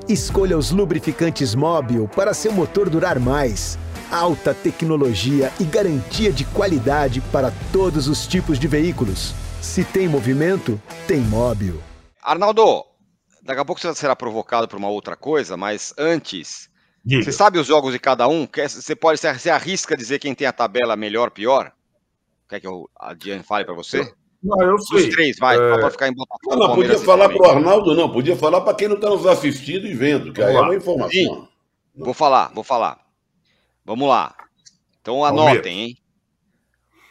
Escolha 0.08 0.58
os 0.58 0.72
lubrificantes 0.72 1.54
Móbil 1.54 2.08
para 2.08 2.34
seu 2.34 2.54
motor 2.54 2.90
durar 2.90 3.20
mais. 3.20 3.78
Alta 4.10 4.54
tecnologia 4.54 5.52
e 5.60 5.66
garantia 5.66 6.32
de 6.32 6.46
qualidade 6.46 7.20
para 7.20 7.52
todos 7.74 8.08
os 8.08 8.26
tipos 8.26 8.58
de 8.58 8.68
veículos. 8.70 9.34
Se 9.60 9.84
tem 9.84 10.08
movimento, 10.08 10.82
tem 11.06 11.20
Móbil. 11.20 11.82
Arnaldo, 12.24 12.86
daqui 13.48 13.62
a 13.62 13.66
pouco 13.66 13.80
você 13.80 13.96
será 13.96 14.16
provocado 14.16 14.68
por 14.68 14.78
uma 14.78 14.90
outra 14.90 15.16
coisa, 15.16 15.56
mas 15.56 15.94
antes, 15.98 16.70
Diga. 17.04 17.24
você 17.24 17.32
sabe 17.32 17.58
os 17.58 17.66
jogos 17.66 17.94
de 17.94 18.00
cada 18.00 18.28
um? 18.28 18.46
Você 18.46 18.96
pode 18.96 19.20
você 19.20 19.50
arrisca 19.50 19.96
dizer 19.96 20.20
quem 20.20 20.36
tem 20.36 20.46
a 20.46 20.52
tabela 20.52 20.98
melhor, 20.98 21.32
pior? 21.32 21.72
Quer 22.50 22.60
que 22.60 22.68
eu, 22.68 22.90
a 23.00 23.14
Diane 23.14 23.44
fale 23.44 23.64
para 23.64 23.74
você? 23.74 24.14
Não, 24.44 24.62
eu 24.62 24.78
sei. 24.80 25.08
Os 25.08 25.16
três, 25.16 25.38
vai, 25.40 25.56
é... 25.56 25.78
para 25.78 25.90
ficar 25.90 26.10
em 26.10 26.14
Botafogo. 26.14 26.56
Não, 26.56 26.68
não 26.68 26.76
podia 26.76 27.00
falar 27.00 27.30
para 27.30 27.42
o 27.42 27.50
Arnaldo, 27.50 27.96
não. 27.96 28.12
Podia 28.12 28.36
falar 28.36 28.62
para 28.62 28.74
quem 28.74 28.88
não 28.90 28.96
está 28.96 29.10
nos 29.10 29.26
assistindo 29.26 29.88
e 29.88 29.94
vendo, 29.94 30.34
que 30.34 30.44
aí 30.44 30.54
é 30.54 30.60
uma 30.60 30.76
informação. 30.76 31.10
Sim. 31.10 31.48
Vou 31.96 32.14
falar, 32.14 32.52
vou 32.54 32.64
falar. 32.64 33.00
Vamos 33.84 34.08
lá. 34.08 34.36
Então 35.02 35.24
anotem, 35.24 35.80
hein? 35.80 35.98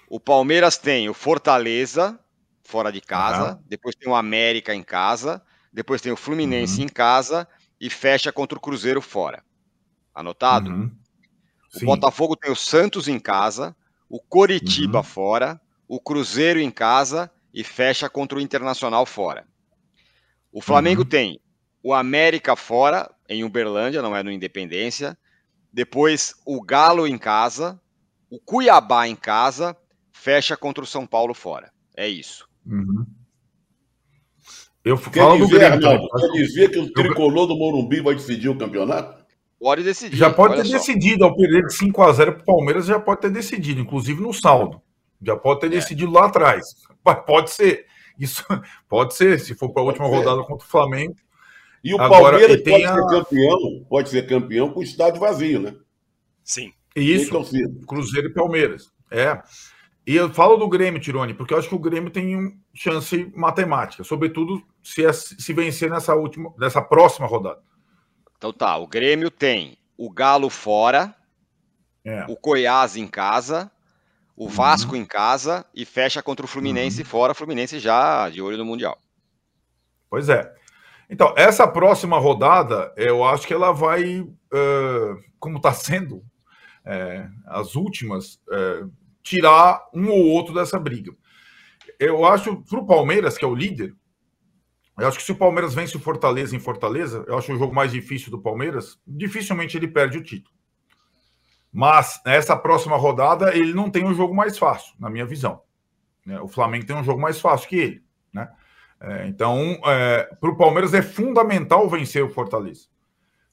O 0.09 0.20
Palmeiras 0.20 0.77
tem 0.77 1.09
o 1.09 1.14
Fortaleza, 1.14 2.18
fora 2.62 2.92
de 2.92 3.01
casa, 3.01 3.55
uhum. 3.55 3.62
depois 3.66 3.96
tem 3.96 4.09
o 4.09 4.14
América 4.14 4.75
em 4.75 4.83
casa, 4.83 5.42
depois 5.77 6.01
tem 6.01 6.11
o 6.11 6.17
Fluminense 6.17 6.79
uhum. 6.79 6.87
em 6.87 6.89
casa 6.89 7.47
e 7.79 7.91
fecha 7.91 8.33
contra 8.33 8.57
o 8.57 8.61
Cruzeiro 8.61 9.03
fora. 9.03 9.45
Anotado? 10.15 10.71
Uhum. 10.71 10.91
O 11.83 11.85
Botafogo 11.85 12.35
tem 12.35 12.51
o 12.51 12.57
Santos 12.57 13.09
em 13.09 13.21
casa, 13.21 13.77
o 14.09 14.19
Coritiba 14.19 15.01
uhum. 15.01 15.05
fora, 15.05 15.61
o 15.87 16.01
Cruzeiro 16.01 16.59
em 16.59 16.71
casa 16.71 17.31
e 17.53 17.62
fecha 17.62 18.09
contra 18.09 18.39
o 18.39 18.41
Internacional 18.41 19.05
fora. 19.05 19.47
O 20.51 20.62
Flamengo 20.62 21.03
uhum. 21.03 21.09
tem 21.09 21.41
o 21.83 21.93
América 21.93 22.57
fora, 22.57 23.15
em 23.29 23.45
Uberlândia, 23.45 24.01
não 24.01 24.17
é 24.17 24.23
no 24.23 24.33
Independência. 24.33 25.15
Depois 25.71 26.37
o 26.47 26.62
Galo 26.62 27.07
em 27.07 27.19
casa, 27.19 27.79
o 28.31 28.41
Cuiabá 28.41 29.07
em 29.07 29.15
casa, 29.15 29.77
fecha 30.11 30.57
contra 30.57 30.83
o 30.83 30.87
São 30.87 31.07
Paulo 31.07 31.35
fora. 31.35 31.71
É 31.95 32.09
isso. 32.09 32.49
Uhum. 32.65 33.05
Eu 34.87 34.96
falo 34.96 35.37
do 35.37 35.49
Grêmio. 35.49 35.66
Arnaldo, 35.66 36.09
quer 36.09 36.29
dizer 36.29 36.70
que 36.70 36.79
o 36.79 36.92
tricolor 36.92 37.49
do 37.49 37.57
Morumbi 37.57 38.01
vai 38.01 38.14
decidir 38.14 38.49
o 38.49 38.57
campeonato? 38.57 39.20
Pode 39.59 39.83
decidir. 39.83 40.16
Já 40.16 40.33
pode 40.33 40.55
ter 40.55 40.64
só. 40.64 40.75
decidido, 40.75 41.25
ao 41.25 41.35
perder 41.35 41.66
de 41.66 41.75
5 41.75 42.03
a 42.05 42.12
0 42.12 42.35
para 42.35 42.42
o 42.42 42.44
Palmeiras, 42.44 42.87
já 42.87 43.01
pode 43.01 43.22
ter 43.22 43.31
decidido, 43.31 43.81
inclusive 43.81 44.22
no 44.22 44.33
saldo. 44.33 44.81
Já 45.20 45.35
pode 45.35 45.59
ter 45.59 45.66
é. 45.66 45.70
decidido 45.70 46.12
lá 46.12 46.27
atrás. 46.27 46.64
Pode 47.27 47.51
ser. 47.51 47.85
Isso 48.16 48.44
pode 48.88 49.16
ser, 49.16 49.40
se 49.40 49.57
for 49.57 49.70
para 49.70 49.83
a 49.83 49.87
última 49.87 50.09
ser. 50.09 50.14
rodada 50.14 50.42
contra 50.44 50.64
o 50.64 50.70
Flamengo. 50.70 51.16
E 51.83 51.92
o 51.92 52.01
Agora, 52.01 52.38
Palmeiras 52.38 52.62
pode 52.62 52.85
a... 52.85 52.94
ser 52.94 53.07
campeão, 53.09 53.87
pode 53.88 54.09
ser 54.09 54.27
campeão 54.29 54.70
com 54.70 54.79
o 54.79 54.85
estádio 54.85 55.20
vazio, 55.20 55.59
né? 55.59 55.75
Sim. 56.44 56.70
Isso, 56.94 57.33
Cruzeiro 57.88 58.29
e 58.29 58.33
Palmeiras. 58.33 58.92
É. 59.11 59.37
E 60.07 60.14
eu 60.14 60.33
falo 60.33 60.57
do 60.57 60.69
Grêmio, 60.69 61.01
Tirone, 61.01 61.35
porque 61.35 61.53
eu 61.53 61.59
acho 61.59 61.69
que 61.69 61.75
o 61.75 61.81
Grêmio 61.81 62.11
tem 62.11 62.37
um 62.37 62.57
chance 62.73 63.33
matemática, 63.35 64.05
sobretudo 64.05 64.62
se, 64.83 65.05
é, 65.05 65.12
se 65.12 65.53
vencer 65.53 65.90
nessa 65.90 66.14
última, 66.14 66.55
nessa 66.57 66.81
próxima 66.81 67.27
rodada. 67.27 67.61
Então 68.37 68.53
tá, 68.53 68.77
o 68.77 68.87
Grêmio 68.87 69.31
tem 69.31 69.77
o 69.99 70.09
Galo 70.09 70.49
fora, 70.49 71.14
é. 72.05 72.25
o 72.29 72.38
Goiás 72.40 72.97
em 72.97 73.09
casa, 73.09 73.71
o 74.37 74.45
uhum. 74.45 74.51
Vasco 74.51 74.92
uhum. 74.92 75.01
em 75.01 75.05
casa 75.05 75.66
e 75.75 75.85
fecha 75.85 76.23
contra 76.23 76.45
o 76.45 76.49
Fluminense 76.49 77.01
uhum. 77.01 77.07
fora, 77.07 77.35
Fluminense 77.35 77.81
já 77.81 78.29
de 78.29 78.40
olho 78.40 78.59
no 78.59 78.64
Mundial. 78.64 78.99
Pois 80.09 80.29
é. 80.29 80.55
Então, 81.11 81.35
essa 81.37 81.66
próxima 81.66 82.19
rodada, 82.19 82.92
eu 82.97 83.25
acho 83.25 83.47
que 83.47 83.55
ela 83.55 83.73
vai, 83.73 84.21
uh, 84.21 85.25
como 85.38 85.57
está 85.57 85.73
sendo 85.73 86.23
é, 86.85 87.29
as 87.47 87.75
últimas, 87.75 88.35
uh, 88.49 88.90
tirar 89.27 89.85
um 89.93 90.09
ou 90.09 90.25
outro 90.29 90.55
dessa 90.55 90.79
briga. 90.79 91.12
Eu 91.99 92.25
acho, 92.25 92.62
para 92.62 92.79
o 92.79 92.87
Palmeiras, 92.87 93.37
que 93.37 93.45
é 93.45 93.49
o 93.49 93.55
líder, 93.55 93.93
eu 94.97 95.09
acho 95.09 95.19
que 95.19 95.25
se 95.25 95.33
o 95.33 95.37
Palmeiras 95.37 95.75
vence 95.75 95.97
o 95.97 96.01
Fortaleza 96.01 96.55
em 96.55 96.61
Fortaleza, 96.61 97.25
eu 97.27 97.37
acho 97.37 97.53
o 97.53 97.59
jogo 97.59 97.75
mais 97.75 97.91
difícil 97.91 98.31
do 98.31 98.41
Palmeiras, 98.41 98.99
dificilmente 99.07 99.77
ele 99.77 99.89
perde 99.89 100.17
o 100.17 100.23
título. 100.23 100.55
Mas 101.73 102.21
nessa 102.25 102.57
próxima 102.57 102.97
rodada 102.97 103.55
ele 103.55 103.75
não 103.75 103.91
tem 103.91 104.05
um 104.05 104.15
jogo 104.15 104.35
mais 104.35 104.57
fácil, 104.57 104.95
na 104.99 105.11
minha 105.11 105.27
visão. 105.27 105.61
Né? 106.25 106.41
O 106.41 106.49
Flamengo 106.49 106.87
tem 106.87 106.97
um 106.97 107.05
jogo 107.05 107.21
mais 107.21 107.41
fácil 107.41 107.69
que 107.69 107.77
ele. 107.77 108.05
Né? 108.33 108.49
É, 109.01 109.27
então, 109.27 109.79
é, 109.85 110.23
para 110.41 110.51
o 110.51 110.57
Palmeiras 110.57 110.95
é 110.95 111.03
fundamental 111.03 111.89
vencer 111.91 112.23
o 112.23 112.31
Fortaleza 112.31 112.87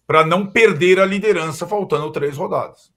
para 0.06 0.24
não 0.26 0.46
perder 0.46 1.00
a 1.00 1.06
liderança 1.06 1.66
faltando 1.66 2.12
três 2.12 2.38
rodadas. 2.38 2.93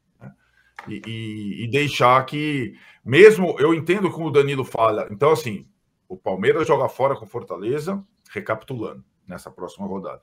E, 0.89 1.65
e, 1.65 1.69
deixar 1.69 2.25
que, 2.25 2.75
mesmo 3.05 3.57
eu 3.59 3.75
entendo 3.75 4.11
como 4.11 4.29
o 4.29 4.31
Danilo 4.31 4.65
fala, 4.65 5.09
então 5.11 5.31
assim, 5.33 5.67
o 6.09 6.17
Palmeiras 6.17 6.67
joga 6.67 6.89
fora 6.89 7.17
com 7.17 7.27
Fortaleza, 7.27 8.03
recapitulando 8.31 9.05
nessa 9.27 9.51
próxima 9.51 9.87
rodada. 9.87 10.23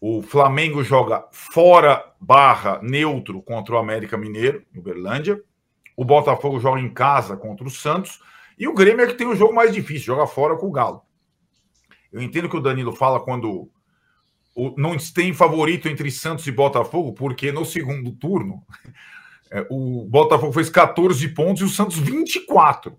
O 0.00 0.20
Flamengo 0.20 0.82
joga 0.82 1.26
fora 1.32 2.12
barra 2.20 2.80
neutro 2.82 3.40
contra 3.40 3.74
o 3.74 3.78
América 3.78 4.18
Mineiro, 4.18 4.64
Uberlândia. 4.76 5.42
O 5.96 6.04
Botafogo 6.04 6.60
joga 6.60 6.80
em 6.80 6.92
casa 6.92 7.36
contra 7.36 7.66
o 7.66 7.70
Santos. 7.70 8.20
E 8.58 8.68
o 8.68 8.74
Grêmio 8.74 9.04
é 9.04 9.06
que 9.06 9.14
tem 9.14 9.26
o 9.26 9.36
jogo 9.36 9.54
mais 9.54 9.72
difícil, 9.72 10.14
joga 10.14 10.26
fora 10.26 10.56
com 10.56 10.66
o 10.66 10.72
Galo. 10.72 11.02
Eu 12.12 12.20
entendo 12.20 12.48
que 12.48 12.56
o 12.56 12.60
Danilo 12.60 12.92
fala 12.92 13.18
quando 13.18 13.70
o, 14.54 14.74
não 14.76 14.96
tem 14.96 15.32
favorito 15.32 15.88
entre 15.88 16.10
Santos 16.10 16.46
e 16.46 16.52
Botafogo, 16.52 17.12
porque 17.12 17.50
no 17.50 17.64
segundo 17.64 18.12
turno 18.12 18.62
o 19.70 20.04
Botafogo 20.06 20.52
fez 20.52 20.68
14 20.68 21.28
pontos 21.28 21.62
e 21.62 21.64
o 21.64 21.68
Santos 21.68 21.98
24 21.98 22.96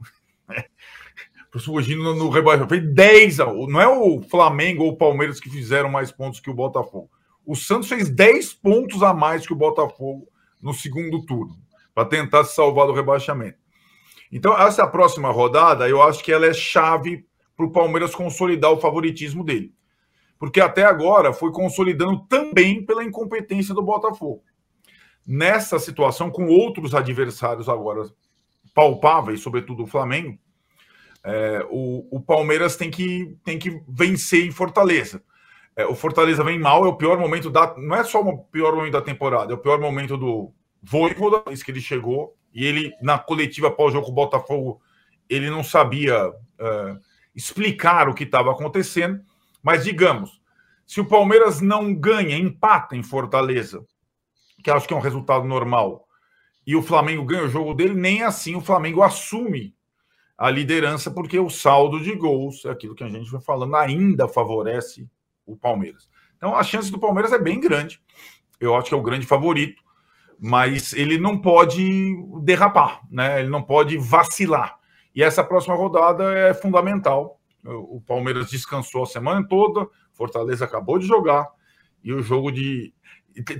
surgindo 1.59 2.03
no, 2.03 2.15
no 2.15 2.29
rebaixamento. 2.29 2.69
Foi 2.69 2.81
10. 2.81 3.37
Não 3.69 3.81
é 3.81 3.87
o 3.87 4.21
Flamengo 4.21 4.83
ou 4.83 4.91
o 4.91 4.97
Palmeiras 4.97 5.39
que 5.39 5.49
fizeram 5.49 5.89
mais 5.89 6.11
pontos 6.11 6.39
que 6.39 6.49
o 6.49 6.53
Botafogo. 6.53 7.09
O 7.45 7.55
Santos 7.55 7.87
fez 7.87 8.09
10 8.09 8.53
pontos 8.55 9.03
a 9.03 9.13
mais 9.13 9.45
que 9.45 9.53
o 9.53 9.57
Botafogo 9.57 10.27
no 10.61 10.73
segundo 10.73 11.23
turno, 11.25 11.55
para 11.93 12.05
tentar 12.05 12.43
se 12.43 12.55
salvar 12.55 12.87
do 12.87 12.93
rebaixamento. 12.93 13.57
Então, 14.31 14.59
essa 14.59 14.87
próxima 14.87 15.29
rodada, 15.29 15.87
eu 15.87 16.01
acho 16.01 16.23
que 16.23 16.31
ela 16.31 16.47
é 16.47 16.53
chave 16.53 17.25
para 17.55 17.65
o 17.65 17.71
Palmeiras 17.71 18.15
consolidar 18.15 18.71
o 18.71 18.79
favoritismo 18.79 19.43
dele. 19.43 19.71
Porque 20.39 20.59
até 20.59 20.83
agora 20.83 21.31
foi 21.31 21.51
consolidando 21.51 22.25
também 22.27 22.83
pela 22.83 23.03
incompetência 23.03 23.73
do 23.73 23.81
Botafogo. 23.81 24.43
Nessa 25.25 25.79
situação, 25.79 26.29
com 26.29 26.47
outros 26.47 26.93
adversários 26.93 27.67
agora 27.67 28.03
palpáveis, 28.73 29.41
sobretudo 29.41 29.83
o 29.83 29.87
Flamengo, 29.87 30.37
é, 31.23 31.65
o, 31.71 32.07
o, 32.17 32.21
Palmeiras 32.21 32.75
tem 32.75 32.91
que, 32.91 33.35
tem 33.43 33.57
que 33.57 33.81
vencer 33.87 34.45
em 34.45 34.51
Fortaleza. 34.51 35.23
É, 35.75 35.85
o 35.85 35.95
Fortaleza 35.95 36.43
vem 36.43 36.59
mal, 36.59 36.85
é 36.85 36.87
o 36.87 36.95
pior 36.95 37.17
momento 37.17 37.49
da. 37.49 37.75
Não 37.77 37.95
é 37.95 38.03
só 38.03 38.21
o 38.21 38.37
pior 38.37 38.75
momento 38.75 38.93
da 38.93 39.01
temporada, 39.01 39.51
é 39.51 39.55
o 39.55 39.59
pior 39.59 39.79
momento 39.79 40.15
do 40.17 40.53
Voivoda, 40.83 41.43
que 41.43 41.71
ele 41.71 41.81
chegou. 41.81 42.35
E 42.53 42.63
ele, 42.63 42.93
na 43.01 43.17
coletiva 43.17 43.71
pós-jogo 43.71 44.05
com 44.05 44.11
o 44.11 44.15
Botafogo, 44.15 44.81
ele 45.27 45.49
não 45.49 45.63
sabia 45.63 46.31
é, 46.59 46.95
explicar 47.35 48.07
o 48.07 48.13
que 48.13 48.23
estava 48.23 48.51
acontecendo. 48.51 49.19
Mas, 49.63 49.83
digamos, 49.83 50.39
se 50.85 51.01
o 51.01 51.05
Palmeiras 51.05 51.59
não 51.59 51.93
ganha, 51.93 52.37
empata 52.37 52.95
em 52.95 53.01
Fortaleza, 53.01 53.83
que 54.65 54.71
acho 54.71 54.87
que 54.87 54.95
é 54.95 54.97
um 54.97 55.01
resultado 55.01 55.45
normal, 55.45 56.07
e 56.65 56.75
o 56.75 56.81
Flamengo 56.81 57.23
ganha 57.23 57.43
o 57.43 57.47
jogo 57.47 57.75
dele, 57.75 57.93
nem 57.93 58.23
assim 58.23 58.55
o 58.55 58.61
Flamengo 58.61 59.03
assume 59.03 59.75
a 60.35 60.49
liderança, 60.49 61.11
porque 61.11 61.37
o 61.37 61.51
saldo 61.51 61.99
de 61.99 62.15
gols, 62.15 62.65
é 62.65 62.71
aquilo 62.71 62.95
que 62.95 63.03
a 63.03 63.07
gente 63.07 63.29
vai 63.29 63.39
falando, 63.39 63.75
ainda 63.75 64.27
favorece 64.27 65.07
o 65.45 65.55
Palmeiras. 65.55 66.09
Então 66.35 66.55
a 66.55 66.63
chance 66.63 66.91
do 66.91 66.99
Palmeiras 66.99 67.31
é 67.31 67.37
bem 67.37 67.59
grande. 67.59 68.01
Eu 68.59 68.75
acho 68.75 68.87
que 68.89 68.95
é 68.95 68.97
o 68.97 69.03
grande 69.03 69.27
favorito, 69.27 69.83
mas 70.39 70.93
ele 70.93 71.19
não 71.19 71.37
pode 71.37 72.15
derrapar, 72.41 73.01
né? 73.11 73.41
Ele 73.41 73.49
não 73.49 73.61
pode 73.61 73.99
vacilar. 73.99 74.79
E 75.13 75.21
essa 75.21 75.43
próxima 75.43 75.75
rodada 75.75 76.33
é 76.33 76.55
fundamental. 76.55 77.39
O 77.63 78.01
Palmeiras 78.01 78.49
descansou 78.49 79.03
a 79.03 79.05
semana 79.05 79.47
toda, 79.47 79.87
Fortaleza 80.11 80.65
acabou 80.65 80.97
de 80.97 81.05
jogar 81.05 81.47
e 82.05 82.13
o 82.13 82.21
jogo 82.21 82.51
de 82.51 82.93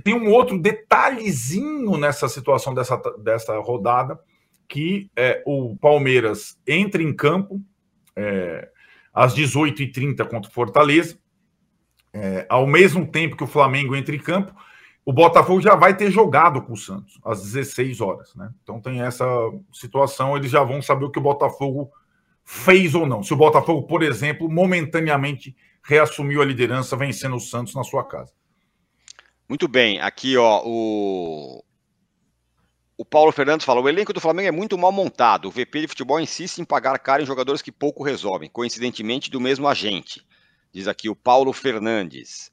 tem 0.02 0.14
um 0.14 0.32
outro 0.32 0.58
detalhezinho 0.58 1.98
nessa 1.98 2.28
situação 2.28 2.72
dessa, 2.72 2.96
dessa 3.18 3.58
rodada, 3.58 4.18
que 4.66 5.10
é, 5.14 5.42
o 5.44 5.76
Palmeiras 5.76 6.58
entra 6.66 7.02
em 7.02 7.14
campo 7.14 7.60
é, 8.14 8.70
às 9.12 9.34
18h30 9.34 10.26
contra 10.28 10.50
o 10.50 10.54
Fortaleza, 10.54 11.18
é, 12.14 12.46
ao 12.48 12.66
mesmo 12.66 13.06
tempo 13.06 13.36
que 13.36 13.44
o 13.44 13.48
Flamengo 13.48 13.94
entra 13.94 14.16
em 14.16 14.18
campo, 14.18 14.54
o 15.04 15.12
Botafogo 15.12 15.60
já 15.60 15.74
vai 15.76 15.94
ter 15.94 16.10
jogado 16.10 16.62
com 16.62 16.72
o 16.72 16.76
Santos 16.76 17.20
às 17.22 17.42
16 17.42 18.00
horas, 18.00 18.34
né? 18.34 18.50
Então 18.62 18.80
tem 18.80 19.02
essa 19.02 19.26
situação, 19.72 20.36
eles 20.36 20.50
já 20.50 20.64
vão 20.64 20.80
saber 20.80 21.04
o 21.04 21.10
que 21.10 21.18
o 21.18 21.22
Botafogo 21.22 21.90
fez 22.42 22.94
ou 22.94 23.06
não. 23.06 23.22
Se 23.22 23.32
o 23.34 23.36
Botafogo, 23.36 23.86
por 23.86 24.02
exemplo, 24.02 24.48
momentaneamente 24.48 25.54
reassumiu 25.86 26.42
a 26.42 26.44
liderança 26.44 26.96
vencendo 26.96 27.36
o 27.36 27.40
Santos 27.40 27.74
na 27.74 27.84
sua 27.84 28.04
casa. 28.04 28.32
Muito 29.48 29.68
bem, 29.68 30.00
aqui 30.00 30.36
ó, 30.36 30.62
o 30.64 31.64
o 32.98 33.04
Paulo 33.04 33.30
Fernandes 33.30 33.66
fala: 33.66 33.80
o 33.80 33.88
elenco 33.88 34.12
do 34.12 34.20
Flamengo 34.20 34.48
é 34.48 34.52
muito 34.52 34.76
mal 34.78 34.90
montado. 34.90 35.46
O 35.46 35.50
VP 35.50 35.82
de 35.82 35.88
futebol 35.88 36.18
insiste 36.18 36.58
em 36.58 36.64
pagar 36.64 36.98
caro 36.98 37.22
em 37.22 37.26
jogadores 37.26 37.60
que 37.60 37.70
pouco 37.70 38.02
resolvem, 38.02 38.48
coincidentemente 38.48 39.30
do 39.30 39.40
mesmo 39.40 39.68
agente. 39.68 40.26
Diz 40.72 40.88
aqui 40.88 41.08
o 41.08 41.16
Paulo 41.16 41.52
Fernandes. 41.52 42.50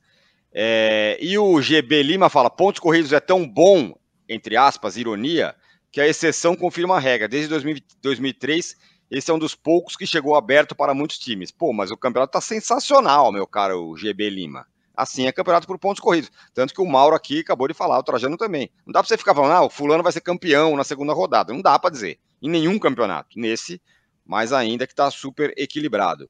É, 0.54 1.18
e 1.20 1.38
o 1.38 1.62
GB 1.62 2.04
Lima 2.04 2.30
fala: 2.30 2.50
pontos 2.50 2.80
corridos 2.80 3.14
é 3.14 3.20
tão 3.20 3.48
bom, 3.48 3.98
entre 4.28 4.58
aspas, 4.58 4.98
ironia, 4.98 5.56
que 5.92 6.02
a 6.02 6.08
exceção 6.08 6.56
confirma 6.56 6.98
a 6.98 7.00
regra. 7.00 7.28
Desde 7.28 7.48
2000, 7.48 7.78
2003, 8.02 8.76
esse 9.14 9.30
é 9.30 9.34
um 9.34 9.38
dos 9.38 9.54
poucos 9.54 9.96
que 9.96 10.08
chegou 10.08 10.36
aberto 10.36 10.74
para 10.74 10.92
muitos 10.92 11.20
times. 11.20 11.52
Pô, 11.52 11.72
mas 11.72 11.92
o 11.92 11.98
campeonato 11.98 12.34
tá 12.34 12.42
sensacional, 12.42 13.32
meu 13.32 13.46
caro 13.46 13.96
GB 13.96 14.28
Lima. 14.28 14.66
Assim 14.96 15.28
é 15.28 15.32
campeonato 15.32 15.68
por 15.68 15.78
pontos 15.78 16.02
corridos. 16.02 16.32
Tanto 16.52 16.74
que 16.74 16.82
o 16.82 16.86
Mauro 16.88 17.16
aqui 17.16 17.42
acabou 17.42 17.68
de 17.68 17.76
falar, 17.76 18.00
o 18.00 18.04
Trajano 18.04 18.38
também. 18.38 18.72
Não 18.84 18.92
dá 18.92 19.02
para 19.02 19.08
você 19.08 19.16
ficar 19.16 19.36
falando, 19.36 19.52
ah, 19.52 19.62
o 19.62 19.70
fulano 19.70 20.02
vai 20.02 20.12
ser 20.12 20.22
campeão 20.22 20.76
na 20.76 20.84
segunda 20.84 21.14
rodada. 21.14 21.54
Não 21.54 21.62
dá 21.62 21.78
para 21.78 21.92
dizer. 21.92 22.18
Em 22.42 22.50
nenhum 22.50 22.80
campeonato. 22.80 23.38
Nesse, 23.40 23.80
mais 24.26 24.52
ainda 24.52 24.88
que 24.88 24.94
está 24.94 25.12
super 25.12 25.54
equilibrado. 25.58 26.28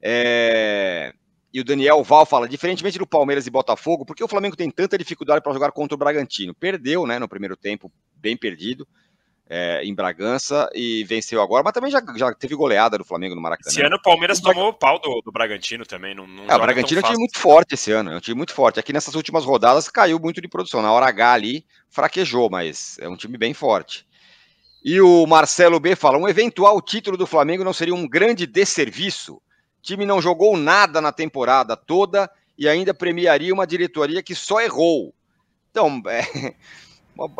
É... 0.00 1.12
E 1.52 1.60
o 1.60 1.64
Daniel 1.64 2.02
Val 2.02 2.24
fala, 2.24 2.48
diferentemente 2.48 2.98
do 2.98 3.06
Palmeiras 3.06 3.46
e 3.46 3.50
Botafogo, 3.50 4.06
por 4.06 4.16
que 4.16 4.24
o 4.24 4.28
Flamengo 4.28 4.56
tem 4.56 4.70
tanta 4.70 4.96
dificuldade 4.96 5.42
para 5.42 5.52
jogar 5.52 5.70
contra 5.70 5.94
o 5.94 5.98
Bragantino? 5.98 6.54
Perdeu, 6.54 7.06
né, 7.06 7.18
no 7.18 7.28
primeiro 7.28 7.58
tempo, 7.58 7.92
bem 8.16 8.38
perdido 8.38 8.88
é, 9.54 9.84
em 9.84 9.94
Bragança 9.94 10.66
e 10.74 11.04
venceu 11.04 11.42
agora, 11.42 11.62
mas 11.62 11.74
também 11.74 11.90
já, 11.90 12.02
já 12.16 12.32
teve 12.32 12.54
goleada 12.54 12.96
do 12.96 13.04
Flamengo 13.04 13.34
no 13.34 13.40
Maracanã. 13.42 13.70
Esse 13.70 13.82
ano 13.82 13.96
o 13.96 14.02
Palmeiras 14.02 14.38
o 14.38 14.42
tomou 14.42 14.68
o 14.68 14.72
pau 14.72 14.98
do, 14.98 15.20
do 15.20 15.30
Bragantino 15.30 15.84
também. 15.84 16.14
Não, 16.14 16.26
não 16.26 16.44
é, 16.44 16.56
o 16.56 16.58
Bragantino 16.58 17.00
é 17.00 17.04
um 17.04 17.06
time 17.06 17.18
muito 17.18 17.38
forte 17.38 17.74
esse 17.74 17.92
ano, 17.92 18.12
é 18.12 18.16
um 18.16 18.20
time 18.20 18.34
muito 18.34 18.54
forte. 18.54 18.80
Aqui 18.80 18.94
nessas 18.94 19.14
últimas 19.14 19.44
rodadas 19.44 19.90
caiu 19.90 20.18
muito 20.18 20.40
de 20.40 20.48
produção. 20.48 20.80
Na 20.80 20.90
hora 20.90 21.04
H 21.04 21.32
ali 21.34 21.66
fraquejou, 21.90 22.48
mas 22.48 22.96
é 22.98 23.06
um 23.06 23.14
time 23.14 23.36
bem 23.36 23.52
forte. 23.52 24.06
E 24.82 24.98
o 25.02 25.26
Marcelo 25.26 25.78
B 25.78 25.94
fala: 25.94 26.16
um 26.16 26.26
eventual 26.26 26.80
título 26.80 27.18
do 27.18 27.26
Flamengo 27.26 27.62
não 27.62 27.74
seria 27.74 27.94
um 27.94 28.08
grande 28.08 28.46
desserviço? 28.46 29.34
O 29.34 29.42
time 29.82 30.06
não 30.06 30.22
jogou 30.22 30.56
nada 30.56 30.98
na 30.98 31.12
temporada 31.12 31.76
toda 31.76 32.30
e 32.56 32.66
ainda 32.66 32.94
premiaria 32.94 33.52
uma 33.52 33.66
diretoria 33.66 34.22
que 34.22 34.34
só 34.34 34.62
errou. 34.62 35.14
Então, 35.70 36.02
é, 36.08 36.54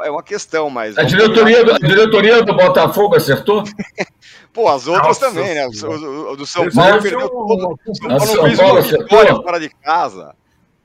é 0.05 0.11
uma 0.11 0.23
questão, 0.23 0.69
mas. 0.69 0.97
A 0.99 1.03
diretoria, 1.03 1.65
do, 1.65 1.75
a 1.75 1.79
diretoria 1.79 2.43
do 2.43 2.55
Botafogo 2.55 3.17
acertou? 3.17 3.65
Pô, 4.53 4.69
as 4.69 4.87
outras 4.87 5.19
Nossa, 5.19 5.29
também, 5.29 5.55
né? 5.55 5.67
O, 5.67 6.33
o, 6.33 6.37
do 6.37 6.47
São 6.47 6.69
Paulo 6.71 7.01
perdeu 7.01 7.29
todo. 7.29 7.79
O 7.87 7.95
São 7.95 8.09
Paulo 8.09 8.43
fez 8.43 8.59
uma 8.59 8.81
vitória 8.81 9.35
fora 9.35 9.59
de 9.59 9.71
casa. 9.71 10.35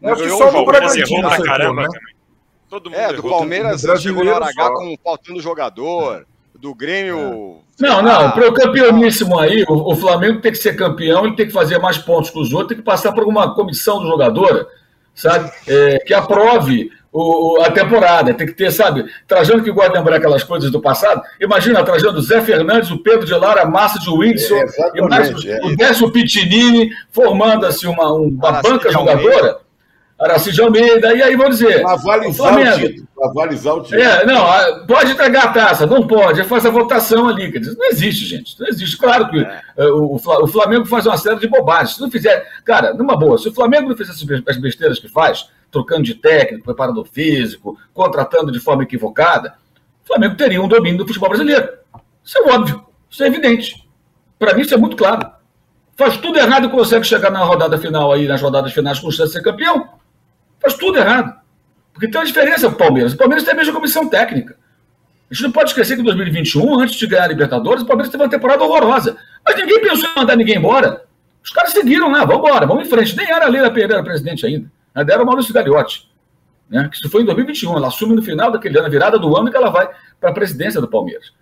Eu 0.02 0.14
acho 0.14 0.24
que 0.24 0.30
só 0.30 0.52
do 0.52 0.66
Bragantino 0.66 1.28
acertou, 1.28 1.46
caramba, 1.46 1.82
né? 1.84 1.88
Todo 2.70 2.90
mundo 2.90 3.00
é, 3.00 3.14
do 3.14 3.24
Palmeiras 3.24 3.82
chegou 4.02 4.24
no 4.24 4.36
Aragá 4.36 4.70
com 4.70 4.96
faltando 5.04 5.42
jogador. 5.42 6.26
Do 6.56 6.74
Grêmio. 6.74 7.62
É. 7.80 7.84
Não, 7.88 8.02
não, 8.02 8.32
para 8.32 8.50
o 8.50 8.54
campeoníssimo 8.54 9.38
aí, 9.40 9.64
o, 9.68 9.92
o, 9.92 9.96
Flamengo 9.96 10.42
tem 10.42 10.52
que 10.52 10.58
ser 10.58 10.76
campeão, 10.76 11.24
ele 11.24 11.36
tem 11.36 11.46
que 11.46 11.54
fazer 11.54 11.78
mais 11.78 12.00
pontos 12.00 12.32
que 12.32 12.40
os 12.40 12.52
outros, 12.52 12.70
tem 12.70 12.78
que 12.78 12.84
passar 12.84 13.12
por 13.12 13.26
uma 13.26 13.54
comissão 13.54 14.00
do 14.00 14.08
jogador, 14.08 14.68
sabe? 15.14 15.52
É, 15.68 16.00
que 16.00 16.16
aprove 16.16 16.90
o, 17.18 17.62
a 17.62 17.72
temporada. 17.72 18.34
Tem 18.34 18.46
que 18.46 18.54
ter, 18.54 18.72
sabe, 18.72 19.06
Trajano 19.28 19.64
que 19.64 19.72
gosta 19.72 19.92
de 19.92 19.98
lembrar 19.98 20.18
aquelas 20.18 20.44
coisas 20.44 20.70
do 20.70 20.80
passado. 20.80 21.22
Imagina, 21.42 21.84
Trajano 21.84 22.22
Zé 22.22 22.42
Fernandes, 22.42 22.92
o 22.92 23.00
Pedro 23.00 23.26
de 23.26 23.34
Lara, 23.34 23.66
Massa 23.66 24.00
de 24.00 24.10
Whindersson, 24.10 24.56
é, 24.56 25.02
mais 25.02 25.46
é. 25.46 25.60
o 25.64 25.76
Décio 25.76 26.12
Pitinini, 26.12 26.92
formando 27.12 27.66
assim 27.66 27.88
uma, 27.88 28.14
uma 28.14 28.62
banca 28.62 28.92
jogadora. 28.92 29.67
Aracide 30.20 30.60
Almeida, 30.62 31.14
e 31.14 31.22
aí 31.22 31.36
vou 31.36 31.48
dizer. 31.48 31.86
Avalizar 31.86 32.58
o, 32.58 32.60
o 32.60 32.80
título. 32.80 33.08
Avalizar 33.22 33.76
o 33.76 33.84
título. 33.84 34.02
É, 34.02 34.26
não, 34.26 34.86
pode 34.88 35.12
entregar 35.12 35.44
a 35.44 35.52
taça, 35.54 35.86
não 35.86 36.08
pode, 36.08 36.44
faz 36.44 36.66
a 36.66 36.72
votação 36.72 37.28
ali. 37.28 37.52
Quer 37.52 37.60
dizer, 37.60 37.78
não 37.78 37.86
existe, 37.86 38.26
gente. 38.26 38.60
Não 38.60 38.68
existe. 38.68 38.98
Claro 38.98 39.30
que 39.30 39.38
é. 39.40 39.62
Eh, 39.78 39.92
o, 39.92 40.16
o 40.16 40.48
Flamengo 40.48 40.86
faz 40.86 41.06
uma 41.06 41.18
série 41.18 41.40
de 41.40 41.48
bobagens. 41.48 41.96
Se 41.96 42.02
não 42.02 42.10
fizer. 42.10 42.48
Cara, 42.66 42.96
numa 42.96 43.16
boa, 43.16 43.38
se 43.38 43.48
o 43.48 43.54
Flamengo 43.54 43.90
não 43.90 43.96
fizesse 43.96 44.26
as 44.48 44.58
besteiras 44.58 44.98
que 44.98 45.08
faz, 45.08 45.50
trocando 45.72 46.02
de 46.02 46.16
técnico, 46.16 46.66
preparador 46.66 47.06
físico, 47.06 47.78
contratando 47.94 48.52
de 48.52 48.60
forma 48.60 48.84
equivocada, 48.84 49.54
o 50.04 50.08
Flamengo 50.08 50.36
teria 50.36 50.62
um 50.62 50.68
domínio 50.68 50.98
do 50.98 51.06
futebol 51.06 51.30
brasileiro. 51.30 51.70
Isso 52.24 52.40
é 52.40 52.52
óbvio, 52.52 52.84
isso 53.08 53.24
é 53.24 53.28
evidente. 53.28 53.88
Para 54.40 54.56
mim, 54.56 54.62
isso 54.62 54.74
é 54.74 54.78
muito 54.78 54.98
claro. 54.98 55.30
Faz 55.96 56.18
tudo 56.18 56.40
errado 56.40 56.66
e 56.66 56.70
consegue 56.70 57.06
chegar 57.06 57.30
na 57.30 57.44
rodada 57.44 57.78
final 57.78 58.12
aí, 58.12 58.28
nas 58.28 58.42
rodadas 58.42 58.74
finais, 58.74 59.00
com 59.00 59.12
chance 59.12 59.32
de 59.32 59.38
ser 59.38 59.44
campeão. 59.44 59.98
Faz 60.62 60.74
tudo 60.76 60.98
errado. 60.98 61.38
Porque 61.94 62.08
tem 62.08 62.20
uma 62.20 62.28
diferença 62.28 62.68
para 62.68 62.76
o 62.76 62.78
Palmeiras. 62.78 63.14
O 63.14 63.18
Palmeiras 63.18 63.44
tem 63.44 63.54
a 63.54 63.58
mesma 63.58 63.74
comissão 63.74 64.08
técnica. 64.08 64.56
A 65.30 65.34
gente 65.34 65.44
não 65.44 65.52
pode 65.52 65.72
esquecer 65.72 65.96
que 65.96 66.02
em 66.02 66.06
2021, 66.06 66.80
antes 66.80 66.96
de 66.96 67.08
ganhar 67.08 67.24
a 67.24 67.28
Libertadores, 67.28 67.84
o 67.84 67.86
Palmeiras 67.86 68.12
teve 68.12 68.24
uma 68.24 68.30
temporada 68.30 68.64
horrorosa. 68.64 69.18
Mas 69.46 69.56
ninguém 69.58 69.82
pensou 69.82 70.10
em 70.10 70.16
mandar 70.16 70.36
ninguém 70.36 70.58
embora. 70.58 71.04
Os 71.44 71.50
caras 71.50 71.72
seguiram, 71.72 72.12
né? 72.12 72.20
Vamos 72.20 72.48
embora, 72.48 72.66
vamos 72.66 72.88
em 72.88 72.90
frente. 72.90 73.16
Nem 73.16 73.30
era 73.32 73.46
a 73.46 73.50
Leila 73.50 73.72
Pereira 73.72 74.04
presidente 74.04 74.46
ainda. 74.46 74.72
Ainda 74.94 75.14
era 75.14 75.24
o 75.24 75.26
Maurício 75.26 75.54
Gagliotti. 75.54 76.10
Né? 76.70 76.90
Isso 76.94 77.10
foi 77.10 77.22
em 77.22 77.26
2021. 77.26 77.76
Ela 77.76 77.88
assume 77.88 78.16
no 78.16 78.22
final 78.22 78.52
daquele 78.52 78.78
ano, 78.78 78.90
virada 78.90 79.18
do 79.18 79.36
ano, 79.36 79.50
que 79.50 79.58
ela 79.58 79.70
vai 79.70 79.90
para 80.20 80.30
a 80.30 80.34
presidência 80.34 80.80
do 80.80 80.88
Palmeiras. 80.88 81.34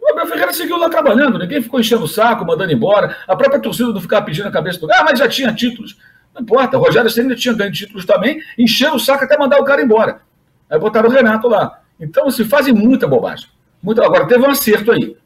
O 0.00 0.10
Abel 0.10 0.26
Ferreira 0.26 0.52
seguiu 0.52 0.76
lá 0.76 0.90
trabalhando, 0.90 1.38
ninguém 1.38 1.62
ficou 1.62 1.80
enchendo 1.80 2.04
o 2.04 2.08
saco, 2.08 2.44
mandando 2.44 2.72
embora. 2.72 3.16
A 3.26 3.34
própria 3.34 3.60
torcida 3.60 3.90
não 3.90 4.00
ficava 4.00 4.24
pedindo 4.24 4.48
a 4.48 4.50
cabeça 4.50 4.78
do. 4.78 4.92
Ah, 4.92 5.02
mas 5.02 5.18
já 5.18 5.28
tinha 5.28 5.52
títulos. 5.52 5.96
Não 6.34 6.42
importa, 6.42 6.76
o 6.76 6.80
Rogério 6.80 7.10
ainda 7.16 7.36
tinha 7.36 7.54
ganho 7.54 7.70
títulos 7.70 8.04
também, 8.04 8.42
encheram 8.58 8.96
o 8.96 9.00
saco 9.00 9.24
até 9.24 9.38
mandar 9.38 9.60
o 9.60 9.64
cara 9.64 9.82
embora. 9.82 10.20
Aí 10.68 10.78
botaram 10.78 11.08
o 11.08 11.12
Renato 11.12 11.46
lá. 11.48 11.80
Então, 12.00 12.28
se 12.30 12.44
fazem 12.44 12.74
muita 12.74 13.06
bobagem. 13.06 13.48
Muito... 13.82 14.02
Agora, 14.02 14.26
teve 14.26 14.44
um 14.44 14.50
acerto 14.50 14.90
aí. 14.90 15.16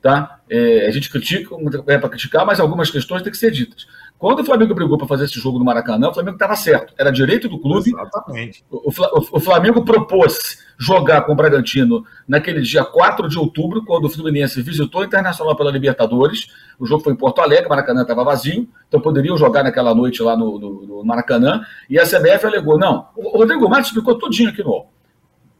Tá? 0.00 0.40
É, 0.48 0.86
a 0.86 0.90
gente 0.90 1.10
critica, 1.10 1.54
é 1.86 1.98
para 1.98 2.08
criticar, 2.08 2.46
mas 2.46 2.60
algumas 2.60 2.90
questões 2.90 3.22
têm 3.22 3.32
que 3.32 3.36
ser 3.38 3.50
ditas. 3.50 3.86
Quando 4.18 4.40
o 4.40 4.44
Flamengo 4.44 4.74
brigou 4.74 4.98
para 4.98 5.06
fazer 5.06 5.26
esse 5.26 5.38
jogo 5.38 5.60
no 5.60 5.64
Maracanã, 5.64 6.08
o 6.08 6.14
Flamengo 6.14 6.34
estava 6.34 6.56
certo. 6.56 6.92
Era 6.98 7.12
direito 7.12 7.48
do 7.48 7.56
clube. 7.56 7.90
Exatamente. 7.90 8.64
O, 8.68 8.90
o, 8.90 9.36
o, 9.36 9.40
Flamengo 9.40 9.84
propôs 9.84 10.58
jogar 10.76 11.22
com 11.22 11.32
o 11.32 11.36
Bragantino 11.36 12.04
naquele 12.26 12.60
dia 12.60 12.84
4 12.84 13.28
de 13.28 13.38
outubro, 13.38 13.84
quando 13.84 14.06
o 14.06 14.10
Fluminense 14.10 14.60
visitou 14.60 15.02
o 15.02 15.04
Internacional 15.04 15.54
pela 15.54 15.70
Libertadores. 15.70 16.48
O 16.80 16.84
jogo 16.84 17.04
foi 17.04 17.12
em 17.12 17.16
Porto 17.16 17.40
Alegre, 17.40 17.66
o 17.66 17.68
Maracanã 17.68 18.02
estava 18.02 18.24
vazio, 18.24 18.68
então 18.88 19.00
poderiam 19.00 19.38
jogar 19.38 19.62
naquela 19.62 19.94
noite 19.94 20.20
lá 20.20 20.36
no, 20.36 20.58
no, 20.58 20.86
no 20.86 21.04
Maracanã. 21.04 21.64
E 21.88 21.96
a 21.96 22.02
CBF 22.02 22.44
alegou: 22.44 22.76
não. 22.76 23.06
O 23.14 23.38
Rodrigo 23.38 23.68
Matos 23.68 23.88
explicou 23.88 24.18
tudinho 24.18 24.50
aqui 24.50 24.64
no. 24.64 24.86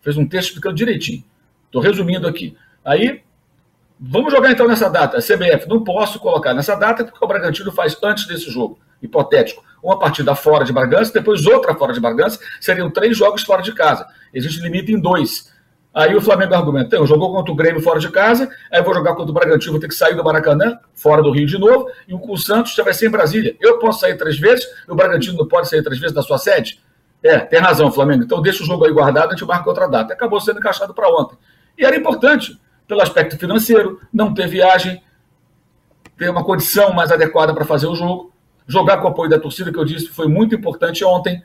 Fez 0.00 0.16
um 0.16 0.26
texto 0.26 0.48
explicando 0.48 0.74
direitinho. 0.74 1.22
Estou 1.66 1.80
resumindo 1.80 2.26
aqui. 2.26 2.56
Aí 2.84 3.22
Vamos 4.01 4.32
jogar 4.32 4.51
então 4.51 4.66
nessa 4.66 4.88
data. 4.88 5.18
CBF, 5.18 5.68
não 5.68 5.82
posso 5.82 6.20
colocar 6.20 6.55
nessa 6.55 6.76
data 6.76 7.05
porque 7.05 7.24
o 7.24 7.28
Bragantino 7.28 7.72
faz 7.72 7.96
antes 8.03 8.26
desse 8.26 8.51
jogo. 8.51 8.78
Hipotético. 9.03 9.64
Uma 9.82 9.99
partida 9.99 10.34
fora 10.34 10.64
de 10.64 10.72
Bragança, 10.72 11.12
depois 11.12 11.46
outra 11.46 11.74
fora 11.74 11.92
de 11.92 12.01
Bragança. 12.01 12.38
Seriam 12.61 12.90
três 12.90 13.16
jogos 13.16 13.42
fora 13.42 13.62
de 13.62 13.72
casa. 13.72 14.07
Existe 14.32 14.61
limite 14.61 14.92
em 14.92 15.01
dois. 15.01 15.53
Aí 15.94 16.14
o 16.14 16.20
Flamengo 16.20 16.55
argumenta: 16.55 16.94
então, 16.94 17.07
jogou 17.07 17.32
contra 17.32 17.53
o 17.53 17.57
Grêmio 17.57 17.82
fora 17.82 17.99
de 17.99 18.09
casa, 18.11 18.49
aí 18.70 18.82
vou 18.82 18.94
jogar 18.94 19.14
contra 19.14 19.30
o 19.30 19.34
Bragantino, 19.34 19.72
vou 19.72 19.80
ter 19.80 19.88
que 19.88 19.94
sair 19.94 20.14
do 20.14 20.22
Maracanã, 20.22 20.78
fora 20.94 21.22
do 21.22 21.30
Rio 21.30 21.46
de 21.46 21.59
novo, 21.59 21.90
e 22.07 22.14
o 22.14 22.36
Santos 22.36 22.74
já 22.74 22.84
vai 22.84 22.94
ser 22.94 23.09
em 23.09 23.11
Brasília. 23.11 23.57
Eu 23.61 23.78
posso 23.78 24.01
sair 24.01 24.16
três 24.16 24.38
vezes, 24.38 24.64
e 24.86 24.92
o 24.92 24.94
Bragantino 24.94 25.38
não 25.38 25.49
pode 25.49 25.68
sair 25.68 25.82
três 25.82 25.99
vezes 25.99 26.14
da 26.14 26.22
sua 26.22 26.38
sede? 26.38 26.80
É, 27.22 27.38
tem 27.38 27.59
razão, 27.59 27.90
Flamengo. 27.90 28.22
Então 28.22 28.40
deixa 28.40 28.62
o 28.62 28.66
jogo 28.66 28.84
aí 28.84 28.92
guardado, 28.92 29.28
a 29.28 29.30
gente 29.32 29.44
marca 29.44 29.68
outra 29.68 29.88
data. 29.88 30.12
Acabou 30.12 30.40
sendo 30.40 30.59
encaixado 30.59 30.94
para 30.94 31.09
ontem. 31.09 31.36
E 31.76 31.84
era 31.84 31.96
importante 31.96 32.61
pelo 32.89 33.03
aspecto 33.03 33.39
financeiro, 33.39 34.01
não 34.12 34.32
ter 34.34 34.49
viagem, 34.49 35.01
ter 36.16 36.30
uma 36.30 36.43
condição 36.43 36.93
mais 36.93 37.12
adequada 37.12 37.55
para 37.55 37.64
fazer 37.64 37.86
o 37.86 37.95
jogo, 37.95 38.32
jogar 38.66 38.97
com 38.97 39.07
o 39.07 39.11
apoio 39.11 39.30
da 39.30 39.39
torcida, 39.39 39.70
que 39.70 39.78
eu 39.78 39.84
disse 39.84 40.09
foi 40.09 40.26
muito 40.26 40.55
importante 40.55 41.05
ontem, 41.05 41.43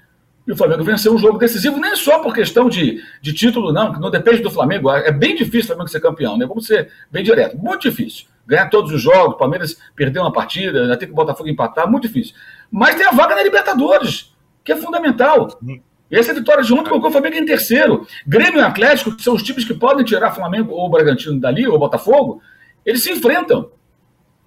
e 0.48 0.52
o 0.52 0.58
Flamengo 0.58 0.84
venceu 0.84 1.14
um 1.14 1.18
jogo 1.18 1.38
decisivo, 1.38 1.80
nem 1.80 1.96
só 1.96 2.20
por 2.20 2.34
questão 2.34 2.68
de, 2.68 3.02
de 3.22 3.34
título, 3.34 3.72
não, 3.72 3.94
que 3.94 4.00
não 4.00 4.10
depende 4.10 4.42
do 4.42 4.52
Flamengo. 4.52 4.92
É 4.92 5.12
bem 5.12 5.36
difícil 5.36 5.62
o 5.62 5.68
Flamengo 5.68 5.90
ser 5.90 6.02
campeão, 6.02 6.38
né? 6.38 6.46
Vamos 6.46 6.68
ser 6.68 6.92
bem 7.10 7.24
direto. 7.24 7.58
Muito 7.58 7.90
difícil. 7.90 8.26
Ganhar 8.46 8.70
todos 8.70 8.92
os 8.92 9.02
jogos, 9.02 9.36
o 9.36 9.38
Palmeiras 9.38 9.78
perder 9.96 10.20
uma 10.20 10.34
partida, 10.34 10.82
ainda 10.82 10.98
tem 10.98 11.08
que 11.08 11.14
o 11.14 11.16
Botafogo 11.16 11.48
empatar, 11.48 11.90
muito 11.90 12.08
difícil. 12.08 12.36
Mas 12.70 12.96
tem 12.96 13.06
a 13.06 13.12
vaga 13.12 13.36
na 13.36 13.44
Libertadores, 13.44 14.36
que 14.66 14.74
é 14.74 14.76
fundamental. 14.76 15.48
Essa 16.20 16.34
vitória 16.34 16.64
de 16.64 16.74
ontem 16.74 16.90
colocou 16.90 17.10
o 17.10 17.12
Flamengo 17.12 17.38
em 17.38 17.46
terceiro. 17.46 18.08
Grêmio 18.26 18.60
e 18.60 18.64
Atlético, 18.64 19.16
que 19.16 19.24
são 19.24 19.34
os 19.34 19.42
times 19.42 19.66
que 19.66 19.74
podem 19.74 20.06
tirar 20.06 20.32
Flamengo 20.32 20.74
ou 20.74 20.90
Bragantino 20.90 21.40
dali, 21.40 21.68
ou 21.68 21.80
Botafogo, 21.80 22.42
eles 22.86 23.02
se 23.02 23.12
enfrentam. 23.12 23.72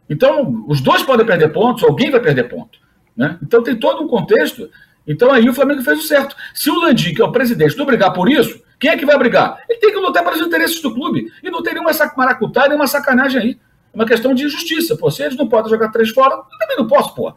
Então, 0.08 0.64
os 0.68 0.80
dois 0.80 1.02
podem 1.02 1.26
perder 1.26 1.52
pontos, 1.52 1.82
alguém 1.82 2.10
vai 2.10 2.20
perder 2.20 2.44
ponto. 2.44 2.78
Né? 3.16 3.38
Então, 3.42 3.62
tem 3.62 3.74
todo 3.74 4.04
um 4.04 4.08
contexto. 4.08 4.70
Então, 5.06 5.32
aí 5.32 5.48
o 5.48 5.54
Flamengo 5.54 5.82
fez 5.82 5.98
o 5.98 6.02
certo. 6.02 6.36
Se 6.54 6.70
o 6.70 6.80
Landim, 6.80 7.12
que 7.12 7.20
é 7.20 7.24
o 7.24 7.32
presidente, 7.32 7.76
não 7.76 7.86
brigar 7.86 8.12
por 8.12 8.30
isso, 8.30 8.62
quem 8.78 8.90
é 8.90 8.96
que 8.96 9.06
vai 9.06 9.18
brigar? 9.18 9.58
Ele 9.68 9.78
tem 9.78 9.90
que 9.90 9.98
lutar 9.98 10.22
pelos 10.22 10.40
interesses 10.40 10.80
do 10.80 10.94
clube. 10.94 11.32
E 11.42 11.50
não 11.50 11.62
tem 11.62 11.74
nenhuma 11.74 11.92
maracutá, 12.16 12.68
nenhuma 12.68 12.86
sacanagem 12.86 13.40
aí. 13.40 13.58
É 13.92 13.96
uma 13.96 14.06
questão 14.06 14.34
de 14.34 14.48
justiça. 14.48 14.96
Pô, 14.96 15.10
se 15.10 15.22
eles 15.22 15.36
não 15.36 15.48
podem 15.48 15.70
jogar 15.70 15.90
três 15.90 16.10
fora, 16.10 16.34
eu 16.34 16.58
também 16.58 16.76
não 16.76 16.86
posso, 16.86 17.14
pô. 17.14 17.34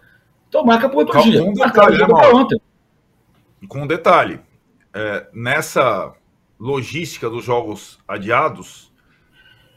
Então 0.47 0.65
marca 0.65 0.89
para 0.89 0.97
outro 0.97 1.21
dia. 1.21 1.43
Um 1.43 1.53
detalhe, 1.53 1.97
né, 1.97 2.05
para 2.05 2.68
ontem. 3.59 3.67
Com 3.67 3.83
um 3.83 3.87
detalhe. 3.87 4.39
É, 4.93 5.27
nessa 5.33 6.13
logística 6.59 7.29
dos 7.29 7.45
jogos 7.45 7.99
adiados, 8.07 8.91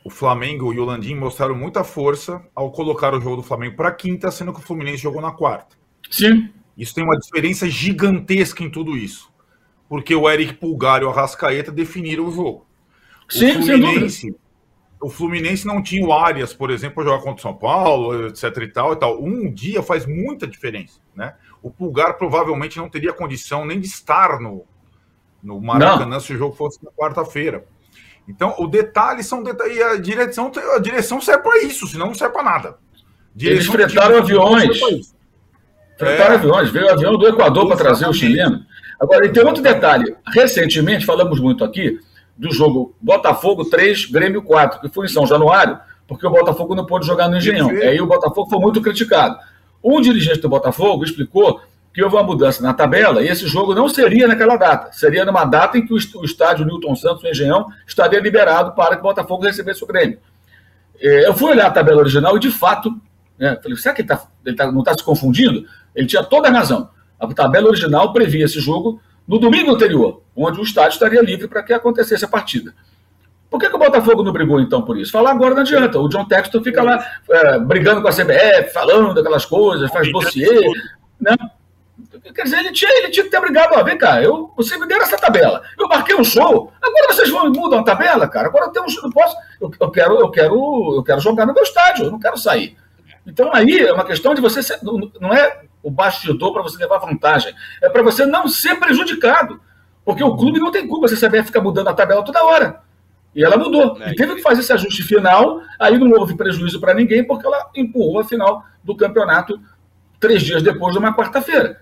o 0.05 0.11
Flamengo 0.11 0.73
e 0.73 0.81
o 0.81 0.85
Landim 0.85 1.15
mostraram 1.15 1.55
muita 1.55 1.85
força 1.85 2.45
ao 2.55 2.73
colocar 2.73 3.15
o 3.15 3.21
jogo 3.21 3.37
do 3.37 3.43
Flamengo 3.43 3.77
para 3.77 3.93
quinta, 3.93 4.31
sendo 4.31 4.53
que 4.53 4.61
o 4.61 4.63
Fluminense 4.63 5.03
jogou 5.03 5.21
na 5.23 5.31
quarta. 5.31 5.77
Sim. 6.11 6.51
Isso 6.77 6.95
tem 6.95 7.05
uma 7.05 7.19
diferença 7.19 7.69
gigantesca 7.69 8.65
em 8.65 8.71
tudo 8.71 8.97
isso. 8.97 9.31
Porque 9.89 10.15
o 10.15 10.29
Eric 10.29 10.55
Pulgar 10.55 11.03
e 11.03 11.05
o 11.05 11.11
Arrascaeta 11.11 11.71
definiram 11.71 12.27
o 12.27 12.33
jogo. 12.33 12.67
O 13.29 13.33
Sim, 13.33 13.53
Fluminense, 13.53 14.35
o 15.01 15.11
Fluminense 15.11 15.67
não 15.67 15.83
tinha 15.83 16.05
o 16.05 16.13
Arias, 16.13 16.55
por 16.55 16.71
exemplo, 16.71 16.97
para 16.97 17.05
jogar 17.05 17.23
contra 17.23 17.39
o 17.39 17.43
São 17.43 17.55
Paulo, 17.55 18.27
etc 18.29 18.57
e 18.57 18.69
tal 18.69 18.93
e 18.93 18.97
tal. 18.97 19.23
Um 19.23 19.53
dia 19.53 19.83
faz 19.83 20.07
muita 20.07 20.47
diferença, 20.47 21.01
né? 21.15 21.35
O 21.63 21.71
Pulgar 21.71 22.19
provavelmente 22.19 22.79
não 22.79 22.89
teria 22.89 23.13
condição 23.13 23.65
nem 23.65 23.81
de 23.81 23.87
estar 23.87 24.41
no, 24.41 24.65
no 25.43 25.61
Maracanã 25.61 26.07
não. 26.07 26.21
se 26.21 26.35
o 26.35 26.39
jogo 26.39 26.55
fosse 26.57 26.83
na 26.85 26.91
quarta-feira. 26.91 27.65
Então, 28.29 28.55
o 28.59 28.67
detalhe 28.67 29.23
são 29.23 29.43
detalhes. 29.43 29.77
E 29.77 29.83
a 29.83 29.97
direção, 29.97 30.51
a 30.75 30.79
direção 30.79 31.21
serve 31.21 31.43
para 31.43 31.63
isso, 31.63 31.87
senão 31.87 32.07
não 32.07 32.15
serve 32.15 32.35
para 32.35 32.43
nada. 32.43 32.79
Direção 33.35 33.75
Eles 33.75 33.91
fretaram 33.91 34.19
aviões. 34.19 34.79
Fretaram 35.99 36.35
é. 36.35 36.37
aviões. 36.37 36.71
Veio 36.71 36.87
o 36.87 36.91
avião 36.91 37.17
do 37.17 37.27
Equador 37.27 37.67
para 37.67 37.77
trazer 37.77 38.09
o 38.09 38.13
chileno. 38.13 38.65
Agora, 39.01 39.27
e 39.27 39.31
tem 39.31 39.45
outro 39.45 39.63
detalhe. 39.63 40.15
Recentemente, 40.33 41.05
falamos 41.05 41.41
muito 41.41 41.65
aqui 41.65 41.99
do 42.37 42.53
jogo 42.53 42.95
Botafogo 43.01 43.65
3, 43.65 44.07
Grêmio 44.07 44.43
4, 44.43 44.81
que 44.81 44.89
foi 44.89 45.07
em 45.07 45.09
São 45.09 45.27
Januário, 45.27 45.79
porque 46.07 46.27
o 46.27 46.31
Botafogo 46.31 46.75
não 46.75 46.87
pôde 46.87 47.07
jogar 47.07 47.29
no 47.29 47.37
Engenhão. 47.37 47.69
Aí 47.71 48.01
o 48.01 48.07
Botafogo 48.07 48.49
foi 48.49 48.59
muito 48.59 48.81
criticado. 48.81 49.37
Um 49.83 50.01
dirigente 50.01 50.41
do 50.41 50.49
Botafogo 50.49 51.05
explicou 51.05 51.61
que 51.93 52.03
houve 52.03 52.17
uma 52.17 52.23
mudança 52.23 52.63
na 52.63 52.73
tabela 52.73 53.23
e 53.23 53.29
esse 53.29 53.47
jogo 53.47 53.75
não 53.75 53.89
seria 53.89 54.27
naquela 54.27 54.57
data. 54.57 54.93
Seria 54.93 55.25
numa 55.25 55.45
data 55.45 55.77
em 55.77 55.85
que 55.85 55.93
o 55.93 56.25
estádio 56.25 56.65
Newton 56.65 56.97
Santos, 56.97 57.23
no 57.23 57.29
Engenhão, 57.29 57.69
estaria 57.87 58.19
liberado 58.21 58.73
para 58.73 58.97
que 58.97 59.01
o 59.01 59.03
Botafogo 59.03 59.45
recebesse 59.45 59.85
o 59.85 59.87
Grêmio. 59.87 60.19
É, 60.99 61.27
eu 61.27 61.35
fui 61.35 61.51
olhar 61.51 61.67
a 61.67 61.71
tabela 61.71 62.01
original 62.01 62.37
e, 62.37 62.41
de 62.41 62.51
fato, 62.51 62.91
né, 63.39 63.59
falei, 63.63 63.77
será 63.77 63.95
que 63.95 64.03
ele, 64.03 64.09
tá, 64.09 64.27
ele 64.47 64.57
tá, 64.57 64.71
não 64.71 64.81
está 64.81 64.95
se 64.95 65.03
confundindo? 65.03 65.67
Ele 65.95 66.07
tinha 66.07 66.23
toda 66.23 66.49
a 66.49 66.53
razão. 66.53 66.89
A 67.19 67.27
tabela 67.35 67.69
original 67.69 68.13
previa 68.13 68.45
esse 68.45 68.61
jogo 68.61 69.01
no 69.27 69.39
domingo 69.39 69.73
anterior, 69.73 70.23
onde 70.35 70.61
o 70.61 70.63
estádio 70.63 70.95
estaria 70.95 71.21
livre 71.21 71.47
para 71.47 71.63
que 71.63 71.73
acontecesse 71.73 72.25
a 72.25 72.29
partida. 72.29 72.75
Por 73.53 73.61
que, 73.61 73.69
que, 73.69 73.77
o 73.77 73.79
Botafogo 73.79 74.23
não 74.23 74.33
brigou 74.33 74.59
então 74.63 74.81
por 74.81 74.97
isso? 74.97 75.13
Falar 75.13 75.33
agora 75.33 75.55
não 75.55 75.61
adianta. 75.61 76.01
O 76.01 76.09
John 76.09 76.25
Texton 76.25 76.63
fica 76.63 76.83
lá 76.83 77.07
é, 77.29 77.59
brigando 77.59 78.01
com 78.01 78.09
a 78.09 78.11
CBF, 78.11 78.73
falando 78.73 79.21
aquelas 79.21 79.45
coisas, 79.45 79.91
faz 79.91 80.11
dossiê. 80.11 80.59
Né? 81.21 81.37
Quer 82.35 82.45
dizer, 82.45 82.61
ele 82.61 82.73
tinha, 82.73 82.91
ele 82.97 83.11
tinha 83.11 83.25
que 83.25 83.31
ter 83.31 83.41
brigado. 83.43 83.75
Ó, 83.77 83.85
vem 83.85 83.99
cá, 83.99 84.23
eu, 84.23 84.51
você 84.57 84.79
me 84.79 84.89
deram 84.89 85.03
essa 85.03 85.19
tabela. 85.19 85.61
Eu 85.79 85.87
marquei 85.87 86.17
um 86.17 86.25
show. 86.25 86.73
Agora 86.81 87.13
vocês 87.13 87.29
vão 87.29 87.53
mudam 87.53 87.81
a 87.81 87.85
tabela, 87.85 88.27
cara. 88.27 88.49
Agora 88.49 88.65
eu 88.65 88.71
tenho 88.71 88.87
um, 88.87 89.03
não 89.03 89.11
posso. 89.11 89.37
Eu, 89.61 89.71
eu, 89.79 89.91
quero, 89.91 90.19
eu, 90.19 90.31
quero, 90.31 90.95
eu 90.97 91.03
quero 91.03 91.21
jogar 91.21 91.45
no 91.45 91.53
meu 91.53 91.63
estádio, 91.63 92.07
eu 92.07 92.11
não 92.11 92.19
quero 92.19 92.39
sair. 92.39 92.75
Então 93.27 93.51
aí 93.53 93.81
é 93.81 93.93
uma 93.93 94.07
questão 94.07 94.35
de 94.35 94.41
você. 94.41 94.63
Ser, 94.63 94.79
não 95.21 95.31
é 95.31 95.61
o 95.83 95.91
bastidor 95.91 96.55
para 96.55 96.63
você 96.63 96.79
levar 96.79 96.97
vantagem. 96.97 97.55
É 97.83 97.91
para 97.91 98.03
você 98.03 98.25
não 98.25 98.49
ser 98.49 98.77
prejudicado. 98.77 99.61
Porque 100.07 100.25
o 100.25 100.35
clube 100.37 100.59
não 100.59 100.71
tem 100.71 100.89
culpa 100.89 101.07
se 101.07 101.23
a 101.23 101.29
CBF 101.29 101.49
ficar 101.49 101.61
mudando 101.61 101.89
a 101.89 101.95
tabela 101.95 102.25
toda 102.25 102.43
hora. 102.43 102.81
E 103.35 103.45
ela 103.45 103.57
mudou. 103.57 104.01
É. 104.03 104.11
E 104.11 104.15
teve 104.15 104.35
que 104.37 104.43
fazer 104.43 104.61
esse 104.61 104.73
ajuste 104.73 105.03
final. 105.03 105.61
Aí 105.79 105.99
não 105.99 106.11
houve 106.11 106.37
prejuízo 106.37 106.81
para 106.81 106.95
ninguém, 106.95 107.25
porque 107.25 107.47
ela 107.47 107.71
empurrou 107.75 108.21
a 108.21 108.25
final 108.25 108.65
do 108.85 108.95
campeonato 108.95 109.61
três 110.21 110.43
dias 110.43 110.63
depois 110.63 110.93
de 110.93 110.99
uma 110.99 111.15
quarta-feira. 111.15 111.81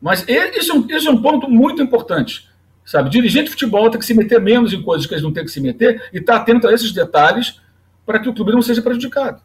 Mas 0.00 0.26
esse 0.28 0.70
é, 0.70 0.74
um, 0.74 0.86
esse 0.90 1.06
é 1.06 1.10
um 1.10 1.20
ponto 1.20 1.48
muito 1.48 1.82
importante. 1.82 2.48
Sabe? 2.84 3.10
Dirigente 3.10 3.44
de 3.44 3.50
futebol 3.50 3.88
tem 3.90 4.00
que 4.00 4.06
se 4.06 4.14
meter 4.14 4.40
menos 4.40 4.72
em 4.72 4.82
coisas 4.82 5.06
que 5.06 5.14
eles 5.14 5.22
não 5.22 5.32
têm 5.32 5.44
que 5.44 5.50
se 5.50 5.60
meter 5.60 6.10
e 6.12 6.18
estar 6.18 6.34
tá 6.34 6.40
atento 6.40 6.66
a 6.66 6.72
esses 6.72 6.92
detalhes 6.92 7.60
para 8.04 8.18
que 8.18 8.28
o 8.28 8.34
clube 8.34 8.52
não 8.52 8.62
seja 8.62 8.82
prejudicado. 8.82 9.40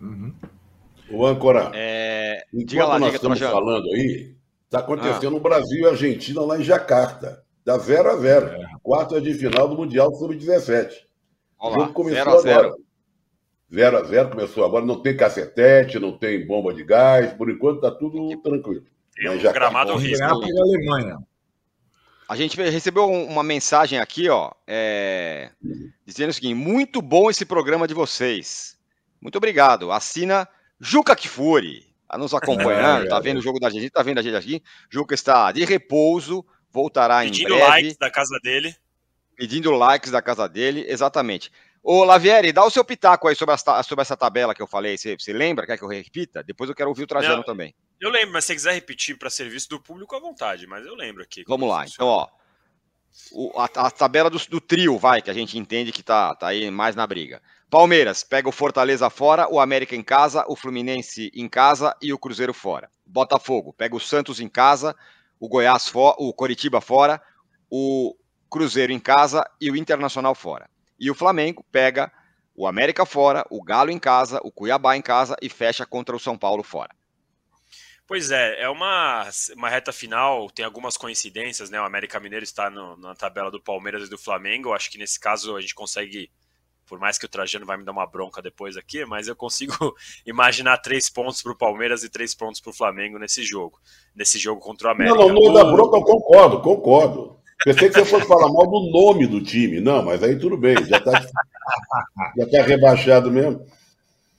Uhum. 0.00 0.34
O 1.10 1.26
Ancora, 1.26 1.70
é... 1.74 2.44
enquanto 2.52 2.88
lá, 2.88 2.98
nós 2.98 3.14
estamos 3.14 3.38
falando 3.38 3.86
aí, 3.92 4.34
está 4.64 4.80
acontecendo 4.80 5.28
ah. 5.28 5.30
no 5.30 5.40
Brasil 5.40 5.82
e 5.82 5.86
Argentina 5.86 6.40
lá 6.40 6.58
em 6.58 6.64
Jacarta. 6.64 7.43
Da 7.64 7.78
0 7.78 8.10
a 8.10 8.16
0 8.16 8.46
é. 8.46 8.66
Quarta 8.82 9.20
de 9.20 9.32
final 9.34 9.68
do 9.68 9.76
Mundial 9.76 10.14
Sub-17. 10.14 10.90
O 11.60 11.72
jogo 11.72 11.92
começou 11.92 12.40
zero 12.40 12.58
agora. 12.60 12.76
0 13.72 13.96
a 13.96 14.02
0 14.02 14.30
começou 14.30 14.64
agora. 14.64 14.84
Não 14.84 15.00
tem 15.00 15.16
cacetete, 15.16 15.98
não 15.98 16.16
tem 16.16 16.46
bomba 16.46 16.74
de 16.74 16.84
gás. 16.84 17.32
Por 17.32 17.50
enquanto 17.50 17.76
está 17.76 17.90
tudo 17.90 18.36
tranquilo. 18.42 18.84
Tem 19.16 19.30
um 19.30 19.38
gramado 19.40 19.92
horrível. 19.92 20.26
Alemanha. 20.26 21.18
A 22.28 22.36
gente 22.36 22.60
recebeu 22.60 23.10
uma 23.10 23.42
mensagem 23.42 23.98
aqui, 23.98 24.30
ó, 24.30 24.50
é, 24.66 25.50
dizendo 26.06 26.30
o 26.30 26.32
seguinte: 26.32 26.54
muito 26.54 27.02
bom 27.02 27.30
esse 27.30 27.44
programa 27.44 27.86
de 27.86 27.94
vocês. 27.94 28.78
Muito 29.20 29.36
obrigado. 29.36 29.92
Assina 29.92 30.48
Juca 30.80 31.14
Kifuri 31.14 31.86
está 32.02 32.18
nos 32.18 32.34
acompanhando, 32.34 33.04
está 33.04 33.20
vendo 33.20 33.38
o 33.38 33.42
jogo 33.42 33.58
da 33.58 33.68
gente, 33.68 33.86
está 33.86 34.02
vendo 34.02 34.18
a 34.18 34.22
gente 34.22 34.36
aqui. 34.36 34.62
Juca 34.90 35.14
está 35.14 35.52
de 35.52 35.64
repouso, 35.64 36.44
voltará 36.74 37.20
Pedindo 37.20 37.54
em 37.54 37.58
breve. 37.58 37.62
Pedindo 37.62 37.70
likes 37.70 37.96
da 37.96 38.10
casa 38.10 38.40
dele. 38.42 38.76
Pedindo 39.36 39.70
likes 39.70 40.10
da 40.10 40.20
casa 40.20 40.48
dele, 40.48 40.84
exatamente. 40.88 41.52
Ô, 41.82 42.02
Lavieri, 42.02 42.52
dá 42.52 42.64
o 42.64 42.70
seu 42.70 42.84
pitaco 42.84 43.28
aí 43.28 43.36
sobre, 43.36 43.54
a, 43.54 43.82
sobre 43.82 44.02
essa 44.02 44.16
tabela 44.16 44.54
que 44.54 44.62
eu 44.62 44.66
falei. 44.66 44.96
Você, 44.96 45.16
você 45.16 45.32
lembra? 45.32 45.66
Quer 45.66 45.78
que 45.78 45.84
eu 45.84 45.88
repita? 45.88 46.42
Depois 46.42 46.68
eu 46.68 46.74
quero 46.74 46.88
ouvir 46.88 47.04
o 47.04 47.06
Trajano 47.06 47.36
Não, 47.36 47.44
também. 47.44 47.74
Eu 48.00 48.10
lembro, 48.10 48.32
mas 48.32 48.44
se 48.44 48.48
você 48.48 48.54
quiser 48.54 48.72
repetir 48.72 49.18
para 49.18 49.30
serviço 49.30 49.68
do 49.68 49.80
público, 49.80 50.16
à 50.16 50.18
vontade. 50.18 50.66
Mas 50.66 50.84
eu 50.84 50.94
lembro 50.94 51.22
aqui. 51.22 51.44
Vamos 51.46 51.68
lá. 51.68 51.82
Funciona. 51.82 51.94
Então, 51.94 52.08
ó. 52.08 52.28
O, 53.30 53.60
a, 53.60 53.64
a, 53.66 53.90
tabela 53.90 54.28
do, 54.28 54.38
do, 54.48 54.60
trio, 54.60 54.98
vai, 54.98 55.22
que 55.22 55.30
a 55.30 55.34
gente 55.34 55.56
entende 55.56 55.92
que 55.92 56.02
tá, 56.02 56.34
tá 56.34 56.48
aí 56.48 56.68
mais 56.70 56.96
na 56.96 57.06
briga. 57.06 57.40
Palmeiras 57.70 58.24
pega 58.24 58.48
o 58.48 58.52
Fortaleza 58.52 59.08
fora, 59.08 59.46
o 59.48 59.60
América 59.60 59.94
em 59.94 60.02
casa, 60.02 60.44
o 60.48 60.56
Fluminense 60.56 61.30
em 61.32 61.48
casa 61.48 61.94
e 62.02 62.12
o 62.12 62.18
Cruzeiro 62.18 62.52
fora. 62.52 62.90
Botafogo 63.06 63.72
pega 63.72 63.94
o 63.94 64.00
Santos 64.00 64.40
em 64.40 64.48
casa, 64.48 64.96
o 65.38 65.48
Goiás 65.48 65.90
o 65.94 66.32
Coritiba 66.32 66.80
fora, 66.80 67.20
o 67.70 68.16
Cruzeiro 68.50 68.92
em 68.92 69.00
casa 69.00 69.44
e 69.60 69.70
o 69.70 69.76
Internacional 69.76 70.34
fora. 70.34 70.68
E 70.98 71.10
o 71.10 71.14
Flamengo 71.14 71.64
pega 71.72 72.12
o 72.54 72.66
América 72.66 73.04
fora, 73.04 73.44
o 73.50 73.62
Galo 73.62 73.90
em 73.90 73.98
casa, 73.98 74.40
o 74.44 74.50
Cuiabá 74.50 74.96
em 74.96 75.02
casa 75.02 75.36
e 75.42 75.48
fecha 75.48 75.84
contra 75.84 76.14
o 76.14 76.20
São 76.20 76.38
Paulo 76.38 76.62
fora. 76.62 76.94
Pois 78.06 78.30
é, 78.30 78.62
é 78.62 78.68
uma, 78.68 79.28
uma 79.56 79.68
reta 79.68 79.90
final, 79.90 80.50
tem 80.50 80.64
algumas 80.64 80.96
coincidências, 80.96 81.70
né? 81.70 81.80
O 81.80 81.84
América 81.84 82.20
Mineiro 82.20 82.44
está 82.44 82.68
no, 82.68 82.96
na 82.98 83.14
tabela 83.14 83.50
do 83.50 83.60
Palmeiras 83.60 84.06
e 84.06 84.10
do 84.10 84.18
Flamengo. 84.18 84.74
Acho 84.74 84.90
que 84.90 84.98
nesse 84.98 85.18
caso 85.18 85.56
a 85.56 85.60
gente 85.60 85.74
consegue 85.74 86.30
por 86.86 86.98
mais 86.98 87.18
que 87.18 87.26
o 87.26 87.28
Trajano 87.28 87.66
vai 87.66 87.76
me 87.76 87.84
dar 87.84 87.92
uma 87.92 88.06
bronca 88.06 88.42
depois 88.42 88.76
aqui, 88.76 89.04
mas 89.04 89.28
eu 89.28 89.36
consigo 89.36 89.74
imaginar 90.26 90.78
três 90.78 91.08
pontos 91.08 91.42
para 91.42 91.52
o 91.52 91.56
Palmeiras 91.56 92.04
e 92.04 92.08
três 92.08 92.34
pontos 92.34 92.60
para 92.60 92.70
o 92.70 92.74
Flamengo 92.74 93.18
nesse 93.18 93.42
jogo, 93.42 93.78
nesse 94.14 94.38
jogo 94.38 94.60
contra 94.60 94.88
o 94.88 94.90
América. 94.90 95.16
Não, 95.16 95.28
não, 95.28 95.34
não 95.34 95.52
da 95.52 95.64
bronca, 95.64 95.96
eu 95.96 96.02
concordo, 96.02 96.60
concordo. 96.60 97.36
Pensei 97.64 97.88
que 97.88 97.94
você 97.94 98.04
fosse 98.04 98.26
falar 98.26 98.52
mal 98.52 98.66
do 98.66 98.90
nome 98.90 99.26
do 99.26 99.42
time. 99.42 99.80
Não, 99.80 100.02
mas 100.02 100.22
aí 100.22 100.38
tudo 100.38 100.56
bem, 100.56 100.76
já 100.84 100.98
está 100.98 101.12
já 102.36 102.46
tá 102.50 102.62
rebaixado 102.62 103.30
mesmo. 103.30 103.66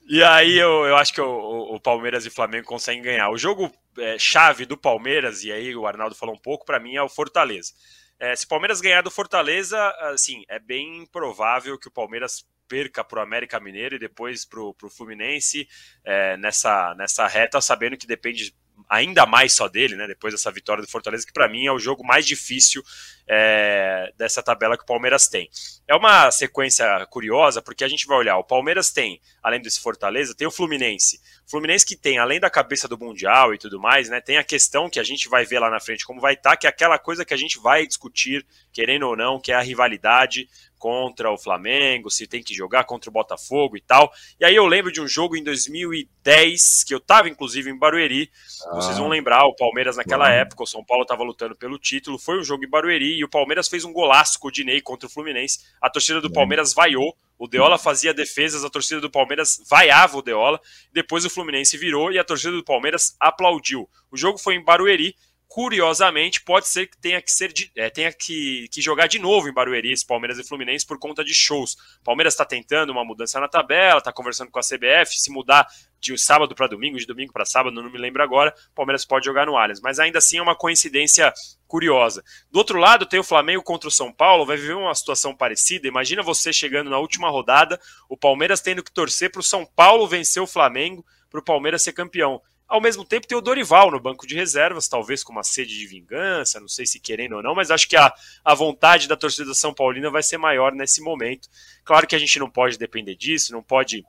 E 0.07 0.23
aí 0.23 0.57
eu, 0.57 0.85
eu 0.85 0.95
acho 0.95 1.13
que 1.13 1.21
o, 1.21 1.75
o 1.75 1.79
Palmeiras 1.79 2.25
e 2.25 2.27
o 2.27 2.31
Flamengo 2.31 2.67
conseguem 2.67 3.01
ganhar. 3.01 3.29
O 3.31 3.37
jogo 3.37 3.71
é, 3.97 4.19
chave 4.19 4.65
do 4.65 4.77
Palmeiras, 4.77 5.43
e 5.43 5.51
aí 5.51 5.75
o 5.75 5.87
Arnaldo 5.87 6.15
falou 6.15 6.35
um 6.35 6.39
pouco, 6.39 6.65
para 6.65 6.79
mim 6.79 6.95
é 6.95 7.01
o 7.01 7.09
Fortaleza. 7.09 7.73
É, 8.19 8.35
se 8.35 8.45
o 8.45 8.47
Palmeiras 8.47 8.81
ganhar 8.81 9.01
do 9.01 9.11
Fortaleza, 9.11 9.77
assim, 10.11 10.43
é 10.47 10.59
bem 10.59 11.05
provável 11.07 11.77
que 11.77 11.87
o 11.87 11.91
Palmeiras 11.91 12.45
perca 12.67 13.03
para 13.03 13.19
o 13.19 13.23
América 13.23 13.59
Mineiro 13.59 13.95
e 13.95 13.99
depois 13.99 14.45
para 14.45 14.61
o 14.61 14.89
Fluminense 14.89 15.67
é, 16.03 16.37
nessa, 16.37 16.95
nessa 16.95 17.27
reta, 17.27 17.61
sabendo 17.61 17.97
que 17.97 18.07
depende 18.07 18.55
ainda 18.89 19.25
mais 19.25 19.53
só 19.53 19.67
dele, 19.67 19.95
né? 19.95 20.07
Depois 20.07 20.33
dessa 20.33 20.51
vitória 20.51 20.83
do 20.83 20.89
Fortaleza, 20.89 21.25
que 21.25 21.33
para 21.33 21.47
mim 21.47 21.65
é 21.65 21.71
o 21.71 21.79
jogo 21.79 22.05
mais 22.05 22.25
difícil 22.25 22.83
é, 23.27 24.11
dessa 24.17 24.43
tabela 24.43 24.77
que 24.77 24.83
o 24.83 24.87
Palmeiras 24.87 25.27
tem. 25.27 25.49
É 25.87 25.95
uma 25.95 26.29
sequência 26.31 27.05
curiosa, 27.07 27.61
porque 27.61 27.83
a 27.83 27.87
gente 27.87 28.05
vai 28.05 28.17
olhar, 28.17 28.37
o 28.37 28.43
Palmeiras 28.43 28.91
tem, 28.91 29.19
além 29.41 29.61
desse 29.61 29.79
Fortaleza, 29.79 30.35
tem 30.35 30.47
o 30.47 30.51
Fluminense. 30.51 31.19
O 31.47 31.51
Fluminense 31.51 31.85
que 31.85 31.95
tem, 31.95 32.17
além 32.17 32.39
da 32.39 32.49
cabeça 32.49 32.87
do 32.87 32.97
Mundial 32.97 33.53
e 33.53 33.57
tudo 33.57 33.79
mais, 33.79 34.09
né, 34.09 34.21
tem 34.21 34.37
a 34.37 34.43
questão 34.43 34.89
que 34.89 34.99
a 34.99 35.03
gente 35.03 35.27
vai 35.27 35.45
ver 35.45 35.59
lá 35.59 35.69
na 35.69 35.79
frente 35.79 36.05
como 36.05 36.21
vai 36.21 36.33
estar, 36.33 36.51
tá, 36.51 36.57
que 36.57 36.67
é 36.67 36.69
aquela 36.69 36.99
coisa 36.99 37.25
que 37.25 37.33
a 37.33 37.37
gente 37.37 37.59
vai 37.59 37.85
discutir, 37.85 38.45
querendo 38.71 39.07
ou 39.07 39.15
não, 39.15 39.39
que 39.39 39.51
é 39.51 39.55
a 39.55 39.61
rivalidade 39.61 40.47
contra 40.85 41.31
o 41.31 41.37
Flamengo, 41.37 42.11
se 42.11 42.27
tem 42.27 42.43
que 42.43 42.53
jogar 42.53 42.83
contra 42.83 43.09
o 43.09 43.13
Botafogo 43.13 43.75
e 43.75 43.81
tal. 43.81 44.13
E 44.39 44.45
aí 44.45 44.55
eu 44.55 44.67
lembro 44.67 44.91
de 44.91 45.01
um 45.01 45.07
jogo 45.07 45.35
em 45.35 45.43
2010, 45.43 46.83
que 46.83 46.93
eu 46.93 46.99
estava 46.99 47.27
inclusive 47.27 47.71
em 47.71 47.75
Barueri. 47.75 48.29
Ah. 48.67 48.75
Vocês 48.75 48.95
vão 48.95 49.07
lembrar, 49.07 49.47
o 49.47 49.55
Palmeiras 49.55 49.97
naquela 49.97 50.27
ah. 50.27 50.31
época, 50.31 50.61
o 50.61 50.67
São 50.67 50.85
Paulo 50.85 51.01
estava 51.01 51.23
lutando 51.23 51.55
pelo 51.55 51.79
título. 51.79 52.19
Foi 52.19 52.39
um 52.39 52.43
jogo 52.43 52.63
em 52.63 52.69
Barueri 52.69 53.17
e 53.17 53.23
o 53.23 53.27
Palmeiras 53.27 53.67
fez 53.67 53.83
um 53.83 53.91
golaço 53.91 54.39
com 54.39 54.47
o 54.47 54.51
Dinei 54.51 54.79
contra 54.79 55.07
o 55.07 55.09
Fluminense. 55.09 55.61
A 55.81 55.89
torcida 55.89 56.21
do 56.21 56.31
Palmeiras 56.31 56.71
vaiou. 56.71 57.17
O 57.35 57.47
Deola 57.47 57.79
fazia 57.79 58.13
defesas, 58.13 58.63
a 58.63 58.69
torcida 58.69 59.01
do 59.01 59.09
Palmeiras 59.09 59.59
vaiava 59.67 60.19
o 60.19 60.21
Deola. 60.21 60.61
Depois 60.93 61.25
o 61.25 61.31
Fluminense 61.31 61.79
virou 61.79 62.11
e 62.11 62.19
a 62.19 62.23
torcida 62.23 62.51
do 62.51 62.63
Palmeiras 62.63 63.15
aplaudiu. 63.19 63.89
O 64.11 64.15
jogo 64.15 64.37
foi 64.37 64.53
em 64.53 64.63
Barueri 64.63 65.15
curiosamente, 65.47 66.41
pode 66.41 66.67
ser 66.67 66.87
que 66.87 66.97
tenha 66.97 67.21
que 67.21 67.31
ser 67.31 67.51
de, 67.53 67.71
é, 67.75 67.89
tenha 67.89 68.11
que, 68.11 68.67
que, 68.71 68.81
jogar 68.81 69.07
de 69.07 69.19
novo 69.19 69.47
em 69.47 69.53
Barueri, 69.53 69.91
esse 69.91 70.05
Palmeiras 70.05 70.37
e 70.37 70.43
Fluminense, 70.43 70.85
por 70.85 70.99
conta 70.99 71.23
de 71.23 71.33
shows. 71.33 71.75
Palmeiras 72.03 72.33
está 72.33 72.45
tentando 72.45 72.91
uma 72.91 73.05
mudança 73.05 73.39
na 73.39 73.47
tabela, 73.47 73.99
está 73.99 74.11
conversando 74.11 74.51
com 74.51 74.59
a 74.59 74.61
CBF, 74.61 75.19
se 75.19 75.31
mudar 75.31 75.67
de 75.99 76.17
sábado 76.17 76.53
para 76.53 76.67
domingo, 76.67 76.97
de 76.97 77.05
domingo 77.05 77.33
para 77.33 77.45
sábado, 77.45 77.73
não 77.73 77.89
me 77.89 77.97
lembro 77.97 78.21
agora, 78.21 78.53
Palmeiras 78.75 79.05
pode 79.05 79.25
jogar 79.25 79.45
no 79.45 79.57
Allianz. 79.57 79.81
Mas 79.81 79.99
ainda 79.99 80.19
assim 80.19 80.37
é 80.37 80.41
uma 80.41 80.55
coincidência 80.55 81.33
curiosa. 81.67 82.23
Do 82.51 82.59
outro 82.59 82.77
lado, 82.77 83.05
tem 83.05 83.19
o 83.19 83.23
Flamengo 83.23 83.63
contra 83.63 83.87
o 83.87 83.91
São 83.91 84.11
Paulo, 84.11 84.45
vai 84.45 84.57
viver 84.57 84.75
uma 84.75 84.93
situação 84.93 85.35
parecida. 85.35 85.87
Imagina 85.87 86.21
você 86.21 86.53
chegando 86.53 86.89
na 86.89 86.99
última 86.99 87.29
rodada, 87.29 87.79
o 88.09 88.15
Palmeiras 88.15 88.61
tendo 88.61 88.83
que 88.83 88.91
torcer 88.91 89.31
para 89.31 89.39
o 89.39 89.43
São 89.43 89.65
Paulo 89.65 90.07
vencer 90.07 90.41
o 90.41 90.47
Flamengo, 90.47 91.05
para 91.29 91.39
o 91.39 91.43
Palmeiras 91.43 91.81
ser 91.81 91.93
campeão. 91.93 92.41
Ao 92.67 92.81
mesmo 92.81 93.05
tempo, 93.05 93.27
tem 93.27 93.37
o 93.37 93.41
Dorival 93.41 93.91
no 93.91 93.99
banco 93.99 94.25
de 94.25 94.35
reservas, 94.35 94.87
talvez 94.87 95.23
com 95.23 95.31
uma 95.31 95.43
sede 95.43 95.77
de 95.77 95.85
vingança, 95.85 96.59
não 96.59 96.67
sei 96.67 96.85
se 96.85 96.99
querendo 96.99 97.35
ou 97.35 97.43
não, 97.43 97.53
mas 97.53 97.69
acho 97.69 97.87
que 97.87 97.95
a, 97.95 98.11
a 98.43 98.55
vontade 98.55 99.07
da 99.07 99.15
torcida 99.15 99.53
São 99.53 99.73
Paulina 99.73 100.09
vai 100.09 100.23
ser 100.23 100.37
maior 100.37 100.73
nesse 100.73 100.99
momento. 101.01 101.47
Claro 101.83 102.07
que 102.07 102.15
a 102.15 102.19
gente 102.19 102.39
não 102.39 102.49
pode 102.49 102.77
depender 102.77 103.15
disso, 103.15 103.53
não 103.53 103.61
pode 103.61 104.03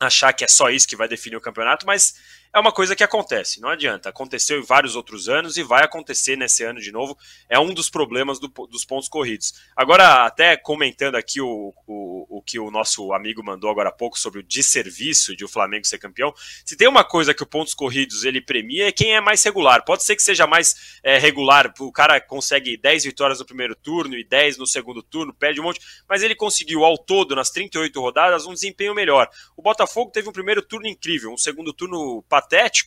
achar 0.00 0.32
que 0.32 0.44
é 0.44 0.48
só 0.48 0.70
isso 0.70 0.88
que 0.88 0.96
vai 0.96 1.06
definir 1.06 1.36
o 1.36 1.40
campeonato, 1.40 1.86
mas 1.86 2.14
é 2.54 2.60
uma 2.60 2.70
coisa 2.70 2.94
que 2.94 3.02
acontece, 3.02 3.60
não 3.60 3.68
adianta. 3.68 4.08
Aconteceu 4.08 4.60
em 4.60 4.62
vários 4.62 4.94
outros 4.94 5.28
anos 5.28 5.56
e 5.56 5.62
vai 5.64 5.82
acontecer 5.82 6.36
nesse 6.36 6.62
ano 6.62 6.80
de 6.80 6.92
novo. 6.92 7.18
É 7.48 7.58
um 7.58 7.74
dos 7.74 7.90
problemas 7.90 8.38
do, 8.38 8.46
dos 8.46 8.84
pontos 8.84 9.08
corridos. 9.08 9.52
Agora, 9.76 10.24
até 10.24 10.56
comentando 10.56 11.16
aqui 11.16 11.40
o, 11.40 11.74
o, 11.84 12.38
o 12.38 12.42
que 12.42 12.60
o 12.60 12.70
nosso 12.70 13.12
amigo 13.12 13.42
mandou 13.44 13.68
agora 13.68 13.88
há 13.88 13.92
pouco 13.92 14.16
sobre 14.16 14.38
o 14.38 14.42
desserviço 14.42 15.34
de 15.34 15.44
o 15.44 15.48
Flamengo 15.48 15.84
ser 15.84 15.98
campeão, 15.98 16.32
se 16.64 16.76
tem 16.76 16.86
uma 16.86 17.02
coisa 17.02 17.34
que 17.34 17.42
o 17.42 17.46
pontos 17.46 17.74
corridos 17.74 18.22
ele 18.22 18.40
premia 18.40 18.86
é 18.86 18.92
quem 18.92 19.16
é 19.16 19.20
mais 19.20 19.42
regular. 19.42 19.84
Pode 19.84 20.04
ser 20.04 20.14
que 20.14 20.22
seja 20.22 20.46
mais 20.46 21.00
é, 21.02 21.18
regular, 21.18 21.74
o 21.80 21.90
cara 21.90 22.20
consegue 22.20 22.76
10 22.76 23.02
vitórias 23.02 23.40
no 23.40 23.44
primeiro 23.44 23.74
turno 23.74 24.16
e 24.16 24.22
10 24.22 24.58
no 24.58 24.66
segundo 24.66 25.02
turno, 25.02 25.34
perde 25.34 25.60
um 25.60 25.64
monte, 25.64 25.80
mas 26.08 26.22
ele 26.22 26.36
conseguiu 26.36 26.84
ao 26.84 26.96
todo, 26.96 27.34
nas 27.34 27.50
38 27.50 28.00
rodadas, 28.00 28.46
um 28.46 28.54
desempenho 28.54 28.94
melhor. 28.94 29.28
O 29.56 29.62
Botafogo 29.62 30.12
teve 30.12 30.28
um 30.28 30.32
primeiro 30.32 30.62
turno 30.62 30.86
incrível, 30.86 31.32
um 31.32 31.36
segundo 31.36 31.72
turno 31.72 32.22
patético 32.28 32.43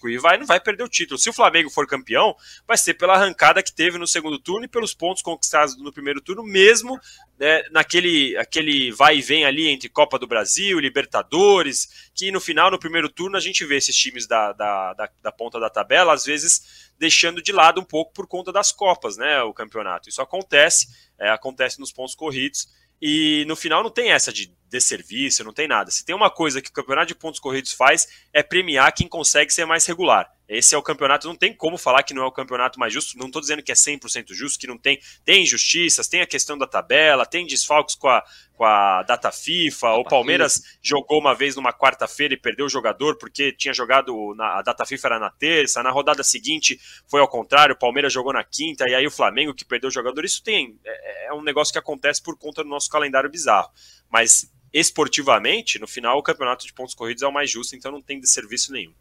e 0.10 0.18
vai, 0.18 0.38
não 0.38 0.46
vai 0.46 0.60
perder 0.60 0.84
o 0.84 0.90
título. 0.90 1.20
Se 1.20 1.30
o 1.30 1.34
Flamengo 1.34 1.70
for 1.70 1.88
campeão, 1.88 2.36
vai 2.68 2.78
ser 2.78 2.94
pela 2.96 3.14
arrancada 3.14 3.64
que 3.64 3.74
teve 3.74 3.98
no 3.98 4.08
segundo 4.08 4.40
turno 4.40 4.66
e 4.66 4.68
pelos 4.68 4.94
pontos 4.94 5.22
conquistados 5.22 5.78
no 5.78 5.92
primeiro 5.92 6.22
turno, 6.22 6.44
mesmo 6.44 7.00
né, 7.40 7.64
naquele 7.72 8.36
aquele 8.38 8.92
vai 8.92 9.18
e 9.18 9.22
vem 9.22 9.46
ali 9.46 9.68
entre 9.68 9.90
Copa 9.90 10.18
do 10.18 10.28
Brasil, 10.28 10.80
Libertadores, 10.80 12.10
que 12.14 12.32
no 12.32 12.42
final, 12.42 12.72
no 12.72 12.80
primeiro 12.80 13.10
turno, 13.10 13.38
a 13.38 13.40
gente 13.40 13.66
vê 13.66 13.78
esses 13.78 13.96
times 13.96 14.28
da, 14.28 14.54
da, 14.54 14.94
da, 14.94 15.10
da 15.22 15.32
ponta 15.32 15.60
da 15.60 15.70
tabela, 15.70 16.14
às 16.14 16.26
vezes 16.26 16.92
deixando 16.98 17.42
de 17.42 17.52
lado 17.52 17.80
um 17.80 17.84
pouco 17.84 18.12
por 18.12 18.28
conta 18.28 18.52
das 18.52 18.72
Copas, 18.72 19.18
né? 19.18 19.42
O 19.44 19.54
campeonato. 19.54 20.10
Isso 20.10 20.22
acontece, 20.22 20.88
é, 21.20 21.30
acontece 21.30 21.80
nos 21.80 21.92
pontos 21.92 22.16
corridos. 22.16 22.68
E 23.02 23.46
no 23.48 23.56
final 23.56 23.84
não 23.84 23.90
tem 23.90 24.12
essa 24.12 24.32
de 24.34 24.52
desserviço, 24.70 25.44
não 25.44 25.54
tem 25.54 25.68
nada. 25.68 25.92
Se 25.92 26.06
tem 26.06 26.16
uma 26.16 26.30
coisa 26.30 26.62
que 26.62 26.70
o 26.70 26.74
campeonato 26.74 27.08
de 27.08 27.16
pontos 27.16 27.40
corridos 27.40 27.72
faz, 27.72 28.08
é 28.34 28.44
premiar 28.44 28.94
quem 28.94 29.08
consegue 29.08 29.52
ser 29.52 29.66
mais 29.66 29.86
regular. 29.86 30.30
Esse 30.48 30.74
é 30.74 30.78
o 30.78 30.82
campeonato, 30.82 31.28
não 31.28 31.36
tem 31.36 31.54
como 31.54 31.78
falar 31.78 32.04
que 32.04 32.14
não 32.14 32.24
é 32.24 32.26
o 32.26 32.32
campeonato 32.32 32.80
mais 32.80 32.94
justo, 32.94 33.18
não 33.18 33.28
estou 33.28 33.42
dizendo 33.42 33.62
que 33.62 33.72
é 33.72 33.76
100% 33.76 34.34
justo, 34.34 34.58
que 34.58 34.66
não 34.66 34.78
tem, 34.78 35.00
tem 35.26 35.44
injustiças, 35.44 36.08
tem 36.08 36.22
a 36.22 36.28
questão 36.28 36.58
da 36.58 36.66
tabela, 36.66 37.26
tem 37.26 37.46
desfalques 37.46 37.96
com 37.96 38.08
a, 38.08 38.24
com 38.54 38.64
a 38.64 39.04
data 39.04 39.30
FIFA, 39.30 39.96
o 39.96 40.06
Palmeiras 40.06 40.62
jogou 40.82 41.20
uma 41.20 41.36
vez 41.36 41.58
numa 41.58 41.74
quarta-feira 41.74 42.34
e 42.34 42.38
perdeu 42.38 42.66
o 42.66 42.70
jogador 42.70 43.18
porque 43.18 43.52
tinha 43.52 43.74
jogado, 43.74 44.34
na, 44.36 44.60
a 44.60 44.62
data 44.62 44.86
FIFA 44.86 45.08
era 45.08 45.20
na 45.20 45.30
terça, 45.30 45.84
na 45.84 45.92
rodada 45.92 46.24
seguinte 46.24 46.80
foi 47.08 47.20
ao 47.20 47.28
contrário, 47.28 47.76
o 47.76 47.78
Palmeiras 47.78 48.14
jogou 48.14 48.32
na 48.32 48.44
quinta, 48.44 48.86
e 48.88 48.96
aí 48.96 49.06
o 49.06 49.12
Flamengo 49.12 49.54
que 49.54 49.66
perdeu 49.66 49.90
o 49.90 49.94
jogador, 49.94 50.24
isso 50.24 50.42
tem, 50.42 50.80
é, 50.86 51.28
é 51.28 51.34
um 51.34 51.42
negócio 51.42 51.74
que 51.74 51.80
acontece 51.80 52.24
por 52.24 52.38
conta 52.38 52.64
do 52.64 52.70
nosso 52.70 52.90
calendário 52.90 53.30
bizarro, 53.30 53.70
mas 54.10 54.50
esportivamente, 54.74 55.78
no 55.80 55.88
final, 55.88 56.18
o 56.18 56.24
campeonato 56.24 56.66
de 56.66 56.74
pontos 56.74 56.96
corridos 56.96 57.24
é 57.24 57.28
o 57.28 57.34
mais 57.34 57.50
justo, 57.52 57.76
então 57.76 57.92
não 57.92 58.02
tem 58.02 58.20
de 58.20 58.30
serviço 58.30 58.72
nenhum. 58.72 58.94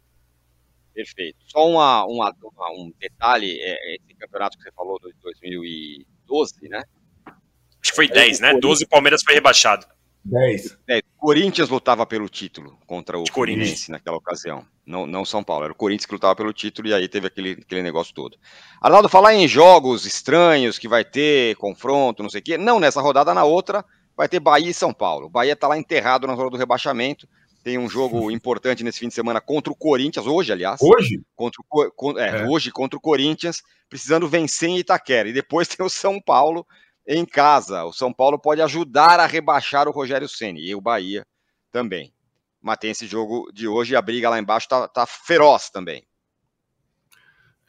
Perfeito. 0.97 1.37
Só 1.45 1.69
uma, 1.69 2.03
uma, 2.07 2.33
um 2.75 2.91
detalhe, 2.99 3.55
é, 3.61 3.95
esse 3.97 4.15
campeonato 4.15 4.57
que 4.57 4.63
você 4.63 4.71
falou 4.71 4.97
de 4.97 5.13
2012, 5.21 6.67
né? 6.67 6.81
Acho 7.27 7.91
que 7.91 7.95
foi 7.95 8.07
10, 8.07 8.39
né? 8.39 8.55
12 8.59 8.85
o 8.85 8.89
Palmeiras 8.89 9.21
foi 9.23 9.35
rebaixado. 9.35 9.85
10. 10.25 10.75
É, 10.89 11.03
Corinthians 11.15 11.69
lutava 11.69 12.03
pelo 12.03 12.27
título 12.27 12.79
contra 12.87 13.15
o 13.19 13.25
de 13.25 13.31
Fluminense 13.31 13.91
naquela 13.91 14.17
ocasião. 14.17 14.65
Não, 14.83 15.05
não 15.05 15.23
São 15.23 15.43
Paulo, 15.43 15.65
era 15.65 15.71
o 15.71 15.75
Corinthians 15.75 16.07
que 16.07 16.13
lutava 16.13 16.35
pelo 16.35 16.51
título 16.51 16.87
e 16.87 16.95
aí 16.95 17.07
teve 17.07 17.27
aquele, 17.27 17.51
aquele 17.51 17.83
negócio 17.83 18.11
todo. 18.15 18.35
Arnaldo, 18.81 19.07
falar 19.07 19.35
em 19.35 19.47
jogos 19.47 20.03
estranhos 20.03 20.79
que 20.79 20.87
vai 20.87 21.05
ter, 21.05 21.55
confronto, 21.57 22.23
não 22.23 22.29
sei 22.31 22.41
o 22.41 22.43
quê. 22.43 22.57
Não 22.57 22.79
nessa 22.79 23.01
rodada, 23.01 23.35
na 23.35 23.43
outra, 23.43 23.85
vai 24.15 24.27
ter 24.27 24.39
Bahia 24.39 24.71
e 24.71 24.73
São 24.73 24.91
Paulo. 24.91 25.27
O 25.27 25.29
Bahia 25.29 25.53
está 25.53 25.67
lá 25.67 25.77
enterrado 25.77 26.25
na 26.25 26.35
zona 26.35 26.49
do 26.49 26.57
rebaixamento. 26.57 27.29
Tem 27.63 27.77
um 27.77 27.89
jogo 27.89 28.31
importante 28.31 28.83
nesse 28.83 28.99
fim 28.99 29.07
de 29.07 29.13
semana 29.13 29.41
contra 29.41 29.71
o 29.71 29.75
Corinthians, 29.75 30.25
hoje, 30.25 30.51
aliás. 30.51 30.79
Hoje? 30.81 31.21
Contra 31.35 31.61
o, 31.69 32.19
é, 32.19 32.41
é. 32.41 32.45
Hoje 32.47 32.71
contra 32.71 32.97
o 32.97 33.01
Corinthians, 33.01 33.61
precisando 33.89 34.27
vencer 34.27 34.69
em 34.69 34.77
Itaquera. 34.77 35.27
E 35.27 35.33
depois 35.33 35.67
tem 35.69 35.85
o 35.85 35.89
São 35.89 36.21
Paulo 36.21 36.65
em 37.05 37.25
casa. 37.25 37.83
O 37.85 37.93
São 37.93 38.13
Paulo 38.13 38.39
pode 38.39 38.61
ajudar 38.61 39.19
a 39.19 39.25
rebaixar 39.25 39.87
o 39.87 39.91
Rogério 39.91 40.27
Ceni 40.27 40.67
e 40.67 40.75
o 40.75 40.81
Bahia 40.81 41.25
também. 41.71 42.13
Mas 42.61 42.77
tem 42.77 42.91
esse 42.91 43.05
jogo 43.05 43.49
de 43.53 43.67
hoje 43.67 43.93
e 43.93 43.95
a 43.95 44.01
briga 44.01 44.29
lá 44.29 44.39
embaixo 44.39 44.67
tá, 44.67 44.87
tá 44.87 45.05
feroz 45.05 45.69
também. 45.69 46.05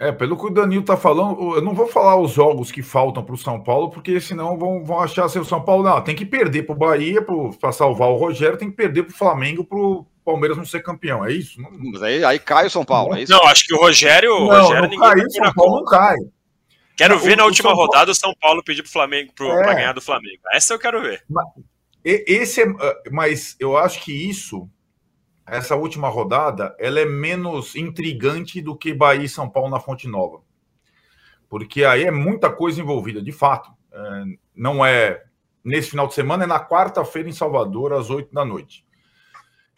É, 0.00 0.12
pelo 0.12 0.36
que 0.36 0.46
o 0.46 0.50
Danilo 0.50 0.84
tá 0.84 0.96
falando, 0.96 1.56
eu 1.56 1.60
não 1.60 1.74
vou 1.74 1.88
falar 1.88 2.16
os 2.16 2.30
jogos 2.30 2.70
que 2.70 2.82
faltam 2.82 3.24
para 3.24 3.34
o 3.34 3.38
São 3.38 3.60
Paulo, 3.60 3.90
porque 3.90 4.20
senão 4.20 4.56
vão, 4.56 4.84
vão 4.84 5.00
achar 5.00 5.24
assim, 5.24 5.40
o 5.40 5.44
São 5.44 5.60
Paulo, 5.60 5.82
não, 5.82 6.00
tem 6.00 6.14
que 6.14 6.24
perder 6.24 6.62
para 6.62 6.72
o 6.72 6.78
Bahia 6.78 7.20
para 7.60 7.72
salvar 7.72 8.08
o 8.08 8.16
Rogério, 8.16 8.56
tem 8.56 8.70
que 8.70 8.76
perder 8.76 9.02
para 9.02 9.12
o 9.12 9.16
Flamengo 9.16 9.64
para 9.64 9.76
o 9.76 10.06
Palmeiras 10.24 10.56
não 10.56 10.64
ser 10.64 10.84
campeão, 10.84 11.24
é 11.24 11.32
isso? 11.32 11.60
Não... 11.60 11.72
Mas 11.92 12.00
aí, 12.00 12.24
aí 12.24 12.38
cai 12.38 12.66
o 12.66 12.70
São 12.70 12.84
Paulo, 12.84 13.16
é 13.16 13.22
isso? 13.22 13.32
Não, 13.32 13.44
acho 13.48 13.66
que 13.66 13.74
o 13.74 13.78
Rogério, 13.78 14.30
não, 14.38 14.46
Rogério 14.46 14.88
não 14.88 14.98
cai, 14.98 15.18
o 15.18 15.30
São 15.32 15.52
Paulo 15.52 15.76
não 15.78 15.84
cai. 15.84 16.16
Quero 16.96 17.14
não, 17.14 17.22
ver 17.22 17.32
o, 17.32 17.36
na 17.36 17.44
última 17.44 17.72
rodada 17.72 18.12
o 18.12 18.14
São 18.14 18.32
Paulo 18.40 18.62
pedir 18.62 18.82
para 18.82 18.90
o 18.90 18.92
Flamengo 18.92 19.32
para 19.34 19.72
é. 19.72 19.74
ganhar 19.74 19.92
do 19.94 20.00
Flamengo. 20.00 20.42
Essa 20.52 20.74
eu 20.74 20.78
quero 20.78 21.02
ver. 21.02 21.24
Mas, 21.28 21.44
esse 22.04 22.62
é, 22.62 22.66
mas 23.10 23.56
eu 23.58 23.76
acho 23.76 24.00
que 24.04 24.12
isso 24.12 24.70
essa 25.50 25.76
última 25.76 26.08
rodada 26.08 26.74
ela 26.78 27.00
é 27.00 27.04
menos 27.04 27.74
intrigante 27.74 28.60
do 28.60 28.76
que 28.76 28.94
Bahia 28.94 29.24
e 29.24 29.28
São 29.28 29.48
Paulo 29.48 29.70
na 29.70 29.80
Fonte 29.80 30.08
Nova. 30.08 30.40
Porque 31.48 31.84
aí 31.84 32.04
é 32.04 32.10
muita 32.10 32.50
coisa 32.50 32.80
envolvida, 32.80 33.22
de 33.22 33.32
fato. 33.32 33.70
É, 33.92 34.24
não 34.54 34.84
é 34.84 35.24
nesse 35.64 35.90
final 35.90 36.06
de 36.06 36.14
semana, 36.14 36.44
é 36.44 36.46
na 36.46 36.60
quarta-feira 36.60 37.28
em 37.28 37.32
Salvador, 37.32 37.92
às 37.92 38.10
oito 38.10 38.32
da 38.32 38.44
noite. 38.44 38.86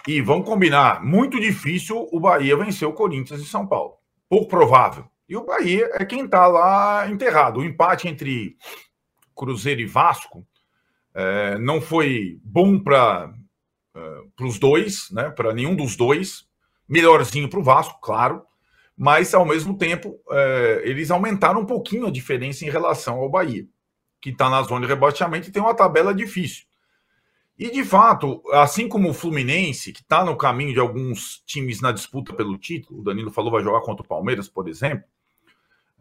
E 0.07 0.21
vamos 0.21 0.47
combinar, 0.47 1.03
muito 1.05 1.39
difícil 1.39 2.09
o 2.11 2.19
Bahia 2.19 2.57
vencer 2.57 2.89
o 2.89 2.93
Corinthians 2.93 3.41
e 3.41 3.45
São 3.45 3.67
Paulo. 3.67 3.95
Pouco 4.29 4.49
provável. 4.49 5.05
E 5.29 5.37
o 5.37 5.45
Bahia 5.45 5.89
é 5.95 6.05
quem 6.05 6.25
está 6.25 6.47
lá 6.47 7.09
enterrado. 7.09 7.61
O 7.61 7.65
empate 7.65 8.09
entre 8.09 8.57
Cruzeiro 9.35 9.81
e 9.81 9.87
Vasco 9.87 10.47
é, 11.15 11.59
não 11.59 11.81
foi 11.81 12.41
bom 12.43 12.79
para 12.79 13.33
para 13.93 14.47
os 14.47 14.59
dois, 14.59 15.11
né, 15.11 15.31
para 15.31 15.53
nenhum 15.53 15.75
dos 15.75 15.97
dois, 15.97 16.47
melhorzinho 16.89 17.49
para 17.49 17.61
o 17.61 17.63
Vasco, 17.63 17.99
claro, 18.01 18.43
mas 18.97 19.35
ao 19.35 19.45
mesmo 19.45 19.77
tempo 19.77 20.21
eles 20.83 21.11
aumentaram 21.11 21.61
um 21.61 21.67
pouquinho 21.67 22.07
a 22.07 22.11
diferença 22.11 22.65
em 22.65 22.71
relação 22.71 23.19
ao 23.19 23.31
Bahia, 23.31 23.67
que 24.21 24.31
está 24.31 24.51
na 24.51 24.63
zona 24.63 24.83
de 24.83 24.87
rebaixamento 24.87 25.49
e 25.49 25.53
tem 25.53 25.63
uma 25.63 25.75
tabela 25.75 26.15
difícil. 26.15 26.65
E 27.61 27.71
de 27.71 27.85
fato, 27.85 28.43
assim 28.53 28.89
como 28.89 29.11
o 29.11 29.13
Fluminense, 29.15 29.93
que 29.93 30.01
está 30.01 30.25
no 30.25 30.35
caminho 30.35 30.73
de 30.73 30.81
alguns 30.81 31.43
times 31.45 31.83
na 31.83 31.93
disputa 31.93 32.33
pelo 32.33 32.57
título, 32.57 33.01
o 33.01 33.05
Danilo 33.05 33.31
falou 33.31 33.51
vai 33.51 33.63
jogar 33.63 33.83
contra 33.83 34.03
o 34.03 34.09
Palmeiras, 34.09 34.49
por 34.49 34.67
exemplo, 34.67 35.05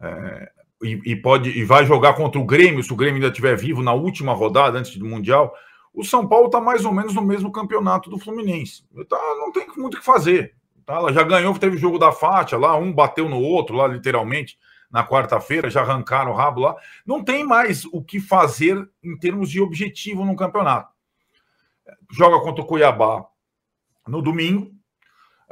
é, 0.00 0.50
e, 0.82 0.98
e, 1.04 1.16
pode 1.16 1.50
e 1.50 1.62
vai 1.62 1.84
jogar 1.84 2.14
contra 2.14 2.40
o 2.40 2.46
Grêmio, 2.46 2.82
se 2.82 2.90
o 2.90 2.96
Grêmio 2.96 3.16
ainda 3.16 3.28
estiver 3.28 3.54
vivo 3.58 3.82
na 3.82 3.92
última 3.92 4.32
rodada 4.32 4.78
antes 4.78 4.96
do 4.96 5.04
Mundial, 5.04 5.54
o 5.92 6.04
São 6.04 6.26
Paulo 6.26 6.46
está 6.46 6.60
mais 6.60 6.84
ou 6.84 6.92
menos 6.92 7.14
no 7.14 7.22
mesmo 7.22 7.50
campeonato 7.50 8.08
do 8.08 8.18
Fluminense. 8.18 8.84
Então 8.94 9.18
não 9.38 9.52
tem 9.52 9.66
muito 9.76 9.96
o 9.96 9.98
que 9.98 10.04
fazer. 10.04 10.54
Tá? 10.86 10.94
Ela 10.94 11.12
já 11.12 11.22
ganhou, 11.22 11.56
teve 11.58 11.76
o 11.76 11.78
jogo 11.78 11.98
da 11.98 12.12
faixa 12.12 12.56
lá, 12.56 12.76
um 12.76 12.92
bateu 12.92 13.28
no 13.28 13.40
outro 13.40 13.76
lá, 13.76 13.86
literalmente, 13.86 14.58
na 14.90 15.06
quarta-feira, 15.06 15.70
já 15.70 15.82
arrancaram 15.82 16.32
o 16.32 16.34
rabo 16.34 16.60
lá. 16.60 16.76
Não 17.06 17.22
tem 17.22 17.44
mais 17.44 17.84
o 17.86 18.02
que 18.02 18.20
fazer 18.20 18.88
em 19.02 19.16
termos 19.16 19.50
de 19.50 19.60
objetivo 19.60 20.24
no 20.24 20.36
campeonato. 20.36 20.92
Joga 22.10 22.40
contra 22.40 22.62
o 22.62 22.66
Cuiabá 22.66 23.24
no 24.06 24.20
domingo, 24.20 24.72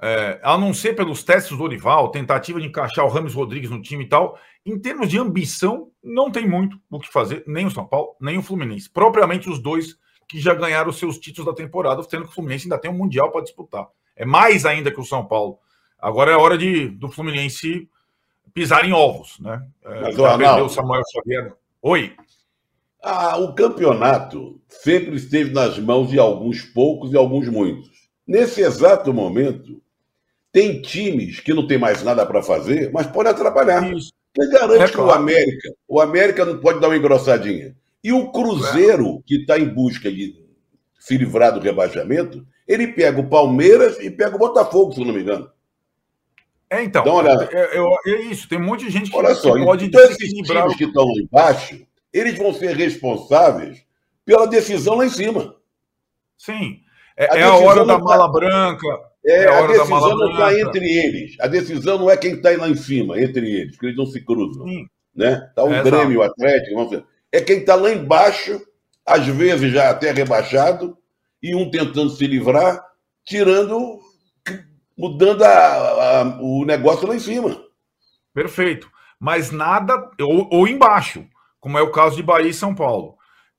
é, 0.00 0.40
a 0.42 0.56
não 0.56 0.72
ser 0.72 0.94
pelos 0.94 1.24
testes 1.24 1.56
do 1.56 1.62
Orival, 1.62 2.10
tentativa 2.10 2.60
de 2.60 2.66
encaixar 2.66 3.04
o 3.04 3.08
Rames 3.08 3.34
Rodrigues 3.34 3.70
no 3.70 3.82
time 3.82 4.04
e 4.04 4.08
tal, 4.08 4.38
em 4.64 4.78
termos 4.78 5.08
de 5.08 5.18
ambição, 5.18 5.90
não 6.02 6.30
tem 6.30 6.48
muito 6.48 6.80
o 6.90 7.00
que 7.00 7.08
fazer, 7.08 7.42
nem 7.46 7.66
o 7.66 7.70
São 7.70 7.86
Paulo, 7.86 8.16
nem 8.20 8.38
o 8.38 8.42
Fluminense. 8.42 8.88
Propriamente 8.88 9.48
os 9.48 9.60
dois 9.60 9.96
que 10.28 10.38
já 10.38 10.54
ganharam 10.54 10.90
os 10.90 10.98
seus 10.98 11.18
títulos 11.18 11.46
da 11.46 11.56
temporada, 11.56 12.04
tendo 12.04 12.24
que 12.24 12.30
o 12.30 12.34
Fluminense 12.34 12.64
ainda 12.64 12.78
tem 12.78 12.90
um 12.90 12.94
Mundial 12.94 13.32
para 13.32 13.42
disputar. 13.42 13.88
É 14.14 14.24
mais 14.24 14.66
ainda 14.66 14.90
que 14.90 15.00
o 15.00 15.04
São 15.04 15.24
Paulo. 15.24 15.58
Agora 15.98 16.30
é 16.30 16.36
hora 16.36 16.58
de, 16.58 16.88
do 16.88 17.08
Fluminense 17.08 17.88
pisar 18.52 18.84
em 18.84 18.92
ovos, 18.92 19.38
né? 19.40 19.64
É, 19.84 20.00
Mas, 20.02 20.18
o 20.18 20.68
Samuel 20.68 21.02
Xavier. 21.12 21.54
Oi. 21.80 22.14
Ah, 23.02 23.38
o 23.38 23.54
campeonato 23.54 24.60
sempre 24.68 25.14
esteve 25.14 25.52
nas 25.52 25.78
mãos 25.78 26.10
de 26.10 26.18
alguns 26.18 26.62
poucos 26.62 27.12
e 27.12 27.16
alguns 27.16 27.48
muitos. 27.48 27.88
Nesse 28.26 28.60
exato 28.60 29.14
momento, 29.14 29.80
tem 30.52 30.82
times 30.82 31.40
que 31.40 31.54
não 31.54 31.66
tem 31.66 31.78
mais 31.78 32.02
nada 32.02 32.26
para 32.26 32.42
fazer, 32.42 32.90
mas 32.92 33.06
pode 33.06 33.28
atrapalhar. 33.28 33.92
Isso. 33.92 34.12
Quem 34.34 34.50
garante 34.50 34.82
é 34.82 34.86
que 34.86 34.92
claro. 34.92 35.10
o 35.10 35.14
América, 35.14 35.74
o 35.86 36.00
América 36.00 36.44
não 36.44 36.58
pode 36.58 36.80
dar 36.80 36.88
uma 36.88 36.96
engrossadinha? 36.96 37.76
E 38.02 38.12
o 38.12 38.30
Cruzeiro, 38.30 39.18
é. 39.18 39.22
que 39.26 39.36
está 39.36 39.58
em 39.58 39.68
busca 39.68 40.10
de 40.10 40.34
se 40.98 41.16
livrar 41.16 41.52
do 41.52 41.60
rebaixamento, 41.60 42.46
ele 42.66 42.88
pega 42.88 43.20
o 43.20 43.28
Palmeiras 43.28 43.98
e 44.00 44.10
pega 44.10 44.36
o 44.36 44.38
Botafogo, 44.38 44.92
se 44.92 45.04
não 45.04 45.14
me 45.14 45.22
engano. 45.22 45.50
É, 46.70 46.82
então. 46.82 47.00
então 47.02 47.14
olha, 47.14 47.48
é, 47.50 47.78
é, 47.78 48.12
é, 48.12 48.20
isso, 48.26 48.46
tem 48.48 48.58
um 48.58 48.64
monte 48.64 48.84
de 48.84 48.90
gente 48.90 49.10
que, 49.10 49.16
olha 49.16 49.34
só, 49.34 49.54
que 49.54 49.64
pode 49.64 49.86
então 49.86 50.00
esses 50.02 50.28
times 50.28 50.76
que 50.76 50.84
estão 50.84 51.04
lá 51.04 51.22
embaixo, 51.22 51.86
eles 52.12 52.36
vão 52.36 52.52
ser 52.52 52.76
responsáveis 52.76 53.82
pela 54.24 54.46
decisão 54.46 54.96
lá 54.96 55.06
em 55.06 55.10
cima. 55.10 55.56
Sim. 56.36 56.80
É 57.16 57.32
a, 57.32 57.38
é 57.38 57.42
a 57.42 57.54
hora 57.54 57.86
da 57.86 57.96
tá... 57.96 58.04
mala 58.04 58.30
branca, 58.30 58.86
é, 59.24 59.44
é 59.44 59.48
a, 59.48 59.64
a 59.64 59.66
decisão 59.66 60.16
não 60.16 60.30
está 60.30 60.60
entre 60.60 60.84
eles. 60.86 61.36
A 61.40 61.46
decisão 61.46 61.98
não 61.98 62.10
é 62.10 62.16
quem 62.16 62.34
está 62.34 62.50
lá 62.56 62.68
em 62.68 62.76
cima, 62.76 63.20
entre 63.20 63.50
eles, 63.50 63.72
porque 63.72 63.86
eles 63.86 63.96
não 63.96 64.06
se 64.06 64.20
cruzam. 64.20 64.66
Sim. 64.66 64.86
Né? 65.16 65.46
Está 65.48 65.64
o 65.64 65.72
é, 65.72 65.82
Grêmio, 65.82 66.20
o 66.20 66.22
Atlético, 66.22 66.76
vamos 66.76 66.90
ver. 66.90 67.04
É 67.32 67.40
quem 67.40 67.58
está 67.58 67.74
lá 67.74 67.92
embaixo, 67.92 68.60
às 69.04 69.26
vezes 69.26 69.72
já 69.72 69.90
até 69.90 70.12
rebaixado, 70.12 70.96
e 71.42 71.54
um 71.54 71.70
tentando 71.70 72.10
se 72.10 72.26
livrar, 72.26 72.84
tirando, 73.24 74.00
mudando 74.96 75.42
a, 75.44 76.20
a, 76.20 76.22
o 76.40 76.64
negócio 76.64 77.06
lá 77.06 77.14
em 77.14 77.20
cima. 77.20 77.62
Perfeito. 78.34 78.90
Mas 79.20 79.50
nada, 79.50 80.10
ou, 80.20 80.48
ou 80.50 80.68
embaixo, 80.68 81.26
como 81.60 81.78
é 81.78 81.82
o 81.82 81.92
caso 81.92 82.16
de 82.16 82.22
Bahia 82.22 82.50
e 82.50 82.54
São 82.54 82.74
Paulo. 82.74 83.16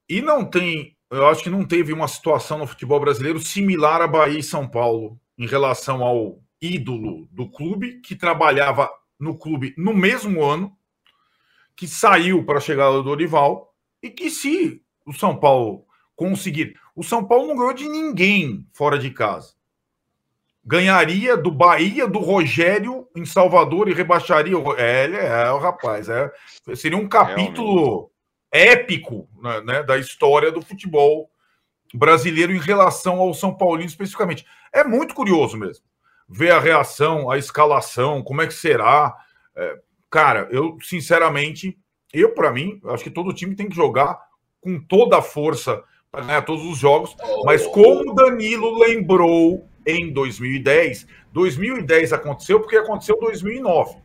E 0.08 0.22
não 0.22 0.44
tem, 0.44 0.96
eu 1.12 1.28
acho 1.28 1.44
que 1.44 1.50
não 1.50 1.66
teve 1.66 1.94
uma 1.94 2.08
situação 2.08 2.58
no 2.58 2.68
futebol 2.68 3.00
brasileiro 3.00 3.40
similar 3.40 4.02
a 4.02 4.08
Bahia 4.08 4.40
e 4.40 4.44
São 4.44 4.68
Paulo 4.68 5.20
em 5.38 5.46
relação 5.46 6.04
ao 6.04 6.40
ídolo 6.62 7.28
do 7.32 7.50
clube, 7.50 8.02
que 8.02 8.16
trabalhava 8.16 8.90
no 9.20 9.38
clube 9.38 9.74
no 9.78 9.94
mesmo 9.94 10.44
ano, 10.44 10.76
que 11.80 11.88
saiu 11.88 12.44
para 12.44 12.58
a 12.58 12.62
chegada 12.62 12.92
do 12.92 13.04
Dorival, 13.04 13.74
e 14.04 14.10
que 14.10 14.30
se 14.30 14.82
o 15.06 15.14
São 15.14 15.34
Paulo 15.34 15.86
conseguir. 16.14 16.76
O 16.94 17.06
São 17.06 17.24
Paulo 17.24 17.48
não 17.48 17.56
ganhou 17.56 17.74
de 17.74 17.88
ninguém 17.88 18.68
fora 18.74 19.00
de 19.00 19.10
casa. 19.12 19.54
Ganharia 20.62 21.38
do 21.38 21.50
Bahia, 21.50 22.06
do 22.06 22.20
Rogério 22.20 23.08
em 23.16 23.24
Salvador 23.24 23.88
e 23.88 23.94
rebaixaria. 23.94 24.58
É, 24.78 25.06
ele 25.06 25.16
é, 25.16 25.50
o 25.54 25.58
rapaz. 25.58 26.10
É, 26.10 26.30
seria 26.76 26.98
um 26.98 27.08
capítulo 27.08 28.12
Realmente. 28.52 28.82
épico 28.82 29.30
né, 29.42 29.62
né, 29.62 29.84
da 29.84 29.98
história 29.98 30.52
do 30.52 30.62
futebol 30.62 31.32
brasileiro 31.94 32.52
em 32.52 32.60
relação 32.60 33.22
ao 33.22 33.34
São 33.34 33.56
Paulino 33.56 33.88
especificamente. 33.88 34.46
É 34.74 34.84
muito 34.84 35.16
curioso 35.16 35.56
mesmo 35.56 35.86
ver 36.28 36.52
a 36.52 36.60
reação, 36.60 37.32
a 37.32 37.38
escalação, 37.38 38.22
como 38.22 38.42
é 38.42 38.48
que 38.48 38.54
será. 38.54 39.16
É, 39.56 39.80
cara, 40.10 40.48
eu 40.52 40.78
sinceramente, 40.82 41.78
eu 42.14 42.34
para 42.34 42.52
mim, 42.52 42.80
acho 42.86 43.04
que 43.04 43.12
todo 43.12 43.34
time 43.34 43.56
tem 43.56 43.70
que 43.70 43.76
jogar 43.76 44.20
com 44.62 44.80
toda 44.80 45.18
a 45.18 45.22
força 45.22 45.84
para 46.12 46.26
ganhar 46.26 46.42
todos 46.42 46.66
os 46.66 46.78
jogos. 46.78 47.16
Mas 47.46 47.66
como 47.68 48.12
o 48.12 48.16
Danilo 48.16 48.80
lembrou 48.80 49.68
em 49.86 50.12
2010, 50.12 51.08
2010 51.32 52.14
aconteceu 52.14 52.60
porque 52.60 52.78
aconteceu 52.78 53.18
2009. 53.20 53.98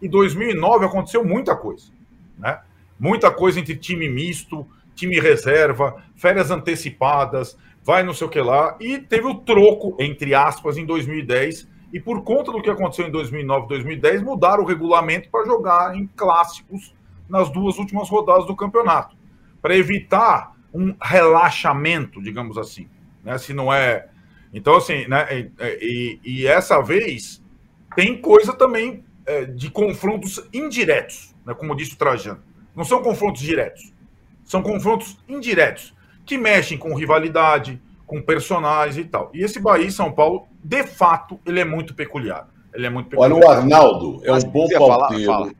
E 0.00 0.08
2009 0.08 0.84
aconteceu 0.84 1.24
muita 1.24 1.56
coisa, 1.56 1.92
né? 2.38 2.60
Muita 2.98 3.30
coisa 3.30 3.60
entre 3.60 3.76
time 3.76 4.08
misto, 4.08 4.66
time 4.94 5.18
reserva, 5.20 6.02
férias 6.16 6.50
antecipadas, 6.50 7.56
vai 7.82 8.02
não 8.02 8.12
sei 8.12 8.26
o 8.26 8.30
que 8.30 8.40
lá, 8.40 8.76
e 8.80 8.98
teve 8.98 9.26
o 9.26 9.36
troco, 9.36 9.96
entre 9.98 10.34
aspas, 10.34 10.76
em 10.76 10.84
2010, 10.84 11.68
e 11.92 11.98
por 11.98 12.22
conta 12.22 12.52
do 12.52 12.60
que 12.60 12.68
aconteceu 12.68 13.06
em 13.06 13.10
2009 13.10 13.64
e 13.64 13.68
2010, 13.68 14.22
mudaram 14.22 14.62
o 14.62 14.66
regulamento 14.66 15.30
para 15.30 15.46
jogar 15.46 15.96
em 15.96 16.06
clássicos 16.06 16.94
nas 17.28 17.50
duas 17.50 17.78
últimas 17.78 18.08
rodadas 18.08 18.46
do 18.46 18.56
campeonato, 18.56 19.16
para 19.60 19.76
evitar 19.76 20.54
um 20.72 20.94
relaxamento, 21.00 22.22
digamos 22.22 22.58
assim, 22.58 22.88
né? 23.24 23.38
Se 23.38 23.54
não 23.54 23.72
é. 23.72 24.08
Então, 24.52 24.76
assim, 24.76 25.06
né? 25.08 25.26
E, 25.80 26.20
e 26.24 26.46
essa 26.46 26.80
vez 26.82 27.42
tem 27.96 28.20
coisa 28.20 28.52
também 28.52 29.04
é, 29.26 29.44
de 29.44 29.70
confrontos 29.70 30.46
indiretos, 30.52 31.34
né? 31.44 31.54
Como 31.54 31.74
disse 31.74 31.94
o 31.94 31.98
Trajano. 31.98 32.42
Não 32.76 32.84
são 32.84 33.02
confrontos 33.02 33.42
diretos. 33.42 33.92
São 34.44 34.62
confrontos 34.62 35.18
indiretos, 35.28 35.94
que 36.24 36.38
mexem 36.38 36.78
com 36.78 36.94
rivalidade, 36.94 37.80
com 38.08 38.22
personagens 38.22 38.96
e 38.96 39.04
tal. 39.04 39.30
E 39.34 39.44
esse 39.44 39.60
Bahia 39.60 39.86
e 39.86 39.92
São 39.92 40.10
Paulo, 40.10 40.48
de 40.64 40.82
fato, 40.82 41.38
ele 41.46 41.60
é 41.60 41.64
muito 41.64 41.94
peculiar. 41.94 42.48
Ele 42.74 42.86
é 42.86 42.90
muito 42.90 43.10
peculiar. 43.10 43.32
Olha, 43.32 43.46
o 43.46 43.50
Arnaldo 43.50 44.20
é 44.24 44.32
um 44.32 44.40
bom 44.40 44.66
palteiro. 44.66 45.54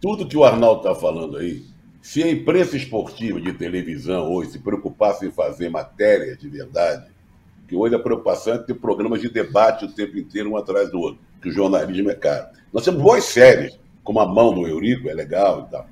Tudo 0.00 0.26
que 0.26 0.36
o 0.36 0.44
Arnaldo 0.44 0.80
está 0.80 0.94
falando 0.96 1.36
aí, 1.36 1.62
se 2.02 2.20
a 2.20 2.28
imprensa 2.28 2.76
esportiva 2.76 3.40
de 3.40 3.52
televisão 3.52 4.32
hoje 4.32 4.50
se 4.50 4.58
preocupasse 4.58 5.24
em 5.24 5.30
fazer 5.30 5.70
matérias 5.70 6.36
de 6.38 6.48
verdade, 6.48 7.06
que 7.68 7.76
hoje 7.76 7.94
a 7.94 8.00
preocupação 8.00 8.54
é 8.54 8.58
ter 8.58 8.74
programas 8.74 9.20
de 9.20 9.30
debate 9.30 9.84
o 9.84 9.92
tempo 9.92 10.18
inteiro 10.18 10.50
um 10.50 10.56
atrás 10.56 10.90
do 10.90 10.98
outro, 10.98 11.20
que 11.40 11.48
o 11.48 11.52
jornalismo 11.52 12.10
é 12.10 12.14
caro. 12.16 12.48
Nós 12.72 12.84
temos 12.84 13.00
boas 13.00 13.24
séries, 13.24 13.78
como 14.02 14.18
a 14.18 14.26
mão 14.26 14.52
do 14.52 14.66
Eurico, 14.66 15.08
é 15.08 15.14
legal 15.14 15.66
e 15.68 15.70
tal. 15.70 15.86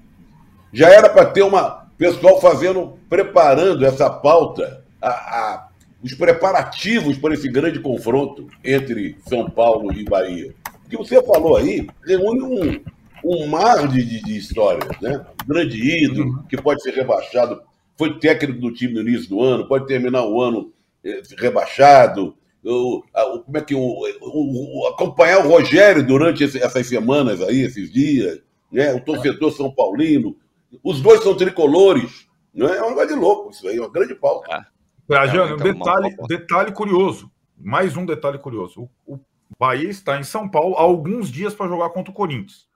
Já 0.72 0.90
era 0.90 1.08
para 1.08 1.26
ter 1.26 1.42
uma 1.42 1.86
pessoal 1.96 2.40
fazendo, 2.40 2.98
preparando 3.08 3.86
essa 3.86 4.10
pauta, 4.10 4.84
a, 5.00 5.08
a, 5.08 5.69
os 6.02 6.14
preparativos 6.14 7.18
para 7.18 7.34
esse 7.34 7.48
grande 7.48 7.78
confronto 7.80 8.46
entre 8.64 9.16
São 9.28 9.48
Paulo 9.50 9.92
e 9.92 10.04
Bahia. 10.04 10.54
O 10.86 10.88
que 10.88 10.96
você 10.96 11.22
falou 11.22 11.56
aí 11.56 11.86
reúne 12.04 12.42
um, 12.42 12.80
um 13.24 13.46
mar 13.46 13.86
de, 13.86 14.02
de, 14.02 14.36
histórias, 14.36 14.88
né? 15.00 15.24
grande 15.46 15.78
ídolo, 15.78 16.30
uhum. 16.30 16.42
que 16.48 16.56
pode 16.56 16.82
ser 16.82 16.94
rebaixado, 16.94 17.62
foi 17.96 18.18
técnico 18.18 18.60
do 18.60 18.72
time 18.72 18.94
no 18.94 19.08
início 19.08 19.28
do 19.28 19.42
ano, 19.42 19.68
pode 19.68 19.86
terminar 19.86 20.24
o 20.24 20.40
ano 20.40 20.72
eh, 21.04 21.20
rebaixado. 21.38 22.34
O, 22.64 23.02
a, 23.14 23.22
como 23.38 23.58
é 23.58 23.60
que 23.60 23.74
o, 23.74 23.80
o, 23.80 24.82
o, 24.82 24.88
acompanhar 24.88 25.44
o 25.44 25.48
Rogério 25.48 26.06
durante 26.06 26.44
esse, 26.44 26.58
essas 26.62 26.86
semanas 26.86 27.42
aí, 27.42 27.60
esses 27.60 27.92
dias, 27.92 28.40
né? 28.72 28.92
O 28.94 29.00
torcedor 29.00 29.52
São 29.52 29.70
Paulino, 29.70 30.36
os 30.82 31.00
dois 31.00 31.22
são 31.22 31.36
tricolores. 31.36 32.26
Não 32.54 32.68
é? 32.68 32.78
é 32.78 32.82
um 32.82 32.90
negócio 32.90 33.08
de 33.08 33.14
louco 33.14 33.50
isso 33.50 33.68
aí, 33.68 33.76
é 33.76 33.80
uma 33.80 33.90
grande 33.90 34.14
pauta. 34.14 34.54
É. 34.54 34.79
Trajano, 35.10 35.54
um 35.54 35.56
detalhe, 35.56 36.16
detalhe 36.28 36.72
curioso. 36.72 37.32
Mais 37.58 37.96
um 37.96 38.06
detalhe 38.06 38.38
curioso. 38.38 38.88
O, 39.04 39.14
o 39.16 39.20
Bahia 39.58 39.88
está 39.88 40.20
em 40.20 40.22
São 40.22 40.48
Paulo 40.48 40.76
há 40.76 40.82
alguns 40.82 41.32
dias 41.32 41.52
para 41.52 41.66
jogar 41.66 41.90
contra 41.90 42.12
o 42.12 42.14
Corinthians. 42.14 42.68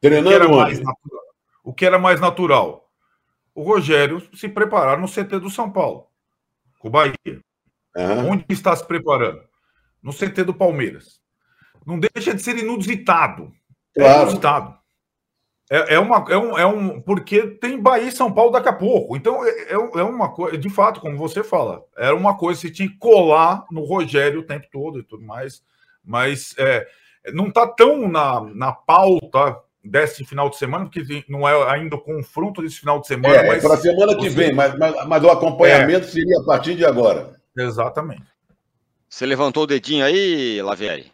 Treinando 0.00 0.36
o 0.36 0.48
que, 0.48 0.54
mais 0.54 0.78
natural, 0.78 1.22
o 1.64 1.74
que 1.74 1.84
era 1.84 1.98
mais 1.98 2.20
natural? 2.20 2.88
O 3.52 3.64
Rogério 3.64 4.22
se 4.32 4.48
preparar 4.48 4.96
no 5.00 5.08
CT 5.08 5.40
do 5.40 5.50
São 5.50 5.72
Paulo, 5.72 6.06
com 6.78 6.86
o 6.86 6.90
Bahia. 6.90 7.14
Uhum. 7.96 8.30
Onde 8.30 8.44
está 8.48 8.74
se 8.76 8.86
preparando? 8.86 9.40
No 10.00 10.12
CT 10.12 10.44
do 10.44 10.54
Palmeiras. 10.54 11.20
Não 11.84 11.98
deixa 11.98 12.32
de 12.32 12.42
ser 12.42 12.56
inusitado. 12.58 13.52
É 13.96 14.00
claro. 14.00 14.18
É 14.18 14.22
inusitado. 14.22 14.78
É, 15.70 15.94
é, 15.94 15.98
uma, 15.98 16.24
é, 16.28 16.36
um, 16.36 16.58
é 16.58 16.66
um. 16.66 17.00
Porque 17.00 17.42
tem 17.42 17.80
Bahia 17.80 18.08
e 18.08 18.12
São 18.12 18.30
Paulo 18.30 18.52
daqui 18.52 18.68
a 18.68 18.72
pouco. 18.72 19.16
Então, 19.16 19.44
é, 19.44 19.50
é, 19.50 19.72
é 19.72 20.02
uma 20.02 20.30
coisa. 20.30 20.58
De 20.58 20.68
fato, 20.68 21.00
como 21.00 21.16
você 21.16 21.42
fala, 21.42 21.82
era 21.96 22.14
uma 22.14 22.36
coisa 22.36 22.60
que 22.60 22.70
tinha 22.70 22.88
que 22.88 22.98
colar 22.98 23.64
no 23.70 23.82
Rogério 23.84 24.40
o 24.40 24.46
tempo 24.46 24.66
todo 24.70 24.98
e 24.98 25.02
tudo 25.02 25.24
mais. 25.24 25.62
Mas 26.04 26.54
é, 26.58 26.86
não 27.32 27.48
está 27.48 27.66
tão 27.66 28.06
na, 28.08 28.40
na 28.54 28.72
pauta 28.72 29.58
desse 29.82 30.24
final 30.24 30.50
de 30.50 30.56
semana, 30.56 30.84
porque 30.84 31.24
não 31.28 31.48
é 31.48 31.72
ainda 31.72 31.96
o 31.96 32.00
confronto 32.00 32.62
desse 32.62 32.80
final 32.80 33.00
de 33.00 33.06
semana. 33.06 33.36
É, 33.36 33.46
mas... 33.46 33.62
para 33.62 33.74
a 33.74 33.78
semana 33.78 34.16
que 34.16 34.28
vem, 34.28 34.52
mas, 34.52 34.76
mas, 34.78 35.06
mas 35.06 35.24
o 35.24 35.30
acompanhamento 35.30 36.06
é. 36.06 36.10
seria 36.10 36.40
a 36.40 36.44
partir 36.44 36.74
de 36.74 36.84
agora. 36.84 37.36
Exatamente. 37.56 38.24
Você 39.08 39.24
levantou 39.24 39.62
o 39.62 39.66
dedinho 39.66 40.04
aí, 40.04 40.60
Lavieri? 40.60 41.13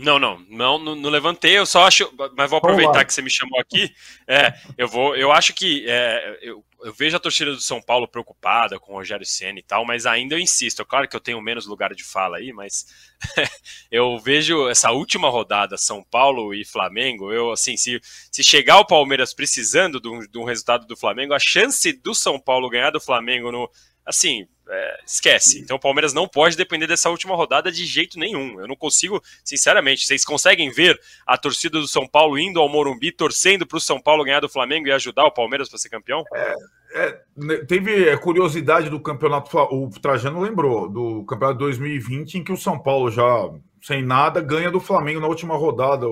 Não, 0.00 0.18
não, 0.18 0.38
não, 0.48 0.78
não, 0.78 1.10
levantei, 1.10 1.58
eu 1.58 1.66
só 1.66 1.86
acho, 1.86 2.10
mas 2.36 2.48
vou 2.48 2.58
aproveitar 2.58 3.04
que 3.04 3.12
você 3.12 3.20
me 3.20 3.30
chamou 3.30 3.60
aqui. 3.60 3.94
É, 4.26 4.54
eu 4.78 4.88
vou, 4.88 5.14
eu 5.14 5.30
acho 5.30 5.52
que 5.52 5.84
é, 5.86 6.38
eu, 6.40 6.64
eu, 6.82 6.92
vejo 6.92 7.16
a 7.16 7.20
torcida 7.20 7.52
do 7.52 7.60
São 7.60 7.82
Paulo 7.82 8.08
preocupada 8.08 8.78
com 8.78 8.92
o 8.92 8.96
Rogério 8.96 9.26
Senna 9.26 9.58
e 9.58 9.62
tal, 9.62 9.84
mas 9.84 10.06
ainda 10.06 10.34
eu 10.34 10.38
insisto. 10.38 10.80
É 10.80 10.84
claro 10.84 11.06
que 11.06 11.14
eu 11.14 11.20
tenho 11.20 11.40
menos 11.42 11.66
lugar 11.66 11.94
de 11.94 12.02
fala 12.02 12.38
aí, 12.38 12.52
mas 12.52 12.86
eu 13.92 14.18
vejo 14.18 14.68
essa 14.68 14.90
última 14.90 15.28
rodada 15.28 15.76
São 15.76 16.02
Paulo 16.02 16.54
e 16.54 16.64
Flamengo. 16.64 17.32
Eu 17.32 17.52
assim, 17.52 17.76
se, 17.76 18.00
se 18.32 18.42
chegar 18.42 18.78
o 18.78 18.86
Palmeiras 18.86 19.34
precisando 19.34 20.00
de 20.00 20.08
um, 20.08 20.20
de 20.20 20.38
um 20.38 20.44
resultado 20.44 20.86
do 20.86 20.96
Flamengo, 20.96 21.34
a 21.34 21.38
chance 21.38 21.92
do 21.92 22.14
São 22.14 22.40
Paulo 22.40 22.70
ganhar 22.70 22.90
do 22.90 23.00
Flamengo 23.00 23.52
no 23.52 23.70
assim, 24.04 24.46
é, 24.68 25.00
esquece. 25.04 25.60
Então 25.60 25.76
o 25.76 25.80
Palmeiras 25.80 26.12
não 26.12 26.28
pode 26.28 26.56
depender 26.56 26.86
dessa 26.86 27.10
última 27.10 27.34
rodada 27.34 27.72
de 27.72 27.84
jeito 27.84 28.18
nenhum. 28.18 28.60
Eu 28.60 28.68
não 28.68 28.76
consigo, 28.76 29.20
sinceramente, 29.44 30.06
vocês 30.06 30.24
conseguem 30.24 30.70
ver 30.70 30.98
a 31.26 31.36
torcida 31.36 31.80
do 31.80 31.88
São 31.88 32.06
Paulo 32.06 32.38
indo 32.38 32.60
ao 32.60 32.68
Morumbi, 32.68 33.10
torcendo 33.10 33.66
para 33.66 33.78
o 33.78 33.80
São 33.80 34.00
Paulo 34.00 34.24
ganhar 34.24 34.40
do 34.40 34.48
Flamengo 34.48 34.86
e 34.86 34.92
ajudar 34.92 35.24
o 35.24 35.32
Palmeiras 35.32 35.68
para 35.68 35.78
ser 35.78 35.88
campeão? 35.88 36.22
É, 36.32 36.54
é, 36.92 37.20
né, 37.36 37.56
teve 37.66 38.16
curiosidade 38.18 38.88
do 38.88 39.00
campeonato, 39.00 39.56
o 39.58 39.90
Trajano 40.00 40.40
lembrou, 40.40 40.88
do 40.88 41.24
campeonato 41.24 41.58
2020, 41.58 42.36
em 42.36 42.44
que 42.44 42.52
o 42.52 42.56
São 42.56 42.78
Paulo 42.78 43.10
já 43.10 43.50
sem 43.82 44.04
nada 44.04 44.40
ganha 44.40 44.70
do 44.70 44.80
Flamengo 44.80 45.20
na 45.20 45.26
última 45.26 45.56
rodada, 45.56 46.06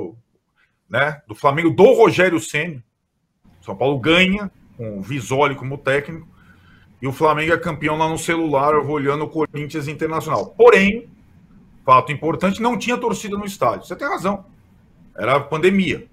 né? 0.88 1.20
Do 1.28 1.34
Flamengo 1.34 1.70
do 1.70 1.92
Rogério 1.92 2.40
Ceni. 2.40 2.82
São 3.60 3.76
Paulo 3.76 3.98
ganha 3.98 4.50
com 4.76 4.98
o 4.98 5.02
Visoli 5.02 5.54
como 5.54 5.76
técnico 5.76 6.26
e 7.00 7.06
o 7.06 7.12
Flamengo 7.12 7.52
é 7.52 7.58
campeão 7.58 7.96
lá 7.96 8.08
no 8.08 8.18
celular, 8.18 8.74
olhando 8.74 9.24
o 9.24 9.28
Corinthians 9.28 9.86
Internacional. 9.86 10.46
Porém, 10.56 11.08
fato 11.84 12.12
importante, 12.12 12.60
não 12.60 12.76
tinha 12.76 12.98
torcida 12.98 13.36
no 13.36 13.44
estádio. 13.44 13.86
Você 13.86 13.94
tem 13.94 14.08
razão. 14.08 14.44
Era 15.16 15.40
pandemia. 15.40 16.06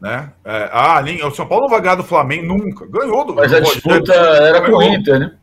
Né? 0.00 0.32
É, 0.44 0.70
ah, 0.72 1.02
nem, 1.02 1.24
o 1.24 1.30
São 1.32 1.46
Paulo 1.46 1.64
não 1.64 1.70
vai 1.70 1.80
ganhar 1.80 1.96
do 1.96 2.04
Flamengo 2.04 2.46
nunca. 2.46 2.86
Ganhou 2.86 3.24
do 3.24 3.34
Mas 3.34 3.52
a 3.52 3.60
disputa 3.60 4.12
era 4.14 4.64
com 4.64 4.76
o 4.76 4.82
Inter, 4.82 5.18
né? 5.18 5.34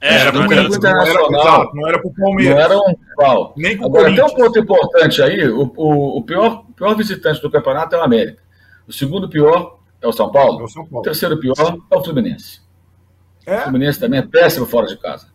É, 0.00 0.14
era, 0.14 0.32
do 0.32 0.42
Inter 0.44 0.64
Internacional. 0.64 1.70
Não 1.74 1.86
era 1.86 1.98
para 1.98 2.08
o 2.08 2.14
Palmeiras. 2.14 2.54
Não 2.54 2.62
era 2.62 2.78
um 2.78 2.94
pau. 3.16 3.52
Nem 3.54 3.76
com 3.76 3.84
Agora, 3.84 4.14
tem 4.14 4.24
um 4.24 4.34
ponto 4.34 4.58
importante 4.58 5.22
aí: 5.22 5.46
o, 5.50 5.70
o, 5.76 6.18
o 6.18 6.22
pior, 6.22 6.64
pior 6.74 6.94
visitante 6.96 7.42
do 7.42 7.50
campeonato 7.50 7.94
é 7.94 7.98
o 7.98 8.02
América. 8.02 8.42
O 8.88 8.92
segundo 8.92 9.28
pior 9.28 9.78
é 10.00 10.08
o 10.08 10.12
São 10.12 10.32
Paulo. 10.32 10.62
É 10.62 10.64
o, 10.64 10.68
São 10.68 10.86
Paulo. 10.86 11.00
o 11.00 11.02
terceiro 11.02 11.38
pior 11.38 11.76
é 11.90 11.96
o 11.96 12.02
Fluminense. 12.02 12.62
É? 13.50 13.58
O 13.58 13.62
Fluminense 13.62 13.98
também 13.98 14.20
é 14.20 14.22
péssimo 14.22 14.64
fora 14.64 14.86
de 14.86 14.96
casa. 14.96 15.26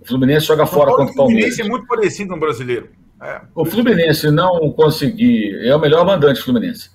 O 0.00 0.06
Fluminense 0.06 0.46
joga 0.46 0.64
fora 0.64 0.92
contra 0.92 1.12
o 1.12 1.16
Palmeiras. 1.16 1.54
O 1.54 1.56
Fluminense 1.56 1.62
é 1.62 1.64
muito 1.64 1.86
parecido 1.86 2.34
no 2.34 2.40
brasileiro. 2.40 2.90
É. 3.20 3.40
O 3.52 3.64
Fluminense 3.64 4.30
não 4.30 4.70
conseguir. 4.70 5.66
É 5.66 5.74
o 5.74 5.78
melhor 5.78 6.06
mandante 6.06 6.40
Fluminense 6.40 6.90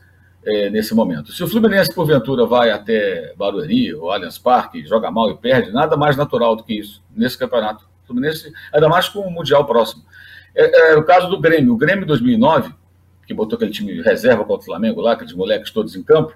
é, 0.46 0.70
nesse 0.70 0.96
momento. 0.96 1.34
Se 1.34 1.44
o 1.44 1.48
Fluminense, 1.48 1.94
porventura, 1.94 2.46
vai 2.46 2.72
até 2.72 3.34
Barueri 3.36 3.94
ou 3.94 4.10
Allianz 4.10 4.38
Parque, 4.38 4.86
joga 4.86 5.12
mal 5.12 5.30
e 5.32 5.38
perde, 5.38 5.72
nada 5.72 5.98
mais 5.98 6.16
natural 6.16 6.56
do 6.56 6.64
que 6.64 6.80
isso 6.80 7.04
nesse 7.14 7.38
campeonato. 7.38 7.86
O 8.04 8.08
Fluminense, 8.08 8.54
ainda 8.74 8.88
mais 8.88 9.10
com 9.10 9.20
o 9.20 9.32
Mundial 9.32 9.66
próximo. 9.66 10.04
É, 10.56 10.94
é 10.94 10.96
o 10.96 11.04
caso 11.04 11.28
do 11.28 11.40
Grêmio. 11.40 11.74
O 11.74 11.78
Grêmio 11.78 12.06
2009, 12.06 12.74
que 13.28 13.34
botou 13.34 13.58
aquele 13.58 13.72
time 13.72 14.02
reserva 14.02 14.46
contra 14.46 14.62
o 14.62 14.66
Flamengo 14.66 15.02
lá, 15.02 15.14
aqueles 15.14 15.34
moleques 15.34 15.72
todos 15.72 15.96
em 15.96 16.04
campo, 16.04 16.34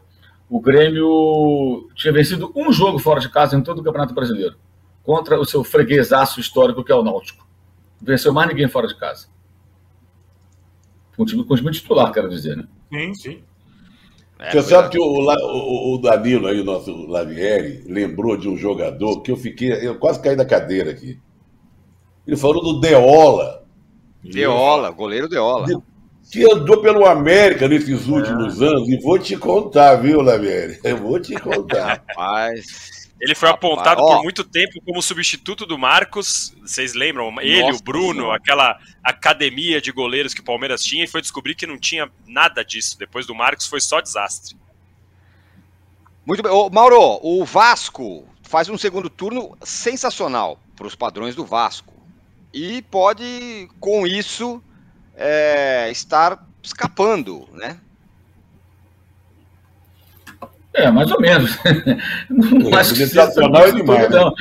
o 0.50 0.62
Grêmio 0.62 1.89
tinha 1.95 2.14
vencido 2.14 2.52
um 2.56 2.72
jogo 2.72 3.00
fora 3.00 3.20
de 3.20 3.30
casa 3.30 3.58
em 3.58 3.62
todo 3.62 3.80
o 3.80 3.84
Campeonato 3.84 4.14
Brasileiro, 4.14 4.56
contra 5.04 5.39
o 5.39 5.45
seu 5.45 5.64
freguesaço 5.64 6.39
histórico, 6.39 6.84
que 6.84 6.91
é 6.91 6.95
o 6.95 7.04
Náutico. 7.04 7.45
Venceu 8.02 8.34
mais 8.34 8.48
ninguém 8.48 8.68
fora 8.68 8.88
de 8.88 8.95
casa. 8.95 9.28
Com 11.16 11.24
o 11.24 11.26
time, 11.26 11.43
com 11.43 11.54
o 11.54 11.58
time 11.58 11.72
titular, 11.72 12.12
quero 12.12 12.30
dizer, 12.30 12.56
né? 12.56 12.68
Sim, 12.91 13.14
sim. 13.16 13.43
É, 14.39 14.52
Você 14.52 14.62
sabe 14.62 14.89
que 14.89 15.00
o, 15.00 15.04
o, 15.04 15.95
o, 15.95 15.98
Danilo 15.98 16.48
aí, 16.48 16.62
o 16.62 16.64
nosso 16.64 16.91
Lavieri, 17.08 17.84
lembrou 17.88 18.38
de 18.38 18.48
um 18.48 18.56
jogador 18.56 19.22
que 19.22 19.32
eu 19.32 19.38
fiquei. 19.38 19.72
Eu 19.86 19.98
quase 19.98 20.22
caí 20.22 20.36
da 20.36 20.45
cadeira 20.45 20.91
aqui. 20.91 21.20
Ele 22.26 22.38
falou 22.38 22.62
do 22.62 22.80
Deola. 22.80 23.66
Deola, 24.24 24.91
goleiro 24.91 25.28
Deola. 25.28 25.66
De, 25.66 25.76
que 26.32 26.44
andou 26.52 26.82
pelo 26.82 27.06
América 27.06 27.68
nesses 27.68 28.08
últimos 28.08 28.62
é. 28.62 28.66
anos, 28.66 28.90
e 28.90 28.98
vou 28.98 29.18
te 29.18 29.38
contar, 29.38 29.96
viu, 29.96 30.22
Lavieri? 30.22 30.80
Eu 30.84 30.98
vou 30.98 31.20
te 31.20 31.34
contar. 31.36 32.04
Rapaz. 32.08 33.08
Ele 33.20 33.34
foi 33.34 33.50
Rapaz, 33.50 33.74
apontado 33.74 34.02
ó. 34.02 34.16
por 34.16 34.24
muito 34.24 34.44
tempo 34.44 34.80
como 34.86 35.02
substituto 35.02 35.66
do 35.66 35.78
Marcos. 35.78 36.54
Vocês 36.62 36.94
lembram? 36.94 37.34
Ele, 37.42 37.62
Nossa, 37.62 37.80
o 37.80 37.84
Bruno, 37.84 38.14
senhora. 38.14 38.38
aquela 38.38 38.80
academia 39.04 39.82
de 39.82 39.92
goleiros 39.92 40.34
que 40.34 40.42
o 40.42 40.44
Palmeiras 40.44 40.84
tinha, 40.84 41.04
e 41.04 41.08
foi 41.08 41.22
descobrir 41.22 41.56
que 41.56 41.66
não 41.66 41.80
tinha 41.80 42.12
nada 42.28 42.64
disso. 42.64 42.98
Depois 43.00 43.26
do 43.26 43.34
Marcos 43.34 43.66
foi 43.66 43.82
só 43.82 44.02
desastre. 44.02 44.56
Muito 46.26 46.44
bem. 46.44 46.52
Ô, 46.52 46.70
Mauro, 46.70 47.20
o 47.24 47.44
Vasco 47.44 48.26
faz 48.44 48.70
um 48.70 48.78
segundo 48.78 49.10
turno 49.10 49.58
sensacional 49.64 50.60
para 50.76 50.86
os 50.86 50.94
padrões 50.94 51.36
do 51.36 51.46
Vasco. 51.46 51.94
E 52.54 52.82
pode, 52.84 53.68
com 53.80 54.06
isso, 54.06 54.62
é, 55.18 55.89
estar 55.89 56.47
escapando, 56.61 57.47
né? 57.53 57.78
É, 60.74 60.91
mais 60.91 61.11
ou 61.11 61.20
menos. 61.20 61.57
Não 62.30 62.78
acho 62.78 62.93
que 62.93 63.07
sensacional 63.07 63.65
é 63.65 63.72
demais. 63.72 64.09
Não. 64.11 64.32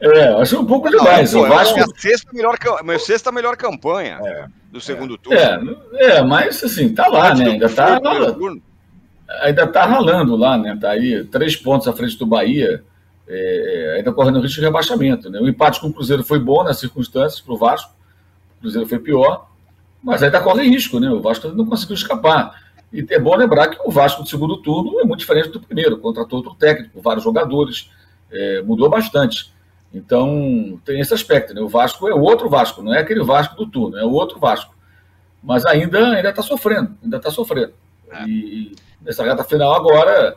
É, 0.00 0.28
acho 0.40 0.60
um 0.60 0.66
pouco 0.66 0.90
demais. 0.90 1.32
Não, 1.32 1.48
Vasco... 1.48 1.78
é 1.78 1.82
a 1.82 1.86
sexta 1.96 2.30
melhor, 2.32 2.56
a 2.62 2.98
sexta 2.98 3.32
melhor 3.32 3.56
campanha 3.56 4.18
é, 4.22 4.46
do 4.70 4.80
segundo 4.80 5.14
é. 5.14 5.18
turno. 5.18 5.78
É, 5.94 6.16
é, 6.16 6.22
mas 6.22 6.62
assim, 6.62 6.94
tá 6.94 7.06
lá, 7.06 7.34
né? 7.34 7.52
Ainda 7.52 7.68
tá, 7.68 7.98
ralando, 7.98 8.62
ainda 9.42 9.66
tá 9.66 9.84
ralando 9.86 10.36
lá, 10.36 10.58
né? 10.58 10.76
Tá 10.78 10.90
aí 10.90 11.24
três 11.24 11.56
pontos 11.56 11.88
à 11.88 11.92
frente 11.92 12.18
do 12.18 12.26
Bahia, 12.26 12.82
é, 13.28 13.94
ainda 13.98 14.12
correndo 14.12 14.40
risco 14.40 14.60
de 14.60 14.66
rebaixamento. 14.66 15.30
Né? 15.30 15.38
O 15.38 15.48
empate 15.48 15.80
com 15.80 15.88
o 15.88 15.92
Cruzeiro 15.92 16.24
foi 16.24 16.38
bom 16.38 16.64
nas 16.64 16.78
circunstâncias 16.78 17.40
para 17.40 17.54
o 17.54 17.58
Vasco, 17.58 17.94
o 18.56 18.60
Cruzeiro 18.62 18.88
foi 18.88 18.98
pior, 18.98 19.49
mas 20.02 20.22
ainda 20.22 20.40
corre 20.40 20.68
risco, 20.68 20.98
né? 20.98 21.10
O 21.10 21.20
Vasco 21.20 21.48
não 21.48 21.66
conseguiu 21.66 21.94
escapar. 21.94 22.60
E 22.92 23.06
é 23.10 23.18
bom 23.18 23.36
lembrar 23.36 23.68
que 23.68 23.78
o 23.84 23.90
Vasco 23.90 24.22
do 24.22 24.28
segundo 24.28 24.56
turno 24.58 24.98
é 25.00 25.04
muito 25.04 25.20
diferente 25.20 25.50
do 25.50 25.60
primeiro, 25.60 25.98
contratou 25.98 26.38
outro 26.38 26.54
técnico, 26.54 27.00
vários 27.00 27.22
jogadores, 27.22 27.90
é, 28.30 28.62
mudou 28.62 28.88
bastante. 28.88 29.52
Então, 29.92 30.80
tem 30.84 31.00
esse 31.00 31.12
aspecto, 31.12 31.52
né? 31.54 31.60
O 31.60 31.68
Vasco 31.68 32.08
é 32.08 32.14
outro 32.14 32.48
Vasco, 32.48 32.82
não 32.82 32.94
é 32.94 33.00
aquele 33.00 33.22
Vasco 33.22 33.56
do 33.56 33.66
turno, 33.66 33.98
é 33.98 34.04
o 34.04 34.10
outro 34.10 34.38
Vasco. 34.38 34.74
Mas 35.42 35.64
ainda 35.64 36.14
ainda 36.14 36.30
está 36.30 36.42
sofrendo, 36.42 36.96
ainda 37.02 37.16
está 37.16 37.30
sofrendo. 37.30 37.72
É. 38.10 38.24
E 38.24 38.72
nessa 39.00 39.24
reta 39.24 39.44
final 39.44 39.74
agora 39.74 40.36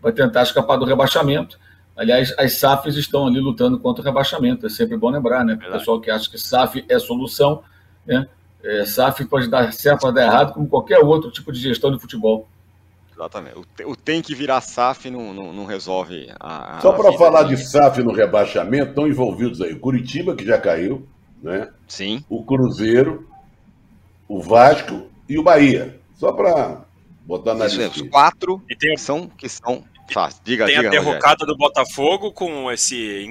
vai 0.00 0.12
tentar 0.12 0.42
escapar 0.42 0.76
do 0.76 0.84
rebaixamento. 0.84 1.58
Aliás, 1.96 2.34
as 2.38 2.54
SAFs 2.54 2.96
estão 2.96 3.26
ali 3.26 3.38
lutando 3.38 3.78
contra 3.78 4.02
o 4.02 4.04
rebaixamento, 4.04 4.66
é 4.66 4.68
sempre 4.68 4.96
bom 4.96 5.10
lembrar, 5.10 5.44
né? 5.44 5.54
O 5.54 5.72
pessoal 5.72 6.00
que 6.00 6.10
acha 6.10 6.30
que 6.30 6.38
SAF 6.38 6.84
é 6.88 6.98
solução, 6.98 7.62
né? 8.06 8.26
É, 8.62 8.84
SAF 8.84 9.24
pode 9.24 9.48
dar 9.48 9.72
certo, 9.72 10.02
pode 10.02 10.14
dar 10.14 10.22
errado, 10.22 10.52
como 10.52 10.68
qualquer 10.68 10.98
outro 10.98 11.30
tipo 11.30 11.50
de 11.50 11.60
gestão 11.60 11.90
de 11.90 12.00
futebol. 12.00 12.48
Exatamente. 13.12 13.56
O, 13.84 13.94
tem 13.96 14.22
que 14.22 14.34
virar 14.34 14.60
SAF 14.60 15.10
não, 15.10 15.34
não, 15.34 15.52
não 15.52 15.64
resolve 15.64 16.28
a. 16.40 16.78
a 16.78 16.80
Só 16.80 16.92
para 16.92 17.12
falar 17.12 17.44
de 17.44 17.56
SAF 17.56 18.02
no 18.02 18.12
rebaixamento, 18.12 18.90
estão 18.90 19.06
envolvidos 19.06 19.60
aí 19.60 19.72
o 19.72 19.80
Curitiba, 19.80 20.34
que 20.34 20.44
já 20.44 20.58
caiu, 20.58 21.06
né? 21.42 21.68
Sim. 21.86 22.24
O 22.28 22.44
Cruzeiro, 22.44 23.28
o 24.28 24.40
Vasco 24.40 25.08
e 25.28 25.38
o 25.38 25.42
Bahia. 25.42 26.00
Só 26.14 26.32
para 26.32 26.84
botar 27.26 27.54
na 27.54 27.66
lista. 27.66 28.02
Os 28.02 28.08
quatro 28.08 28.62
e 28.68 28.76
tem... 28.76 28.96
são, 28.96 29.28
que 29.28 29.48
são 29.48 29.84
diga, 30.44 30.66
tem 30.66 30.76
diga, 30.76 30.88
a 30.88 30.90
derrocada 30.90 31.46
do 31.46 31.56
Botafogo 31.56 32.32
com 32.32 32.70
esse. 32.70 33.30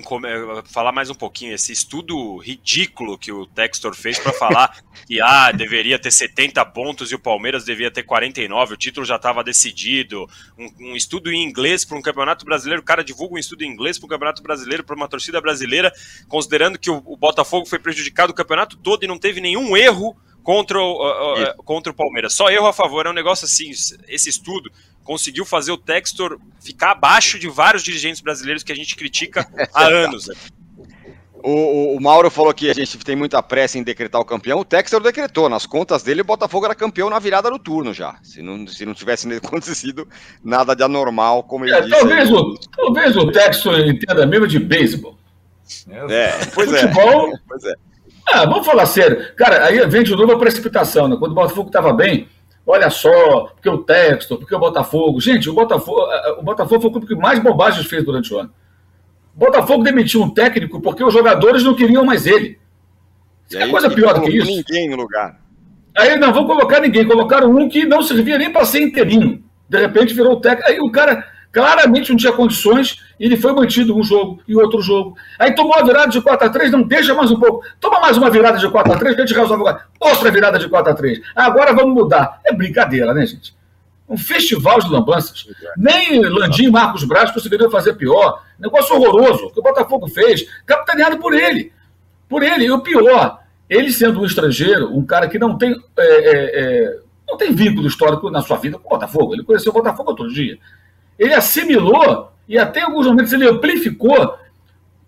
Falar 0.65 0.91
mais 0.91 1.09
um 1.09 1.15
pouquinho, 1.15 1.53
esse 1.53 1.71
estudo 1.71 2.37
ridículo 2.37 3.17
que 3.17 3.31
o 3.31 3.45
Textor 3.45 3.95
fez 3.95 4.19
para 4.19 4.33
falar 4.33 4.77
que 5.07 5.21
ah, 5.21 5.51
deveria 5.51 5.99
ter 5.99 6.11
70 6.11 6.63
pontos 6.67 7.11
e 7.11 7.15
o 7.15 7.19
Palmeiras 7.19 7.63
devia 7.63 7.91
ter 7.91 8.03
49, 8.03 8.73
o 8.73 8.77
título 8.77 9.05
já 9.05 9.15
estava 9.15 9.43
decidido. 9.43 10.27
Um, 10.57 10.91
um, 10.91 10.95
estudo 10.95 11.31
em 11.31 11.43
inglês 11.43 11.85
para 11.85 11.97
um 11.97 12.01
campeonato 12.01 12.45
brasileiro, 12.45 12.81
o 12.81 12.85
cara 12.85 13.03
divulga 13.03 13.35
um 13.35 13.39
estudo 13.39 13.63
em 13.63 13.71
inglês 13.71 13.97
para 13.97 14.05
um 14.05 14.09
campeonato 14.09 14.43
brasileiro, 14.43 14.83
para 14.83 14.95
uma 14.95 15.07
torcida 15.07 15.39
brasileira, 15.39 15.91
considerando 16.27 16.77
que 16.77 16.89
o, 16.89 17.01
o 17.05 17.15
Botafogo 17.15 17.65
foi 17.65 17.79
prejudicado 17.79 18.31
o 18.31 18.35
campeonato 18.35 18.77
todo 18.77 19.03
e 19.03 19.07
não 19.07 19.17
teve 19.17 19.39
nenhum 19.39 19.75
erro 19.75 20.15
contra 20.43 20.79
o, 20.79 20.93
uh, 20.93 21.43
uh, 21.43 21.63
contra 21.63 21.91
o 21.91 21.95
Palmeiras. 21.95 22.33
Só 22.33 22.49
erro 22.49 22.67
a 22.67 22.73
favor, 22.73 23.05
é 23.05 23.09
um 23.09 23.13
negócio 23.13 23.45
assim, 23.45 23.69
esse 24.07 24.29
estudo 24.29 24.71
conseguiu 25.03 25.45
fazer 25.45 25.71
o 25.71 25.77
Textor 25.77 26.39
ficar 26.59 26.91
abaixo 26.91 27.39
de 27.39 27.47
vários 27.47 27.83
dirigentes 27.83 28.21
brasileiros 28.21 28.63
que 28.63 28.71
a 28.71 28.75
gente 28.75 28.95
critica 28.95 29.47
há 29.73 29.85
anos. 29.87 30.29
O, 31.43 31.49
o, 31.49 31.97
o, 31.97 32.01
Mauro 32.01 32.29
falou 32.29 32.53
que 32.53 32.69
a 32.69 32.73
gente 32.73 32.97
tem 32.99 33.15
muita 33.15 33.41
pressa 33.41 33.77
em 33.77 33.83
decretar 33.83 34.21
o 34.21 34.25
campeão. 34.25 34.59
O 34.59 34.65
Textor 34.65 35.01
decretou. 35.01 35.49
Nas 35.49 35.65
contas 35.65 36.03
dele, 36.03 36.21
o 36.21 36.25
Botafogo 36.25 36.65
era 36.65 36.75
campeão 36.75 37.09
na 37.09 37.17
virada 37.17 37.49
do 37.49 37.57
turno 37.57 37.93
já. 37.93 38.15
Se 38.21 38.41
não, 38.41 38.67
se 38.67 38.85
não 38.85 38.93
tivesse 38.93 39.27
acontecido 39.33 40.07
nada 40.43 40.75
de 40.75 40.83
anormal, 40.83 41.43
como 41.43 41.65
ele 41.65 41.73
é, 41.73 41.81
disse. 41.81 41.91
Talvez, 41.91 42.29
aí. 42.29 42.35
o, 42.35 42.55
talvez 42.75 43.17
o 43.17 43.31
Textor 43.31 43.79
entenda 43.79 44.25
mesmo 44.25 44.47
de 44.47 44.59
beisebol. 44.59 45.17
É, 46.09 46.45
pois 46.53 46.71
é. 46.73 46.81
Futebol, 46.81 47.31
pois 47.47 47.63
é. 47.63 47.73
Ah, 48.27 48.45
vamos 48.45 48.65
falar 48.65 48.85
sério. 48.85 49.33
Cara, 49.35 49.65
aí 49.65 49.85
vem 49.87 50.03
de 50.03 50.15
novo 50.15 50.31
a 50.31 50.37
precipitação, 50.37 51.07
né? 51.07 51.15
Quando 51.17 51.31
o 51.31 51.35
Botafogo 51.35 51.67
estava 51.67 51.91
bem, 51.91 52.27
olha 52.65 52.89
só, 52.89 53.47
porque 53.53 53.69
o 53.69 53.79
Textor, 53.79 54.37
porque 54.37 54.55
o 54.55 54.59
Botafogo. 54.59 55.19
Gente, 55.19 55.49
o 55.49 55.53
Botafogo, 55.53 56.01
o 56.37 56.43
Botafogo 56.43 56.81
foi 56.81 56.89
o 56.89 56.93
clube 56.93 57.07
que 57.07 57.15
mais 57.15 57.39
bobagens 57.39 57.85
fez 57.85 58.03
durante 58.03 58.33
o 58.33 58.39
ano. 58.39 58.51
O 59.35 59.39
Botafogo 59.39 59.83
demitiu 59.83 60.21
um 60.21 60.29
técnico 60.29 60.81
porque 60.81 61.03
os 61.03 61.13
jogadores 61.13 61.63
não 61.63 61.75
queriam 61.75 62.05
mais 62.05 62.25
ele. 62.25 62.59
Isso 63.49 63.57
é 63.57 63.67
coisa 63.67 63.89
pior 63.89 64.13
do 64.13 64.21
que 64.21 64.37
isso. 64.37 64.47
ninguém 64.47 64.89
no 64.89 64.97
lugar. 64.97 65.39
Aí 65.97 66.15
não 66.17 66.31
vão 66.31 66.45
colocar 66.45 66.79
ninguém, 66.79 67.05
colocaram 67.05 67.53
um 67.53 67.67
que 67.67 67.85
não 67.85 68.01
servia 68.01 68.37
nem 68.37 68.51
para 68.51 68.65
ser 68.65 68.81
interino. 68.81 69.43
De 69.67 69.77
repente 69.77 70.13
virou 70.13 70.39
técnico. 70.39 70.69
Aí 70.69 70.79
o 70.79 70.91
cara 70.91 71.25
claramente 71.51 72.09
não 72.09 72.17
tinha 72.17 72.31
condições 72.31 72.97
e 73.10 73.10
ele 73.23 73.37
foi 73.37 73.53
mantido 73.53 73.97
um 73.97 74.03
jogo 74.03 74.41
e 74.47 74.55
outro 74.55 74.81
jogo. 74.81 75.15
Aí 75.37 75.53
tomou 75.53 75.75
a 75.75 75.83
virada 75.83 76.07
de 76.07 76.21
4 76.21 76.47
a 76.47 76.49
3 76.49 76.71
não 76.71 76.81
deixa 76.81 77.13
mais 77.13 77.29
um 77.29 77.39
pouco. 77.39 77.63
Toma 77.79 77.99
mais 77.99 78.17
uma 78.17 78.29
virada 78.29 78.57
de 78.57 78.69
4 78.69 78.93
a 78.93 78.97
3 78.97 79.15
que 79.15 79.21
a 79.21 79.25
gente 79.25 79.37
resolve 79.37 79.61
agora. 79.61 79.85
Outra 79.99 80.31
virada 80.31 80.57
de 80.57 80.67
4 80.67 80.91
a 80.91 80.95
3 80.95 81.21
Agora 81.35 81.73
vamos 81.73 81.93
mudar. 81.93 82.39
É 82.43 82.53
brincadeira, 82.53 83.13
né, 83.13 83.25
gente? 83.25 83.55
Um 84.07 84.17
festival 84.17 84.79
de 84.79 84.89
lambanças. 84.89 85.45
Nem 85.77 86.21
Landim 86.21 86.65
e 86.65 86.71
Marcos 86.71 87.03
Braz 87.03 87.31
conseguiriam 87.31 87.69
fazer 87.69 87.93
pior. 87.93 88.43
Negócio 88.59 88.95
horroroso 88.95 89.51
que 89.51 89.59
o 89.59 89.63
Botafogo 89.63 90.07
fez, 90.07 90.45
capitaneado 90.65 91.17
por 91.17 91.33
ele. 91.33 91.71
Por 92.27 92.43
ele. 92.43 92.65
E 92.65 92.71
o 92.71 92.81
pior, 92.81 93.39
ele 93.69 93.91
sendo 93.91 94.19
um 94.19 94.25
estrangeiro, 94.25 94.95
um 94.95 95.05
cara 95.05 95.27
que 95.27 95.39
não 95.39 95.57
tem, 95.57 95.75
é, 95.97 96.03
é, 96.03 96.59
é, 96.59 96.99
não 97.27 97.37
tem 97.37 97.53
vínculo 97.53 97.87
histórico 97.87 98.29
na 98.29 98.41
sua 98.41 98.57
vida 98.57 98.77
com 98.77 98.87
o 98.87 98.97
Botafogo. 98.97 99.33
Ele 99.33 99.43
conheceu 99.43 99.71
o 99.71 99.75
Botafogo 99.75 100.09
outro 100.09 100.27
dia 100.27 100.57
ele 101.21 101.35
assimilou 101.35 102.31
e 102.51 102.57
até 102.57 102.81
em 102.81 102.83
alguns 102.83 103.07
momentos 103.07 103.31
ele 103.31 103.47
amplificou 103.47 104.37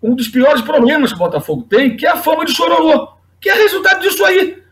um 0.02 0.14
dos 0.14 0.28
piores 0.28 0.62
problemas 0.62 1.12
que 1.12 1.16
o 1.16 1.22
Botafogo 1.22 1.66
tem, 1.68 1.94
que 1.94 2.06
é 2.06 2.10
a 2.10 2.16
fama 2.16 2.42
de 2.42 2.54
chororô, 2.54 3.10
que 3.38 3.50
é 3.50 3.52
resultado 3.54 4.00
disso 4.00 4.24
aí. 4.24 4.62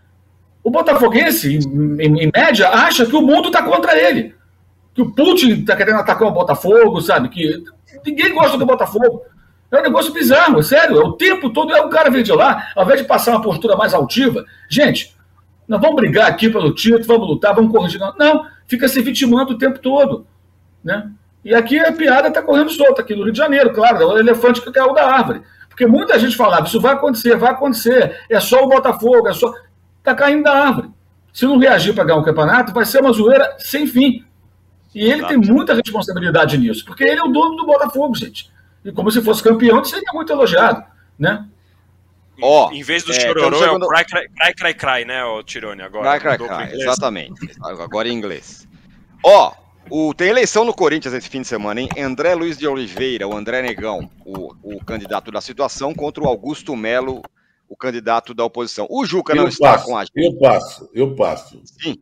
O 0.64 0.70
botafoguense, 0.70 1.58
em, 1.58 2.22
em, 2.22 2.30
média, 2.34 2.70
acha 2.70 3.04
que 3.04 3.14
o 3.14 3.20
mundo 3.20 3.48
está 3.48 3.62
contra 3.62 3.94
ele. 3.98 4.34
Que 4.94 5.02
o 5.02 5.10
Putin 5.10 5.60
está 5.60 5.76
querendo 5.76 5.98
atacar 5.98 6.26
o 6.26 6.32
Botafogo, 6.32 6.98
sabe? 7.02 7.28
Que 7.28 7.62
ninguém 8.06 8.32
gosta 8.32 8.56
do 8.56 8.64
Botafogo. 8.64 9.22
É 9.70 9.78
um 9.78 9.82
negócio 9.82 10.10
bizarro, 10.10 10.60
é 10.60 10.62
sério. 10.62 10.96
É 10.96 11.04
o 11.04 11.12
tempo 11.12 11.50
todo, 11.50 11.74
é 11.74 11.82
o 11.82 11.90
cara 11.90 12.08
vem 12.10 12.22
de 12.22 12.32
lá, 12.32 12.70
ao 12.74 12.84
invés 12.84 13.02
de 13.02 13.06
passar 13.06 13.32
uma 13.32 13.42
postura 13.42 13.76
mais 13.76 13.92
altiva. 13.92 14.46
Gente, 14.66 15.14
nós 15.68 15.78
vamos 15.78 15.96
brigar 15.96 16.26
aqui 16.26 16.48
pelo 16.48 16.74
título, 16.74 17.04
vamos 17.04 17.28
lutar, 17.28 17.54
vamos 17.54 17.70
corrigir. 17.70 18.00
Não, 18.18 18.46
fica 18.66 18.88
se 18.88 19.02
vitimando 19.02 19.52
o 19.52 19.58
tempo 19.58 19.78
todo. 19.78 20.26
Né? 20.82 21.10
E 21.45 21.55
aqui 21.55 21.78
a 21.78 21.93
piada 21.93 22.28
está 22.28 22.40
correndo 22.40 22.70
solta, 22.70 23.03
aqui 23.03 23.14
no 23.14 23.24
Rio 23.24 23.32
de 23.32 23.38
Janeiro, 23.38 23.72
claro, 23.72 24.01
é 24.01 24.05
o 24.05 24.18
elefante 24.18 24.61
que 24.61 24.70
caiu 24.70 24.93
da 24.95 25.07
árvore. 25.07 25.43
Porque 25.68 25.86
muita 25.86 26.18
gente 26.18 26.36
falava, 26.36 26.66
isso 26.66 26.80
vai 26.80 26.93
acontecer, 26.93 27.36
vai 27.36 27.51
acontecer, 27.51 28.20
é 28.28 28.38
só 28.38 28.62
o 28.62 28.68
Botafogo, 28.68 29.28
é 29.28 29.32
só. 29.32 29.53
Está 29.99 30.14
caindo 30.14 30.45
da 30.45 30.53
árvore. 30.53 30.90
Se 31.32 31.47
não 31.47 31.59
reagir 31.59 31.95
para 31.95 32.05
ganhar 32.05 32.18
um 32.18 32.24
campeonato, 32.24 32.72
vai 32.72 32.84
ser 32.84 33.01
uma 33.01 33.12
zoeira 33.12 33.57
sem 33.59 33.86
fim. 33.86 34.24
E 34.95 35.05
ele 35.05 35.20
Exato. 35.20 35.28
tem 35.28 35.38
muita 35.38 35.74
responsabilidade 35.74 36.59
nisso, 36.59 36.84
porque 36.84 37.05
ele 37.05 37.20
é 37.20 37.24
o 37.24 37.28
dono 37.28 37.57
do 37.57 37.66
Botafogo, 37.66 38.14
gente. 38.14 38.53
E 38.84 38.93
como 38.93 39.11
se 39.11 39.22
fosse 39.22 39.43
campeão, 39.43 39.78
ele 39.78 39.86
seria 39.86 40.12
muito 40.12 40.30
elogiado, 40.32 40.84
né? 41.18 41.47
Ó, 42.40 42.68
oh, 42.68 42.72
em 42.72 42.82
vez 42.82 43.05
do 43.05 43.12
é, 43.12 43.20
chororô, 43.20 43.59
chegando... 43.59 43.84
é 43.84 43.86
o 43.86 43.88
cry, 43.88 44.05
cry, 44.05 44.28
cry, 44.28 44.55
cry, 44.55 44.74
cry, 44.74 45.05
né, 45.05 45.24
o 45.24 45.43
Tirone, 45.43 45.82
agora. 45.82 46.18
Cry, 46.18 46.36
cry, 46.36 46.49
cry, 46.49 46.80
exatamente. 46.80 47.51
Agora 47.62 48.09
em 48.09 48.12
inglês. 48.12 48.68
Ó, 49.24 49.49
oh, 49.49 49.61
o, 49.91 50.14
tem 50.14 50.28
eleição 50.28 50.64
no 50.64 50.74
Corinthians 50.74 51.14
esse 51.14 51.28
fim 51.28 51.43
de 51.43 51.49
semana, 51.49 51.80
hein? 51.80 51.89
André 51.99 52.35
Luiz 52.35 52.57
de 52.57 52.66
Oliveira, 52.66 53.28
o 53.28 53.37
André 53.37 53.62
Negão, 53.62 54.09
o, 54.24 54.76
o 54.76 54.85
candidato 54.85 55.30
da 55.30 55.41
situação, 55.41 55.95
contra 55.95 56.22
o 56.22 56.26
Augusto 56.26 56.74
Melo, 56.76 57.22
o 57.68 57.76
candidato 57.76 58.35
da 58.35 58.45
oposição. 58.45 58.87
O 58.91 59.05
Juca 59.05 59.35
não 59.35 59.49
está 59.49 59.78
com 59.78 59.97
a 59.97 60.05
gente. 60.05 60.12
Eu 60.16 60.39
passo, 60.39 60.91
eu 60.93 61.14
passo. 61.14 61.61
Sim. 61.64 62.01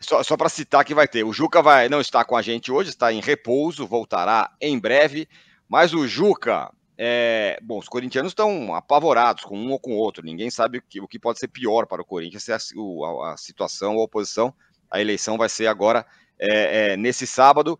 Só, 0.00 0.22
só 0.22 0.36
para 0.36 0.48
citar 0.48 0.84
que 0.84 0.94
vai 0.94 1.08
ter. 1.08 1.24
O 1.24 1.32
Juca 1.32 1.62
vai 1.62 1.88
não 1.88 2.00
está 2.00 2.24
com 2.24 2.36
a 2.36 2.42
gente 2.42 2.70
hoje, 2.70 2.90
está 2.90 3.12
em 3.12 3.20
repouso, 3.20 3.86
voltará 3.86 4.52
em 4.60 4.78
breve. 4.78 5.28
Mas 5.68 5.94
o 5.94 6.06
Juca, 6.06 6.70
é, 6.98 7.58
bom, 7.62 7.78
os 7.78 7.88
corintianos 7.88 8.32
estão 8.32 8.74
apavorados 8.74 9.44
com 9.44 9.58
um 9.58 9.70
ou 9.72 9.78
com 9.78 9.92
o 9.92 9.98
outro. 9.98 10.24
Ninguém 10.24 10.50
sabe 10.50 10.78
o 10.78 10.82
que, 10.82 11.00
o 11.00 11.08
que 11.08 11.18
pode 11.18 11.38
ser 11.38 11.48
pior 11.48 11.86
para 11.86 12.02
o 12.02 12.04
Corinthians, 12.04 12.42
se 12.42 12.52
a, 12.52 12.56
a, 12.56 13.32
a 13.32 13.36
situação 13.36 13.92
a 13.94 14.02
oposição. 14.02 14.52
A 14.90 15.00
eleição 15.00 15.38
vai 15.38 15.48
ser 15.48 15.66
agora 15.66 16.04
é, 16.38 16.92
é, 16.92 16.96
nesse 16.96 17.26
sábado. 17.26 17.78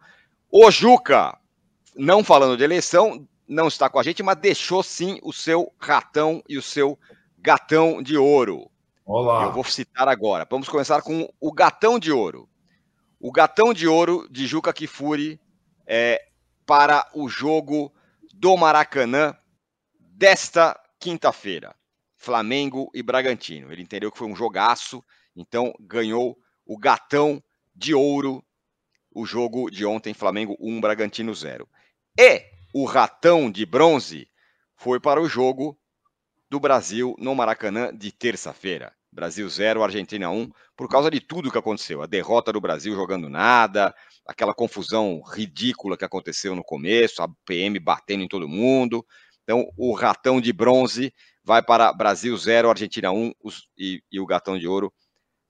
O 0.50 0.70
Juca, 0.70 1.36
não 1.96 2.22
falando 2.22 2.56
de 2.56 2.64
eleição, 2.64 3.26
não 3.48 3.68
está 3.68 3.88
com 3.88 3.98
a 3.98 4.02
gente, 4.02 4.22
mas 4.22 4.36
deixou 4.36 4.82
sim 4.82 5.18
o 5.22 5.32
seu 5.32 5.72
ratão 5.78 6.42
e 6.48 6.56
o 6.56 6.62
seu 6.62 6.98
gatão 7.38 8.02
de 8.02 8.16
ouro. 8.16 8.70
Olá. 9.04 9.44
Eu 9.44 9.52
vou 9.52 9.64
citar 9.64 10.08
agora. 10.08 10.46
Vamos 10.48 10.68
começar 10.68 11.02
com 11.02 11.28
o 11.38 11.52
gatão 11.52 11.98
de 11.98 12.10
ouro. 12.10 12.48
O 13.20 13.30
gatão 13.30 13.74
de 13.74 13.86
ouro 13.86 14.26
de 14.30 14.46
Juca 14.46 14.72
Kifuri 14.72 15.40
é 15.86 16.26
para 16.64 17.06
o 17.14 17.28
jogo 17.28 17.92
do 18.34 18.56
Maracanã 18.56 19.36
desta 19.98 20.78
quinta-feira. 20.98 21.74
Flamengo 22.16 22.90
e 22.94 23.02
Bragantino. 23.02 23.70
Ele 23.70 23.82
entendeu 23.82 24.10
que 24.10 24.16
foi 24.16 24.26
um 24.26 24.34
jogaço, 24.34 25.04
então 25.36 25.74
ganhou 25.78 26.38
o 26.64 26.78
gatão 26.78 27.42
de 27.74 27.94
ouro 27.94 28.44
o 29.14 29.24
jogo 29.24 29.70
de 29.70 29.86
ontem, 29.86 30.12
Flamengo 30.12 30.56
1, 30.60 30.80
Bragantino 30.80 31.34
0. 31.34 31.68
E 32.18 32.42
o 32.74 32.84
ratão 32.84 33.50
de 33.50 33.64
bronze 33.64 34.28
foi 34.76 34.98
para 34.98 35.20
o 35.20 35.28
jogo 35.28 35.78
do 36.50 36.58
Brasil 36.58 37.14
no 37.18 37.34
Maracanã 37.34 37.96
de 37.96 38.10
terça-feira. 38.10 38.92
Brasil 39.10 39.48
0, 39.48 39.84
Argentina 39.84 40.28
1, 40.28 40.50
por 40.76 40.88
causa 40.88 41.08
de 41.08 41.20
tudo 41.20 41.50
que 41.50 41.58
aconteceu. 41.58 42.02
A 42.02 42.06
derrota 42.06 42.52
do 42.52 42.60
Brasil 42.60 42.96
jogando 42.96 43.28
nada, 43.28 43.94
aquela 44.26 44.52
confusão 44.52 45.22
ridícula 45.22 45.96
que 45.96 46.04
aconteceu 46.04 46.56
no 46.56 46.64
começo, 46.64 47.22
a 47.22 47.28
PM 47.46 47.78
batendo 47.78 48.24
em 48.24 48.28
todo 48.28 48.48
mundo. 48.48 49.06
Então, 49.44 49.70
o 49.76 49.92
ratão 49.92 50.40
de 50.40 50.52
bronze 50.52 51.14
vai 51.44 51.62
para 51.62 51.92
Brasil 51.92 52.36
0, 52.36 52.68
Argentina 52.68 53.12
1 53.12 53.32
os, 53.40 53.68
e, 53.78 54.02
e 54.10 54.18
o 54.18 54.26
gatão 54.26 54.58
de 54.58 54.66
ouro 54.66 54.92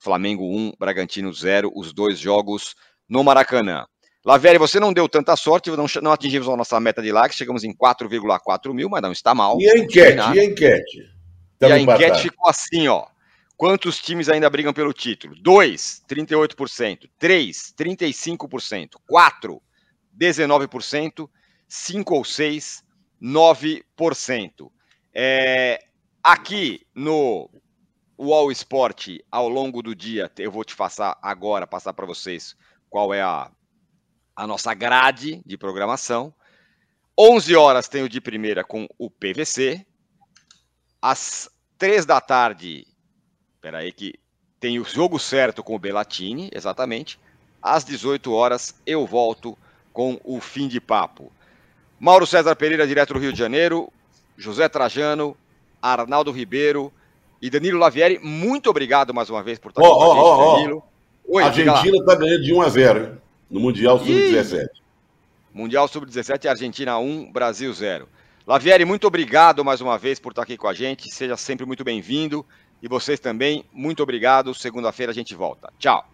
Flamengo 0.04 0.44
1, 0.44 0.74
Bragantino 0.78 1.32
0, 1.32 1.72
os 1.74 1.92
dois 1.94 2.18
jogos 2.18 2.74
no 3.08 3.24
Maracanã. 3.24 3.86
Laveri, 4.22 4.58
você 4.58 4.78
não 4.78 4.92
deu 4.92 5.08
tanta 5.08 5.34
sorte, 5.34 5.70
não, 5.70 5.86
não 6.02 6.12
atingimos 6.12 6.46
a 6.46 6.56
nossa 6.56 6.78
meta 6.78 7.00
de 7.00 7.10
likes, 7.10 7.38
chegamos 7.38 7.64
em 7.64 7.74
4,4 7.74 8.72
mil, 8.74 8.90
mas 8.90 9.00
não 9.00 9.12
está 9.12 9.34
mal. 9.34 9.58
E 9.58 9.68
a 9.68 9.78
enquete? 9.78 10.18
E 10.34 10.40
a 10.40 10.44
enquete? 10.44 11.10
e 11.60 11.64
a 11.64 11.78
enquete 11.78 12.22
ficou 12.22 12.48
assim, 12.48 12.86
ó. 12.86 13.06
Quantos 13.56 13.98
times 13.98 14.28
ainda 14.28 14.50
brigam 14.50 14.72
pelo 14.72 14.92
título? 14.92 15.34
2, 15.40 16.02
38%. 16.08 17.08
3, 17.18 17.74
35%. 17.78 18.88
4, 19.08 19.62
19%. 20.18 21.28
5 21.66 22.14
ou 22.14 22.24
6, 22.24 22.84
9%. 23.22 24.70
É, 25.14 25.78
aqui 26.22 26.82
no 26.94 27.48
o 28.16 28.32
All 28.32 28.50
Sport 28.52 29.18
ao 29.30 29.48
longo 29.48 29.82
do 29.82 29.94
dia, 29.94 30.30
eu 30.38 30.50
vou 30.50 30.64
te 30.64 30.76
passar 30.76 31.18
agora, 31.20 31.66
passar 31.66 31.92
para 31.92 32.06
vocês 32.06 32.56
qual 32.88 33.12
é 33.12 33.22
a, 33.22 33.50
a 34.36 34.46
nossa 34.46 34.72
grade 34.74 35.42
de 35.44 35.58
programação. 35.58 36.32
11 37.18 37.54
horas 37.54 37.88
tem 37.88 38.02
o 38.02 38.08
de 38.08 38.20
primeira 38.20 38.64
com 38.64 38.86
o 38.98 39.10
PVC. 39.10 39.84
Às 41.00 41.50
3 41.78 42.06
da 42.06 42.20
tarde, 42.20 42.86
espera 43.54 43.78
aí 43.78 43.92
que 43.92 44.14
tem 44.58 44.78
o 44.78 44.84
jogo 44.84 45.18
certo 45.18 45.62
com 45.62 45.74
o 45.74 45.78
Belatini, 45.78 46.50
exatamente. 46.52 47.20
Às 47.60 47.84
18 47.84 48.32
horas 48.32 48.74
eu 48.86 49.06
volto 49.06 49.58
com 49.92 50.20
o 50.24 50.40
fim 50.40 50.68
de 50.68 50.80
papo. 50.80 51.32
Mauro 51.98 52.26
César 52.26 52.56
Pereira, 52.56 52.86
direto 52.86 53.14
do 53.14 53.20
Rio 53.20 53.32
de 53.32 53.38
Janeiro, 53.38 53.92
José 54.36 54.68
Trajano, 54.68 55.36
Arnaldo 55.80 56.32
Ribeiro, 56.32 56.92
e 57.44 57.50
Danilo 57.50 57.78
Lavieri, 57.78 58.18
muito 58.22 58.70
obrigado 58.70 59.12
mais 59.12 59.28
uma 59.28 59.42
vez 59.42 59.58
por 59.58 59.68
estar 59.68 59.82
oh, 59.82 59.94
com 59.94 60.02
a 60.02 60.14
gente, 60.14 60.24
oh, 60.24 60.52
Danilo. 60.54 60.82
Oi, 61.28 61.42
a 61.42 61.46
Argentina 61.48 61.98
está 61.98 62.14
ganhando 62.14 62.42
de 62.42 62.54
1 62.54 62.62
a 62.62 62.68
0 62.70 63.18
no 63.50 63.60
Mundial 63.60 63.98
Sub-17. 63.98 64.66
Mundial 65.52 65.86
Sub-17, 65.86 66.48
Argentina 66.48 66.96
1, 66.96 67.30
Brasil 67.30 67.70
0. 67.70 68.08
Lavieri, 68.46 68.86
muito 68.86 69.06
obrigado 69.06 69.62
mais 69.62 69.82
uma 69.82 69.98
vez 69.98 70.18
por 70.18 70.32
estar 70.32 70.40
aqui 70.40 70.56
com 70.56 70.68
a 70.68 70.72
gente. 70.72 71.10
Seja 71.10 71.36
sempre 71.36 71.66
muito 71.66 71.84
bem-vindo. 71.84 72.46
E 72.82 72.88
vocês 72.88 73.20
também, 73.20 73.62
muito 73.70 74.02
obrigado. 74.02 74.54
Segunda-feira 74.54 75.12
a 75.12 75.14
gente 75.14 75.34
volta. 75.34 75.70
Tchau. 75.78 76.13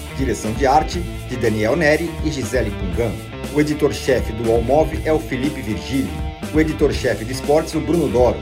Direção 0.17 0.53
de 0.53 0.65
arte 0.67 0.99
de 1.29 1.35
Daniel 1.35 1.75
Neri 1.75 2.09
e 2.23 2.31
Gisele 2.31 2.71
Pungan. 2.71 3.11
O 3.53 3.59
editor-chefe 3.59 4.31
do 4.33 4.51
Allmove 4.51 5.01
é 5.05 5.11
o 5.11 5.19
Felipe 5.19 5.61
Virgílio. 5.61 6.11
O 6.53 6.59
editor-chefe 6.59 7.25
de 7.25 7.31
esportes, 7.31 7.73
o 7.75 7.79
Bruno 7.79 8.07
Doro. 8.07 8.37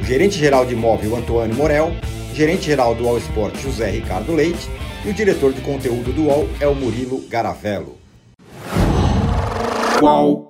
O 0.00 0.04
gerente-geral 0.04 0.64
de 0.66 0.74
imóvel, 0.74 1.16
Antônio 1.16 1.54
Morel. 1.54 1.92
Gerente-geral 2.34 2.94
do 2.94 3.06
All 3.08 3.18
Sport, 3.18 3.56
José 3.58 3.90
Ricardo 3.90 4.34
Leite. 4.34 4.68
E 5.04 5.10
o 5.10 5.14
diretor 5.14 5.52
de 5.52 5.60
conteúdo 5.60 6.12
do 6.12 6.24
UOL 6.24 6.48
é 6.60 6.66
o 6.66 6.74
Murilo 6.74 7.26
Garavello. 7.28 7.96
Qual? 9.98 10.49